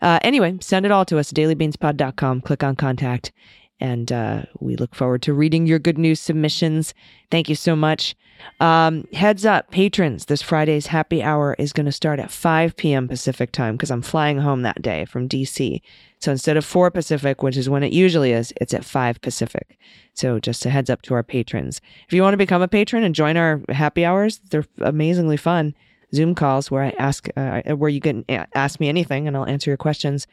Uh, 0.00 0.18
anyway, 0.22 0.56
send 0.62 0.86
it 0.86 0.92
all 0.92 1.04
to 1.04 1.18
us, 1.18 1.30
dailybeanspod.com. 1.32 2.40
Click 2.40 2.62
on 2.64 2.74
contact. 2.74 3.32
And 3.78 4.10
uh, 4.10 4.42
we 4.58 4.76
look 4.76 4.94
forward 4.94 5.22
to 5.22 5.34
reading 5.34 5.66
your 5.66 5.78
good 5.78 5.98
news 5.98 6.20
submissions. 6.20 6.94
Thank 7.30 7.48
you 7.48 7.54
so 7.54 7.76
much. 7.76 8.14
Um, 8.60 9.06
heads 9.12 9.44
up, 9.44 9.70
patrons, 9.70 10.26
this 10.26 10.42
Friday's 10.42 10.86
happy 10.86 11.22
hour 11.22 11.54
is 11.58 11.72
going 11.72 11.86
to 11.86 11.92
start 11.92 12.18
at 12.18 12.30
5 12.30 12.76
p.m. 12.76 13.08
Pacific 13.08 13.52
time 13.52 13.76
because 13.76 13.90
I'm 13.90 14.02
flying 14.02 14.38
home 14.38 14.62
that 14.62 14.82
day 14.82 15.04
from 15.04 15.28
DC. 15.28 15.80
So 16.20 16.32
instead 16.32 16.56
of 16.56 16.64
4 16.64 16.90
Pacific, 16.90 17.42
which 17.42 17.56
is 17.56 17.68
when 17.68 17.82
it 17.82 17.92
usually 17.92 18.32
is, 18.32 18.52
it's 18.60 18.74
at 18.74 18.84
5 18.84 19.20
Pacific. 19.20 19.78
So 20.14 20.38
just 20.38 20.64
a 20.64 20.70
heads 20.70 20.90
up 20.90 21.02
to 21.02 21.14
our 21.14 21.22
patrons. 21.22 21.80
If 22.06 22.14
you 22.14 22.22
want 22.22 22.34
to 22.34 22.38
become 22.38 22.62
a 22.62 22.68
patron 22.68 23.04
and 23.04 23.14
join 23.14 23.36
our 23.36 23.60
happy 23.68 24.04
hours, 24.04 24.40
they're 24.50 24.66
amazingly 24.78 25.36
fun. 25.36 25.74
Zoom 26.14 26.34
calls 26.34 26.70
where 26.70 26.84
I 26.84 26.90
ask, 26.98 27.28
uh, 27.36 27.62
where 27.74 27.90
you 27.90 28.00
can 28.00 28.24
ask 28.54 28.80
me 28.80 28.88
anything 28.88 29.26
and 29.26 29.36
I'll 29.36 29.46
answer 29.46 29.70
your 29.70 29.76
questions. 29.76 30.26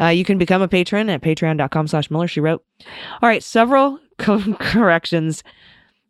Uh, 0.00 0.08
you 0.08 0.24
can 0.24 0.38
become 0.38 0.62
a 0.62 0.68
patron 0.68 1.10
at 1.10 1.22
patreon.com 1.22 1.86
slash 1.88 2.10
Miller, 2.10 2.28
she 2.28 2.40
wrote. 2.40 2.64
All 3.22 3.28
right, 3.28 3.42
several 3.42 3.98
co- 4.18 4.54
corrections 4.54 5.42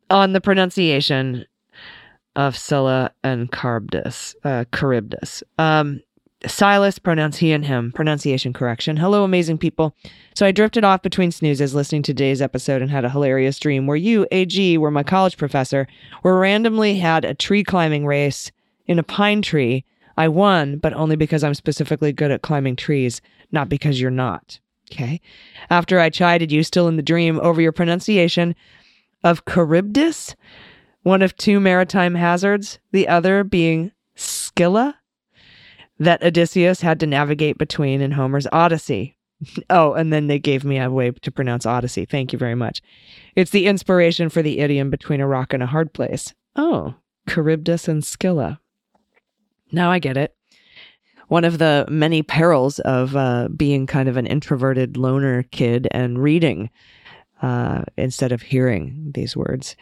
on 0.09 0.33
the 0.33 0.41
pronunciation 0.41 1.47
of 2.37 2.57
Scylla 2.57 3.13
and 3.25 3.53
Charybdis. 3.53 4.35
Uh, 4.45 4.65
Charybdis. 4.75 5.43
Um, 5.59 6.01
Silas, 6.47 6.99
pronounce 6.99 7.37
he 7.37 7.53
and 7.53 7.67
him. 7.67 7.93
Pronunciation 7.93 8.53
correction. 8.53 8.97
Hello, 8.97 9.25
amazing 9.25 9.59
people. 9.59 9.95
So 10.35 10.47
I 10.47 10.53
drifted 10.53 10.85
off 10.85 11.03
between 11.03 11.33
snoozes 11.33 11.75
listening 11.75 12.03
to 12.05 12.15
today's 12.15 12.41
episode 12.41 12.81
and 12.81 12.91
had 12.91 13.05
a 13.05 13.11
hilarious 13.11 13.59
dream 13.59 13.87
where 13.87 13.97
you, 13.97 14.27
AG, 14.31 14.79
were 14.79 14.91
my 14.91 15.03
college 15.03 15.37
professor, 15.37 15.87
were 16.23 16.39
randomly 16.39 16.97
had 16.97 17.25
a 17.27 17.35
tree 17.35 17.63
climbing 17.63 18.07
race 18.07 18.51
in 18.87 18.99
a 18.99 19.03
pine 19.03 19.43
tree. 19.43 19.85
I 20.21 20.29
won, 20.29 20.77
but 20.77 20.93
only 20.93 21.17
because 21.17 21.43
I'm 21.43 21.55
specifically 21.55 22.13
good 22.13 22.31
at 22.31 22.43
climbing 22.43 22.77
trees, 22.77 23.23
not 23.53 23.71
because 23.71 23.99
you're 23.99 24.11
not. 24.11 24.61
Okay. 24.93 25.19
After 25.71 25.99
I 25.99 26.11
chided 26.11 26.53
you, 26.53 26.63
still 26.63 26.89
in 26.89 26.97
the 26.97 27.03
dream, 27.03 27.41
over 27.41 27.63
your 27.63 27.73
pronunciation 27.73 28.55
of 29.25 29.43
Charybdis, 29.47 30.37
one 31.05 31.23
of 31.23 31.35
two 31.39 31.59
maritime 31.59 32.15
hazards, 32.17 32.81
the 32.93 33.09
other 33.09 33.45
being 33.45 33.93
Scylla, 34.15 34.99
that 35.99 36.23
Odysseus 36.23 36.83
had 36.83 37.01
to 37.01 37.07
navigate 37.07 37.57
between 37.57 38.03
in 38.03 38.13
Homer's 38.13 38.47
Odyssey. 38.53 39.17
Oh, 39.71 39.95
and 39.95 40.13
then 40.13 40.27
they 40.27 40.39
gave 40.39 40.65
me 40.67 40.79
a 40.79 40.91
way 40.91 41.13
to 41.13 41.33
pronounce 41.33 41.65
Odyssey. 41.65 42.05
Thank 42.05 42.35
you 42.35 42.39
very 42.39 42.55
much. 42.55 42.83
It's 43.35 43.53
the 43.53 43.69
inspiration 43.69 44.29
for 44.29 44.43
the 44.43 44.59
idiom 44.59 44.91
between 44.91 45.23
a 45.23 45.27
rock 45.27 45.55
and 45.55 45.63
a 45.63 45.67
hard 45.67 45.95
place. 45.95 46.35
Oh, 46.57 46.97
Charybdis 47.27 47.89
and 47.89 48.05
Scylla. 48.05 48.61
Now 49.73 49.91
I 49.91 49.99
get 49.99 50.17
it. 50.17 50.35
One 51.29 51.45
of 51.45 51.59
the 51.59 51.87
many 51.89 52.23
perils 52.23 52.81
of 52.81 53.15
uh, 53.15 53.49
being 53.55 53.87
kind 53.87 54.09
of 54.09 54.17
an 54.17 54.27
introverted 54.27 54.97
loner 54.97 55.45
kid 55.45 55.87
and 55.93 56.19
reading 56.19 56.71
uh, 57.41 57.85
instead 57.97 58.33
of 58.33 58.43
hearing 58.43 59.13
these 59.15 59.37
words. 59.37 59.77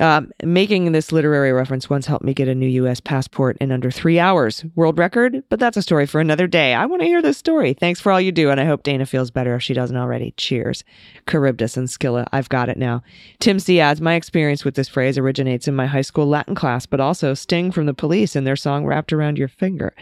Um, 0.00 0.30
making 0.44 0.92
this 0.92 1.10
literary 1.10 1.52
reference 1.52 1.90
once 1.90 2.06
helped 2.06 2.24
me 2.24 2.32
get 2.32 2.46
a 2.46 2.54
new 2.54 2.68
U.S. 2.68 3.00
passport 3.00 3.56
in 3.60 3.72
under 3.72 3.90
three 3.90 4.20
hours. 4.20 4.64
World 4.76 4.96
record, 4.96 5.42
but 5.48 5.58
that's 5.58 5.76
a 5.76 5.82
story 5.82 6.06
for 6.06 6.20
another 6.20 6.46
day. 6.46 6.72
I 6.72 6.86
want 6.86 7.02
to 7.02 7.06
hear 7.06 7.20
this 7.20 7.36
story. 7.36 7.74
Thanks 7.74 8.00
for 8.00 8.12
all 8.12 8.20
you 8.20 8.30
do, 8.30 8.50
and 8.50 8.60
I 8.60 8.64
hope 8.64 8.84
Dana 8.84 9.06
feels 9.06 9.32
better 9.32 9.56
if 9.56 9.62
she 9.62 9.74
doesn't 9.74 9.96
already. 9.96 10.34
Cheers. 10.36 10.84
Charybdis 11.28 11.76
and 11.76 11.90
Scylla. 11.90 12.28
I've 12.32 12.48
got 12.48 12.68
it 12.68 12.78
now. 12.78 13.02
Tim 13.40 13.58
C 13.58 13.80
adds, 13.80 14.00
My 14.00 14.14
experience 14.14 14.64
with 14.64 14.76
this 14.76 14.88
phrase 14.88 15.18
originates 15.18 15.66
in 15.66 15.74
my 15.74 15.86
high 15.86 16.02
school 16.02 16.26
Latin 16.26 16.54
class, 16.54 16.86
but 16.86 17.00
also 17.00 17.34
Sting 17.34 17.72
from 17.72 17.86
the 17.86 17.94
police 17.94 18.36
in 18.36 18.44
their 18.44 18.56
song 18.56 18.86
Wrapped 18.86 19.12
Around 19.12 19.36
Your 19.36 19.48
Finger. 19.48 19.94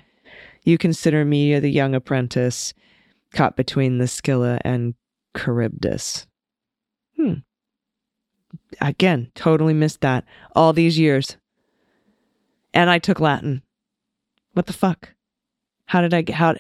You 0.63 0.77
consider 0.77 1.25
me 1.25 1.59
the 1.59 1.71
young 1.71 1.95
apprentice 1.95 2.75
caught 3.33 3.57
between 3.57 3.99
the 3.99 4.09
Scylla 4.09 4.59
and 4.63 4.95
Charybdis. 5.37 6.27
Hmm. 7.17 7.35
Again, 8.81 9.31
totally 9.35 9.75
missed 9.75 10.01
that 10.03 10.25
all 10.55 10.73
these 10.73 10.99
years. 10.99 11.37
And 12.75 12.91
I 12.91 12.99
took 12.99 13.21
Latin. 13.21 13.63
What 14.53 14.67
the 14.67 14.73
fuck? 14.73 15.15
How 15.87 16.01
did 16.01 16.13
I 16.13 16.23
get, 16.23 16.37
how, 16.37 16.57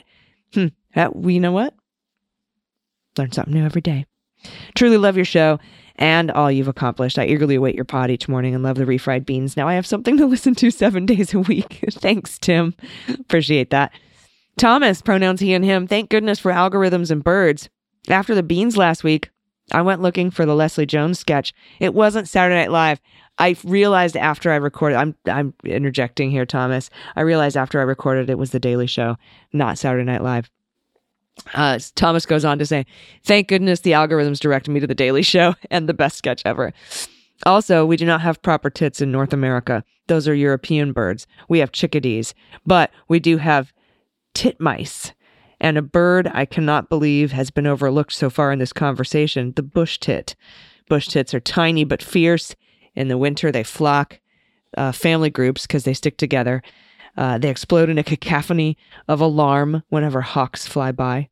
hmm, 0.54 0.68
that, 0.94 1.12
you 1.24 1.40
know 1.40 1.52
what? 1.52 1.74
Learn 3.18 3.32
something 3.32 3.54
new 3.54 3.64
every 3.64 3.80
day. 3.80 4.06
Truly 4.74 4.96
love 4.96 5.16
your 5.16 5.24
show 5.24 5.58
and 5.96 6.30
all 6.30 6.50
you've 6.50 6.68
accomplished. 6.68 7.18
I 7.18 7.26
eagerly 7.26 7.54
await 7.54 7.74
your 7.74 7.84
pod 7.84 8.10
each 8.10 8.28
morning 8.28 8.54
and 8.54 8.62
love 8.62 8.76
the 8.76 8.84
refried 8.84 9.26
beans. 9.26 9.56
Now 9.56 9.68
I 9.68 9.74
have 9.74 9.86
something 9.86 10.16
to 10.18 10.26
listen 10.26 10.54
to 10.56 10.70
seven 10.70 11.06
days 11.06 11.34
a 11.34 11.40
week. 11.40 11.84
Thanks, 11.90 12.38
Tim. 12.38 12.74
Appreciate 13.08 13.70
that. 13.70 13.92
Thomas, 14.56 15.02
pronouns 15.02 15.40
he 15.40 15.52
and 15.52 15.64
him. 15.64 15.86
Thank 15.86 16.10
goodness 16.10 16.38
for 16.38 16.50
algorithms 16.50 17.10
and 17.10 17.22
birds. 17.22 17.68
After 18.08 18.34
the 18.34 18.42
beans 18.42 18.76
last 18.76 19.04
week, 19.04 19.30
I 19.72 19.82
went 19.82 20.02
looking 20.02 20.30
for 20.30 20.46
the 20.46 20.54
Leslie 20.54 20.86
Jones 20.86 21.18
sketch. 21.18 21.52
It 21.80 21.94
wasn't 21.94 22.28
Saturday 22.28 22.56
Night 22.56 22.70
Live. 22.70 23.00
I 23.38 23.56
realized 23.64 24.16
after 24.16 24.50
I 24.50 24.56
recorded, 24.56 24.96
I'm 24.96 25.14
I'm 25.26 25.54
interjecting 25.64 26.30
here, 26.30 26.46
Thomas. 26.46 26.88
I 27.16 27.22
realized 27.22 27.56
after 27.56 27.80
I 27.80 27.84
recorded 27.84 28.30
it 28.30 28.38
was 28.38 28.50
The 28.50 28.60
Daily 28.60 28.86
Show, 28.86 29.16
not 29.52 29.78
Saturday 29.78 30.04
Night 30.04 30.22
Live. 30.22 30.50
Uh, 31.52 31.78
Thomas 31.96 32.24
goes 32.24 32.44
on 32.44 32.58
to 32.58 32.66
say, 32.66 32.86
"Thank 33.24 33.48
goodness 33.48 33.80
the 33.80 33.92
algorithms 33.92 34.38
directed 34.40 34.70
me 34.70 34.80
to 34.80 34.86
The 34.86 34.94
Daily 34.94 35.22
Show 35.22 35.54
and 35.70 35.88
the 35.88 35.94
best 35.94 36.16
sketch 36.16 36.42
ever." 36.44 36.72
Also, 37.44 37.84
we 37.84 37.98
do 37.98 38.06
not 38.06 38.22
have 38.22 38.40
proper 38.40 38.70
tits 38.70 39.02
in 39.02 39.12
North 39.12 39.34
America. 39.34 39.84
Those 40.06 40.26
are 40.26 40.34
European 40.34 40.92
birds. 40.92 41.26
We 41.48 41.58
have 41.58 41.72
chickadees, 41.72 42.34
but 42.64 42.90
we 43.08 43.20
do 43.20 43.36
have 43.36 43.74
titmice 44.34 45.12
and 45.60 45.78
a 45.78 45.82
bird 45.82 46.30
I 46.32 46.44
cannot 46.44 46.88
believe 46.88 47.32
has 47.32 47.50
been 47.50 47.66
overlooked 47.66 48.12
so 48.12 48.30
far 48.30 48.52
in 48.52 48.58
this 48.58 48.72
conversation 48.72 49.52
the 49.56 49.62
bush 49.62 49.98
tit. 49.98 50.36
Bush 50.88 51.08
tits 51.08 51.34
are 51.34 51.40
tiny 51.40 51.84
but 51.84 52.02
fierce. 52.02 52.54
In 52.94 53.08
the 53.08 53.18
winter, 53.18 53.52
they 53.52 53.64
flock 53.64 54.20
uh, 54.76 54.92
family 54.92 55.30
groups 55.30 55.66
because 55.66 55.84
they 55.84 55.94
stick 55.94 56.16
together. 56.16 56.62
Uh, 57.16 57.38
they 57.38 57.48
explode 57.48 57.88
in 57.88 57.98
a 57.98 58.04
cacophony 58.04 58.76
of 59.08 59.20
alarm 59.20 59.82
whenever 59.88 60.20
hawks 60.20 60.66
fly 60.66 60.92
by. 60.92 61.28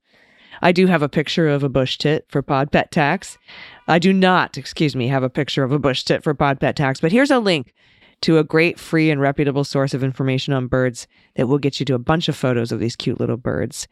I 0.63 0.73
do 0.73 0.87
have 0.87 1.03
a 1.03 1.09
picture 1.09 1.49
of 1.49 1.63
a 1.63 1.69
bush 1.69 1.99
tit 1.99 2.27
for 2.29 2.41
Pod 2.41 2.73
Pet 2.73 2.91
Tax. 2.91 3.39
I 3.87 3.99
do 3.99 4.13
not, 4.13 4.57
excuse 4.57 4.97
me, 4.97 5.09
have 5.09 5.23
a 5.23 5.31
picture 5.31 5.65
of 5.65 5.73
a 5.73 5.79
bush 5.79 6.05
tit 6.05 6.23
for 6.23 6.33
Pod 6.33 6.61
Pet 6.61 6.77
Tax, 6.77 7.01
but 7.01 7.13
here's 7.13 7.31
a 7.31 7.39
link 7.39 7.75
to 8.23 8.39
a 8.39 8.45
great 8.45 8.79
free 8.79 9.11
and 9.11 9.21
reputable 9.21 9.65
source 9.65 9.95
of 9.95 10.03
information 10.03 10.55
on 10.55 10.67
birds 10.67 11.07
that 11.37 11.49
will 11.49 11.59
get 11.59 11.81
you 11.81 11.87
to 11.87 11.95
a 11.95 11.99
bunch 11.99 12.29
of 12.29 12.37
photos 12.37 12.73
of 12.73 12.81
these 12.81 12.97
cute 12.97 13.21
little 13.21 13.37
birds. 13.37 13.89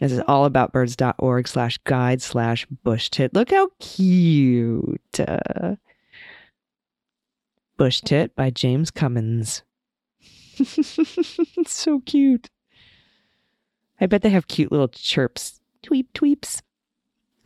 This 0.00 0.12
is 0.12 0.20
allaboutbirds.org 0.20 1.46
slash 1.46 1.78
guide 1.84 2.20
slash 2.22 2.66
bush 2.66 3.08
tit. 3.08 3.34
Look 3.34 3.50
how 3.50 3.70
cute. 3.78 5.20
Uh, 5.20 5.76
bush 7.76 8.00
tit 8.00 8.34
by 8.34 8.50
James 8.50 8.90
Cummins. 8.90 9.62
it's 10.58 11.72
so 11.72 12.00
cute. 12.00 12.50
I 14.00 14.06
bet 14.06 14.22
they 14.22 14.30
have 14.30 14.48
cute 14.48 14.72
little 14.72 14.88
chirps. 14.88 15.60
Tweep, 15.84 16.06
tweeps. 16.14 16.62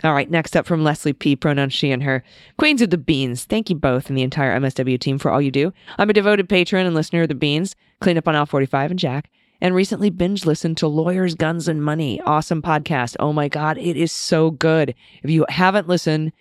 All 0.04 0.12
right, 0.12 0.30
next 0.30 0.54
up 0.54 0.66
from 0.66 0.84
Leslie 0.84 1.14
P, 1.14 1.36
pronouns 1.36 1.72
she 1.72 1.90
and 1.90 2.02
her. 2.02 2.22
Queens 2.58 2.82
of 2.82 2.90
the 2.90 2.98
Beans. 2.98 3.44
Thank 3.44 3.70
you 3.70 3.76
both 3.76 4.08
and 4.08 4.18
the 4.18 4.22
entire 4.22 4.58
MSW 4.60 5.00
team 5.00 5.18
for 5.18 5.30
all 5.30 5.40
you 5.40 5.50
do. 5.50 5.72
I'm 5.96 6.10
a 6.10 6.12
devoted 6.12 6.50
patron 6.50 6.86
and 6.86 6.94
listener 6.94 7.22
of 7.22 7.28
the 7.28 7.34
Beans, 7.34 7.74
clean 8.00 8.18
up 8.18 8.28
on 8.28 8.36
Aisle 8.36 8.44
45 8.44 8.90
and 8.90 9.00
Jack, 9.00 9.30
and 9.60 9.74
recently 9.74 10.10
binge 10.10 10.44
listened 10.44 10.76
to 10.78 10.86
Lawyers, 10.86 11.34
Guns, 11.34 11.66
and 11.66 11.82
Money. 11.82 12.20
Awesome 12.20 12.60
podcast. 12.60 13.16
Oh 13.18 13.32
my 13.32 13.48
God, 13.48 13.78
it 13.78 13.96
is 13.96 14.12
so 14.12 14.50
good. 14.50 14.94
If 15.22 15.30
you 15.30 15.46
haven't 15.48 15.88
listened, 15.88 16.32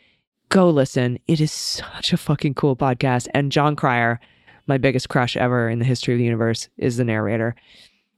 go 0.49 0.69
listen. 0.69 1.17
It 1.25 1.39
is 1.39 1.51
such 1.51 2.11
a 2.11 2.17
fucking 2.17 2.55
cool 2.55 2.75
podcast. 2.75 3.29
And 3.33 3.53
Jon 3.53 3.77
Cryer, 3.77 4.19
my 4.67 4.77
biggest 4.77 5.07
crush 5.07 5.37
ever 5.37 5.69
in 5.69 5.79
the 5.79 5.85
history 5.85 6.13
of 6.13 6.17
the 6.17 6.25
universe, 6.25 6.67
is 6.77 6.97
the 6.97 7.05
narrator. 7.05 7.55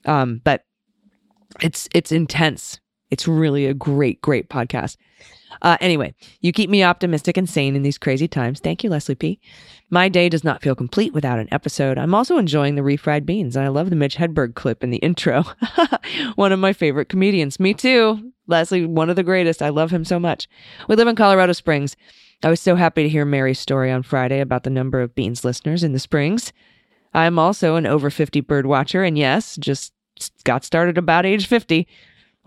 Um, 0.05 0.41
but 0.43 0.65
it's 1.61 1.87
it's 1.93 2.11
intense. 2.11 2.79
It's 3.09 3.27
really 3.27 3.65
a 3.65 3.73
great, 3.73 4.21
great 4.21 4.49
podcast. 4.49 4.97
Uh, 5.61 5.77
anyway, 5.79 6.13
you 6.41 6.51
keep 6.51 6.69
me 6.69 6.83
optimistic 6.83 7.37
and 7.37 7.49
sane 7.49 7.75
in 7.75 7.81
these 7.81 7.97
crazy 7.97 8.27
times. 8.27 8.59
Thank 8.59 8.83
you, 8.83 8.89
Leslie 8.89 9.15
P. 9.15 9.39
My 9.89 10.09
day 10.09 10.29
does 10.29 10.43
not 10.43 10.61
feel 10.61 10.75
complete 10.75 11.13
without 11.13 11.39
an 11.39 11.47
episode. 11.51 11.97
I'm 11.97 12.13
also 12.13 12.37
enjoying 12.37 12.75
the 12.75 12.81
refried 12.81 13.25
beans, 13.25 13.55
and 13.55 13.65
I 13.65 13.69
love 13.69 13.89
the 13.89 13.95
Mitch 13.95 14.17
Hedberg 14.17 14.55
clip 14.55 14.83
in 14.83 14.89
the 14.89 14.97
intro. 14.97 15.45
one 16.35 16.51
of 16.51 16.59
my 16.59 16.73
favorite 16.73 17.09
comedians. 17.09 17.59
Me 17.59 17.73
too. 17.73 18.31
Leslie, 18.47 18.85
one 18.85 19.09
of 19.09 19.15
the 19.15 19.23
greatest. 19.23 19.61
I 19.61 19.69
love 19.69 19.91
him 19.91 20.05
so 20.05 20.19
much. 20.19 20.47
We 20.87 20.95
live 20.95 21.07
in 21.07 21.15
Colorado 21.15 21.53
Springs. 21.53 21.95
I 22.43 22.49
was 22.49 22.61
so 22.61 22.75
happy 22.75 23.03
to 23.03 23.09
hear 23.09 23.25
Mary's 23.25 23.59
story 23.59 23.91
on 23.91 24.03
Friday 24.03 24.41
about 24.41 24.63
the 24.63 24.69
number 24.69 25.01
of 25.01 25.15
Beans 25.15 25.43
listeners 25.43 25.83
in 25.83 25.93
the 25.93 25.99
Springs. 25.99 26.53
I 27.13 27.25
am 27.25 27.39
also 27.39 27.75
an 27.75 27.87
over 27.87 28.09
50 28.09 28.41
bird 28.41 28.67
watcher, 28.67 29.03
and 29.03 29.17
yes, 29.17 29.55
just 29.55 29.91
got 30.43 30.63
started 30.63 30.97
about 30.97 31.25
age 31.25 31.47
50 31.47 31.87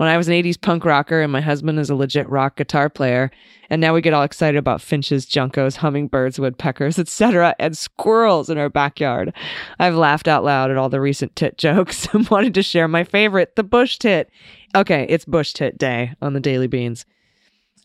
when 0.00 0.08
I 0.08 0.16
was 0.16 0.28
an 0.28 0.34
80s 0.34 0.58
punk 0.58 0.86
rocker 0.86 1.20
and 1.20 1.30
my 1.30 1.42
husband 1.42 1.78
is 1.78 1.90
a 1.90 1.94
legit 1.94 2.26
rock 2.30 2.56
guitar 2.56 2.88
player. 2.88 3.30
And 3.68 3.82
now 3.82 3.92
we 3.92 4.00
get 4.00 4.14
all 4.14 4.22
excited 4.22 4.56
about 4.56 4.80
finches, 4.80 5.26
juncos, 5.26 5.76
hummingbirds, 5.76 6.40
woodpeckers, 6.40 6.98
etc., 6.98 7.54
and 7.58 7.76
squirrels 7.76 8.48
in 8.48 8.56
our 8.56 8.70
backyard. 8.70 9.34
I've 9.78 9.94
laughed 9.94 10.26
out 10.26 10.42
loud 10.42 10.70
at 10.70 10.78
all 10.78 10.88
the 10.88 11.02
recent 11.02 11.36
tit 11.36 11.58
jokes 11.58 12.08
and 12.14 12.26
wanted 12.30 12.54
to 12.54 12.62
share 12.62 12.88
my 12.88 13.04
favorite, 13.04 13.56
the 13.56 13.62
bush 13.62 13.98
tit. 13.98 14.30
Okay, 14.74 15.04
it's 15.10 15.26
bush 15.26 15.52
tit 15.52 15.76
day 15.76 16.14
on 16.22 16.32
the 16.32 16.40
Daily 16.40 16.66
Beans. 16.66 17.04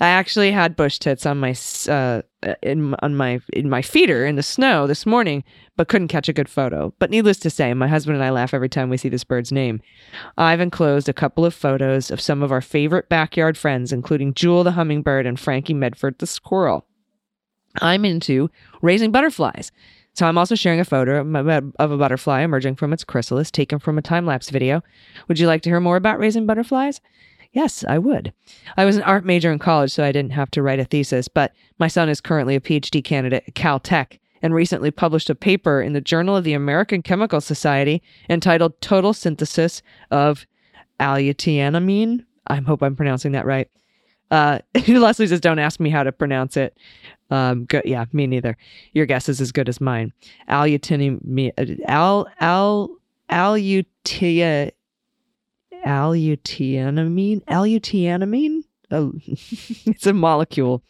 I 0.01 0.07
actually 0.07 0.51
had 0.51 0.75
bush 0.75 0.99
tits 0.99 1.25
on 1.25 1.39
my 1.39 1.55
uh, 1.87 2.21
in 2.61 2.95
on 2.95 3.15
my 3.15 3.39
in 3.53 3.69
my 3.69 3.81
feeder 3.81 4.25
in 4.25 4.35
the 4.35 4.43
snow 4.43 4.87
this 4.87 5.05
morning, 5.05 5.43
but 5.77 5.87
couldn't 5.87 6.09
catch 6.09 6.27
a 6.27 6.33
good 6.33 6.49
photo. 6.49 6.93
But 6.99 7.11
needless 7.11 7.37
to 7.39 7.49
say, 7.49 7.73
my 7.73 7.87
husband 7.87 8.15
and 8.15 8.23
I 8.23 8.29
laugh 8.29 8.53
every 8.53 8.67
time 8.67 8.89
we 8.89 8.97
see 8.97 9.09
this 9.09 9.23
bird's 9.23 9.53
name. 9.53 9.81
I've 10.37 10.59
enclosed 10.59 11.07
a 11.07 11.13
couple 11.13 11.45
of 11.45 11.53
photos 11.53 12.11
of 12.11 12.19
some 12.19 12.43
of 12.43 12.51
our 12.51 12.61
favorite 12.61 13.07
backyard 13.07 13.57
friends, 13.57 13.93
including 13.93 14.33
Jewel 14.33 14.65
the 14.65 14.71
hummingbird 14.71 15.25
and 15.25 15.39
Frankie 15.39 15.73
Medford 15.73 16.19
the 16.19 16.27
squirrel. 16.27 16.85
I'm 17.81 18.05
into 18.05 18.49
raising 18.81 19.11
butterflies. 19.11 19.71
So 20.13 20.25
I'm 20.25 20.37
also 20.37 20.55
sharing 20.55 20.79
a 20.79 20.85
photo 20.85 21.19
of 21.77 21.91
a 21.91 21.97
butterfly 21.97 22.41
emerging 22.41 22.75
from 22.75 22.93
its 22.93 23.03
chrysalis 23.03 23.51
taken 23.51 23.79
from 23.79 23.97
a 23.97 24.01
time 24.01 24.25
lapse 24.25 24.49
video. 24.49 24.81
Would 25.27 25.39
you 25.39 25.47
like 25.47 25.61
to 25.63 25.69
hear 25.69 25.81
more 25.81 25.97
about 25.97 26.19
raising 26.19 26.45
butterflies? 26.45 27.01
Yes, 27.55 27.85
I 27.87 27.97
would. 27.99 28.33
I 28.75 28.83
was 28.83 28.97
an 28.97 29.03
art 29.03 29.23
major 29.23 29.49
in 29.49 29.59
college, 29.59 29.93
so 29.93 30.03
I 30.03 30.11
didn't 30.11 30.33
have 30.33 30.51
to 30.51 30.61
write 30.61 30.81
a 30.81 30.83
thesis, 30.83 31.29
but 31.29 31.53
my 31.79 31.87
son 31.87 32.09
is 32.09 32.19
currently 32.19 32.53
a 32.53 32.59
PhD 32.59 33.01
candidate 33.01 33.45
at 33.47 33.55
Caltech 33.55 34.19
and 34.41 34.53
recently 34.53 34.91
published 34.91 35.29
a 35.29 35.35
paper 35.35 35.81
in 35.81 35.93
the 35.93 36.01
Journal 36.01 36.35
of 36.35 36.43
the 36.43 36.51
American 36.51 37.01
Chemical 37.01 37.39
Society 37.39 38.03
entitled 38.29 38.81
Total 38.81 39.13
Synthesis 39.13 39.81
of 40.11 40.45
Aleutianamine. 40.99 42.25
I 42.47 42.55
hope 42.57 42.83
I'm 42.83 42.97
pronouncing 42.97 43.31
that 43.31 43.45
right. 43.45 43.69
Uh, 44.31 44.59
Leslie 44.89 45.27
says, 45.27 45.39
don't 45.39 45.57
ask 45.57 45.79
me 45.79 45.89
how 45.89 46.03
to 46.03 46.11
pronounce 46.11 46.57
it. 46.57 46.77
Um, 47.29 47.63
go, 47.63 47.81
yeah, 47.85 48.03
me 48.11 48.27
neither. 48.27 48.57
Your 48.91 49.05
guess 49.05 49.29
is 49.29 49.39
as 49.39 49.53
good 49.53 49.69
as 49.69 49.79
mine. 49.79 50.11
Aleutinamine, 50.49 51.79
al, 51.87 52.27
al, 52.41 52.89
alutia, 53.29 54.71
aleutinamine 55.85 57.43
aleutinamine 57.45 58.63
oh, 58.91 59.13
it's 59.25 60.05
a 60.05 60.13
molecule 60.13 60.83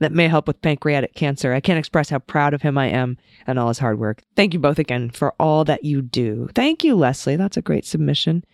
that 0.00 0.12
may 0.12 0.28
help 0.28 0.46
with 0.46 0.62
pancreatic 0.62 1.14
cancer. 1.14 1.52
I 1.52 1.60
can't 1.60 1.78
express 1.78 2.08
how 2.08 2.20
proud 2.20 2.54
of 2.54 2.62
him 2.62 2.78
i 2.78 2.86
am 2.86 3.16
and 3.46 3.58
all 3.58 3.68
his 3.68 3.80
hard 3.80 3.98
work. 3.98 4.22
Thank 4.36 4.54
you 4.54 4.60
both 4.60 4.78
again 4.78 5.10
for 5.10 5.34
all 5.40 5.64
that 5.64 5.84
you 5.84 6.02
do. 6.02 6.48
Thank 6.54 6.84
you 6.84 6.94
leslie. 6.94 7.36
That's 7.36 7.56
a 7.56 7.62
great 7.62 7.84
submission. 7.84 8.44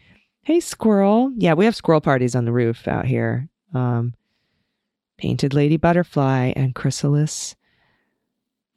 Hey 0.43 0.61
squirrel. 0.61 1.33
Yeah 1.37 1.55
we 1.55 1.65
have 1.65 1.77
squirrel 1.77 2.01
parties 2.01 2.35
on 2.35 2.45
the 2.45 2.53
roof 2.53 2.89
out 2.89 3.07
here. 3.07 3.49
Um, 3.73 4.15
painted 5.19 5.55
lady 5.55 5.77
butterfly 5.77 6.53
and 6.57 6.75
chrysalis 6.75 7.57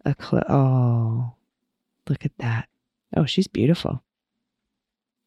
cl- 0.06 0.44
oh 0.50 1.34
look 2.10 2.26
at 2.26 2.38
that. 2.40 2.68
Oh 3.16 3.26
she's 3.26 3.48
beautiful. 3.48 4.04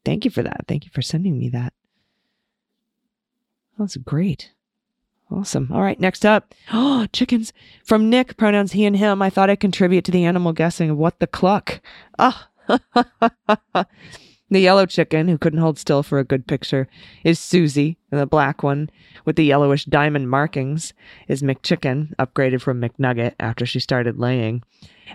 Thank 0.05 0.25
you 0.25 0.31
for 0.31 0.43
that. 0.43 0.65
Thank 0.67 0.85
you 0.85 0.91
for 0.93 1.03
sending 1.03 1.39
me 1.39 1.51
that. 1.51 1.73
That's 3.81 3.97
great. 3.97 4.53
Awesome. 5.31 5.71
All 5.73 5.81
right, 5.81 5.99
next 5.99 6.27
up. 6.27 6.55
Oh, 6.71 7.07
chickens. 7.15 7.55
From 7.83 8.11
Nick, 8.11 8.37
pronouns 8.37 8.73
he 8.73 8.85
and 8.85 8.97
him. 8.97 9.23
I 9.23 9.31
thought 9.31 9.49
I'd 9.49 9.61
contribute 9.61 10.05
to 10.05 10.13
the 10.13 10.27
animal 10.27 10.53
guessing 10.53 10.91
of 10.91 10.99
what 10.99 11.19
the 11.19 11.27
cluck. 11.27 11.81
Ah. 12.19 12.51
the 14.51 14.61
yellow 14.61 14.85
chicken, 14.85 15.29
who 15.29 15.39
couldn't 15.39 15.61
hold 15.61 15.79
still 15.79 16.03
for 16.03 16.19
a 16.19 16.25
good 16.25 16.47
picture, 16.47 16.89
is 17.25 17.39
Susie. 17.39 17.97
And 18.13 18.21
the 18.21 18.27
black 18.27 18.63
one, 18.63 18.91
with 19.25 19.37
the 19.37 19.47
yellowish 19.47 19.87
diamond 19.87 20.29
markings, 20.29 20.93
is 21.27 21.43
McChicken, 21.43 22.15
upgraded 22.17 22.61
from 22.61 22.83
McNugget 22.83 23.35
after 23.41 23.65
she 23.65 23.81
started 23.81 24.19
laying. 24.19 24.63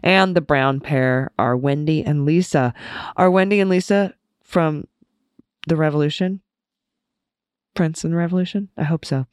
And 0.02 0.36
the 0.36 0.42
brown 0.42 0.80
pair 0.80 1.30
are 1.38 1.56
Wendy 1.56 2.04
and 2.04 2.26
Lisa. 2.26 2.74
Are 3.16 3.30
Wendy 3.30 3.60
and 3.60 3.70
Lisa 3.70 4.16
from 4.42 4.88
the 5.68 5.76
Revolution? 5.76 6.42
Prince 7.76 8.04
and 8.04 8.16
Revolution? 8.16 8.70
I 8.78 8.84
hope 8.84 9.06
so. 9.06 9.28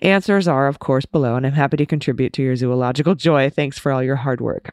Answers 0.00 0.46
are, 0.46 0.68
of 0.68 0.78
course, 0.78 1.06
below, 1.06 1.34
and 1.34 1.46
I'm 1.46 1.52
happy 1.52 1.76
to 1.78 1.86
contribute 1.86 2.32
to 2.34 2.42
your 2.42 2.54
zoological 2.54 3.14
joy. 3.14 3.50
Thanks 3.50 3.78
for 3.78 3.90
all 3.90 4.02
your 4.02 4.16
hard 4.16 4.40
work. 4.40 4.72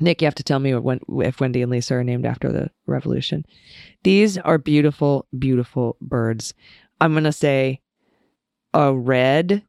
Nick, 0.00 0.20
you 0.20 0.26
have 0.26 0.34
to 0.34 0.42
tell 0.42 0.58
me 0.58 0.74
when, 0.74 1.00
if 1.20 1.40
Wendy 1.40 1.62
and 1.62 1.70
Lisa 1.70 1.94
are 1.94 2.04
named 2.04 2.26
after 2.26 2.50
the 2.50 2.70
Revolution. 2.86 3.44
These 4.02 4.38
are 4.38 4.58
beautiful, 4.58 5.26
beautiful 5.38 5.96
birds. 6.00 6.52
I'm 7.00 7.12
going 7.12 7.24
to 7.24 7.32
say 7.32 7.80
a 8.72 8.92
red, 8.92 9.62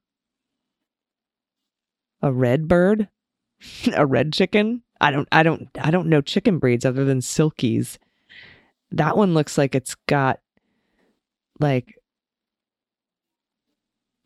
a 2.24 2.34
red 2.34 2.68
bird, 2.68 3.08
a 3.93 4.06
red 4.06 4.34
chicken. 4.34 4.82
I 4.99 5.12
don't, 5.12 5.28
I 5.32 5.43
don't, 5.43 5.70
I 5.80 5.91
don't 5.91 6.08
know 6.08 6.22
chicken 6.22 6.58
breeds 6.58 6.86
other 6.86 7.06
than 7.06 7.20
silkies. 7.20 7.97
That 8.91 9.18
one 9.18 9.34
looks 9.34 9.58
like 9.58 9.76
it's 9.76 9.95
got 10.08 10.39
like 11.60 11.95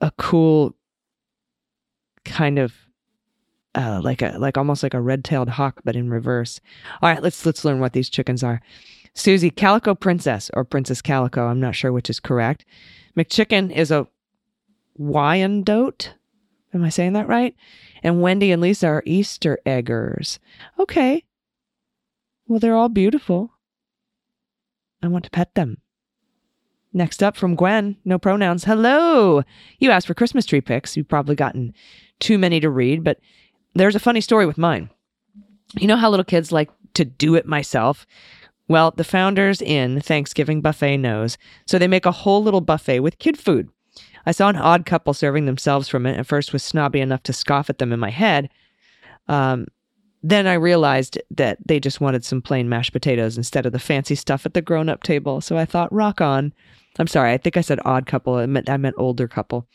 a 0.01 0.11
cool 0.17 0.75
kind 2.25 2.59
of 2.59 2.73
uh, 3.75 4.01
like 4.03 4.21
a 4.21 4.35
like 4.39 4.57
almost 4.57 4.83
like 4.83 4.93
a 4.93 5.01
red-tailed 5.01 5.49
hawk 5.49 5.81
but 5.83 5.95
in 5.95 6.09
reverse. 6.09 6.59
All 7.01 7.09
right, 7.09 7.21
let's 7.21 7.45
let's 7.45 7.63
learn 7.63 7.79
what 7.79 7.93
these 7.93 8.09
chickens 8.09 8.43
are. 8.43 8.61
Susie, 9.13 9.49
Calico 9.49 9.95
Princess 9.95 10.49
or 10.53 10.63
Princess 10.63 11.01
Calico, 11.01 11.47
I'm 11.47 11.59
not 11.59 11.75
sure 11.75 11.91
which 11.91 12.09
is 12.09 12.19
correct. 12.19 12.65
McChicken 13.17 13.71
is 13.71 13.91
a 13.91 14.07
Wyandotte. 14.97 16.13
Am 16.73 16.83
I 16.83 16.89
saying 16.89 17.13
that 17.13 17.27
right? 17.27 17.55
And 18.03 18.21
Wendy 18.21 18.51
and 18.51 18.61
Lisa 18.61 18.87
are 18.87 19.03
Easter 19.05 19.59
eggers. 19.65 20.39
Okay. 20.77 21.25
Well, 22.47 22.59
they're 22.59 22.75
all 22.75 22.89
beautiful. 22.89 23.51
I 25.01 25.07
want 25.07 25.25
to 25.25 25.31
pet 25.31 25.55
them. 25.55 25.77
Next 26.91 27.21
up 27.21 27.37
from 27.37 27.55
Gwen, 27.55 27.97
no 28.03 28.17
pronouns. 28.17 28.63
Hello. 28.63 29.43
You 29.77 29.91
asked 29.91 30.07
for 30.07 30.15
Christmas 30.15 30.45
tree 30.45 30.61
pics. 30.61 30.97
You've 30.97 31.07
probably 31.07 31.35
gotten 31.35 31.73
too 32.19 32.37
many 32.37 32.59
to 32.59 32.69
read, 32.69 33.03
but 33.03 33.19
there's 33.75 33.95
a 33.95 33.99
funny 33.99 34.21
story 34.21 34.45
with 34.45 34.57
mine. 34.57 34.89
You 35.77 35.87
know 35.87 35.97
how 35.97 36.09
little 36.09 36.23
kids 36.23 36.51
like 36.51 36.69
to 36.95 37.05
do 37.05 37.35
it 37.35 37.45
myself? 37.45 38.07
Well, 38.67 38.91
the 38.91 39.03
founders 39.03 39.61
in 39.61 40.01
Thanksgiving 40.01 40.61
Buffet 40.61 40.97
knows, 40.97 41.37
so 41.65 41.77
they 41.77 41.87
make 41.87 42.05
a 42.05 42.11
whole 42.11 42.43
little 42.43 42.61
buffet 42.61 42.99
with 43.01 43.19
kid 43.19 43.37
food. 43.37 43.69
I 44.25 44.31
saw 44.31 44.49
an 44.49 44.57
odd 44.57 44.85
couple 44.85 45.13
serving 45.13 45.45
themselves 45.45 45.87
from 45.87 46.05
it. 46.05 46.17
At 46.17 46.27
first, 46.27 46.53
was 46.53 46.63
snobby 46.63 47.01
enough 47.01 47.23
to 47.23 47.33
scoff 47.33 47.69
at 47.69 47.77
them 47.77 47.93
in 47.93 47.99
my 47.99 48.11
head. 48.11 48.49
Um, 49.27 49.67
then 50.21 50.47
I 50.47 50.53
realized 50.53 51.17
that 51.31 51.57
they 51.65 51.79
just 51.79 52.01
wanted 52.01 52.25
some 52.25 52.41
plain 52.41 52.67
mashed 52.67 52.91
potatoes 52.91 53.37
instead 53.37 53.65
of 53.65 53.71
the 53.71 53.79
fancy 53.79 54.15
stuff 54.15 54.45
at 54.45 54.53
the 54.53 54.61
grown-up 54.61 55.03
table. 55.03 55.41
So 55.41 55.57
I 55.57 55.65
thought, 55.65 55.93
rock 55.93 56.19
on. 56.21 56.53
I'm 56.97 57.07
sorry, 57.07 57.31
I 57.31 57.37
think 57.37 57.55
I 57.55 57.61
said 57.61 57.79
odd 57.85 58.05
couple. 58.05 58.35
I 58.35 58.45
meant 58.45 58.69
I 58.69 58.77
meant 58.77 58.95
older 58.97 59.27
couple. 59.27 59.67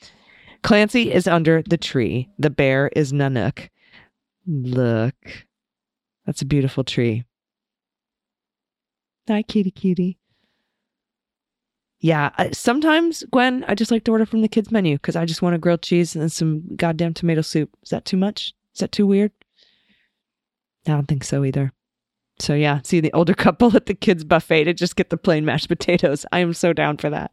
Clancy 0.62 1.12
is 1.12 1.26
under 1.26 1.62
the 1.62 1.78
tree. 1.78 2.28
The 2.38 2.50
bear 2.50 2.90
is 2.94 3.12
Nanook. 3.12 3.68
Look, 4.46 5.14
that's 6.26 6.42
a 6.42 6.46
beautiful 6.46 6.84
tree. 6.84 7.24
Hi, 9.28 9.42
kitty, 9.42 9.70
kitty. 9.70 10.18
Yeah, 12.00 12.30
I, 12.36 12.50
sometimes 12.50 13.24
Gwen, 13.30 13.64
I 13.66 13.74
just 13.74 13.90
like 13.90 14.04
to 14.04 14.10
order 14.10 14.26
from 14.26 14.42
the 14.42 14.48
kids 14.48 14.70
menu 14.70 14.96
because 14.96 15.16
I 15.16 15.24
just 15.24 15.40
want 15.40 15.54
a 15.54 15.58
grilled 15.58 15.80
cheese 15.80 16.14
and 16.14 16.30
some 16.30 16.76
goddamn 16.76 17.14
tomato 17.14 17.40
soup. 17.40 17.70
Is 17.82 17.88
that 17.88 18.04
too 18.04 18.18
much? 18.18 18.52
Is 18.74 18.80
that 18.80 18.92
too 18.92 19.06
weird? 19.06 19.32
I 20.86 20.92
don't 20.92 21.06
think 21.06 21.24
so 21.24 21.44
either. 21.44 21.72
So 22.38 22.54
yeah, 22.54 22.80
see 22.84 23.00
the 23.00 23.12
older 23.12 23.34
couple 23.44 23.74
at 23.76 23.86
the 23.86 23.94
kids 23.94 24.24
buffet 24.24 24.64
to 24.64 24.74
just 24.74 24.96
get 24.96 25.10
the 25.10 25.16
plain 25.16 25.44
mashed 25.44 25.68
potatoes. 25.68 26.26
I 26.32 26.40
am 26.40 26.52
so 26.52 26.72
down 26.72 26.98
for 26.98 27.10
that. 27.10 27.32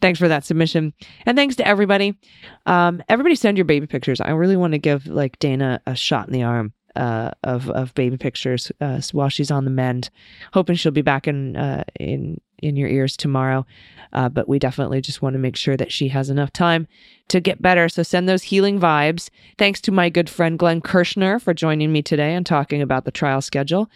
Thanks 0.00 0.18
for 0.18 0.28
that 0.28 0.44
submission. 0.44 0.92
And 1.24 1.36
thanks 1.36 1.56
to 1.56 1.66
everybody. 1.66 2.18
Um, 2.66 3.02
everybody 3.08 3.34
send 3.34 3.56
your 3.56 3.64
baby 3.64 3.86
pictures. 3.86 4.20
I 4.20 4.30
really 4.30 4.56
want 4.56 4.72
to 4.72 4.78
give 4.78 5.06
like 5.06 5.38
Dana 5.38 5.80
a 5.86 5.96
shot 5.96 6.26
in 6.26 6.34
the 6.34 6.42
arm 6.42 6.74
uh, 6.94 7.30
of 7.44 7.70
of 7.70 7.94
baby 7.94 8.16
pictures 8.16 8.70
uh, 8.80 9.00
while 9.12 9.28
she's 9.28 9.50
on 9.50 9.64
the 9.64 9.70
mend. 9.70 10.10
Hoping 10.52 10.76
she'll 10.76 10.92
be 10.92 11.02
back 11.02 11.26
in 11.26 11.56
uh, 11.56 11.84
in 11.98 12.40
in 12.58 12.76
your 12.76 12.88
ears 12.88 13.16
tomorrow. 13.16 13.66
Uh, 14.12 14.28
but 14.28 14.48
we 14.48 14.58
definitely 14.58 15.00
just 15.00 15.22
want 15.22 15.34
to 15.34 15.38
make 15.38 15.56
sure 15.56 15.76
that 15.76 15.92
she 15.92 16.08
has 16.08 16.30
enough 16.30 16.52
time 16.52 16.86
to 17.28 17.40
get 17.40 17.60
better. 17.60 17.88
So 17.88 18.02
send 18.02 18.28
those 18.28 18.44
healing 18.44 18.78
vibes. 18.78 19.30
Thanks 19.58 19.80
to 19.82 19.92
my 19.92 20.08
good 20.08 20.30
friend 20.30 20.58
Glenn 20.58 20.80
Kirschner 20.80 21.38
for 21.38 21.52
joining 21.52 21.92
me 21.92 22.02
today 22.02 22.34
and 22.34 22.46
talking 22.46 22.80
about 22.80 23.04
the 23.04 23.10
trial 23.10 23.42
schedule. 23.42 23.90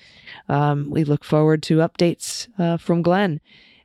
Um, 0.49 0.91
we 0.91 1.05
look 1.05 1.25
forward 1.25 1.63
to 1.65 1.79
updates 1.79 2.49
uh, 2.59 2.77
from 2.77 3.03
Glenn. 3.03 3.41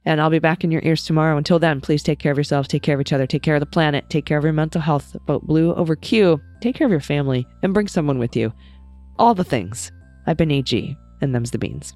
And 0.08 0.22
I'll 0.22 0.30
be 0.30 0.40
back 0.40 0.64
in 0.64 0.70
your 0.70 0.84
ears 0.84 1.04
tomorrow. 1.04 1.36
Until 1.36 1.58
then, 1.58 1.82
please 1.82 2.04
take 2.04 2.20
care 2.20 2.32
of 2.32 2.38
yourselves, 2.38 2.68
take 2.68 2.84
care 2.84 2.94
of 2.94 3.02
each 3.02 3.12
other, 3.12 3.26
take 3.26 3.42
care 3.42 3.56
of 3.56 3.60
the 3.60 3.66
planet, 3.66 4.08
take 4.10 4.26
care 4.26 4.38
of 4.38 4.44
your 4.44 4.54
mental 4.54 4.82
health. 4.82 5.16
Vote 5.26 5.48
blue 5.48 5.74
over 5.74 5.96
Q. 5.96 6.40
Take 6.62 6.76
care 6.76 6.86
of 6.86 6.92
your 6.92 7.00
family 7.00 7.48
and 7.64 7.74
bring 7.74 7.88
someone 7.88 8.20
with 8.20 8.36
you. 8.36 8.54
All 9.18 9.34
the 9.34 9.44
things. 9.44 9.92
I've 10.28 10.38
been 10.38 10.52
AG, 10.52 10.96
and 11.22 11.34
them's 11.34 11.52
the 11.52 11.58
beans. 11.58 11.96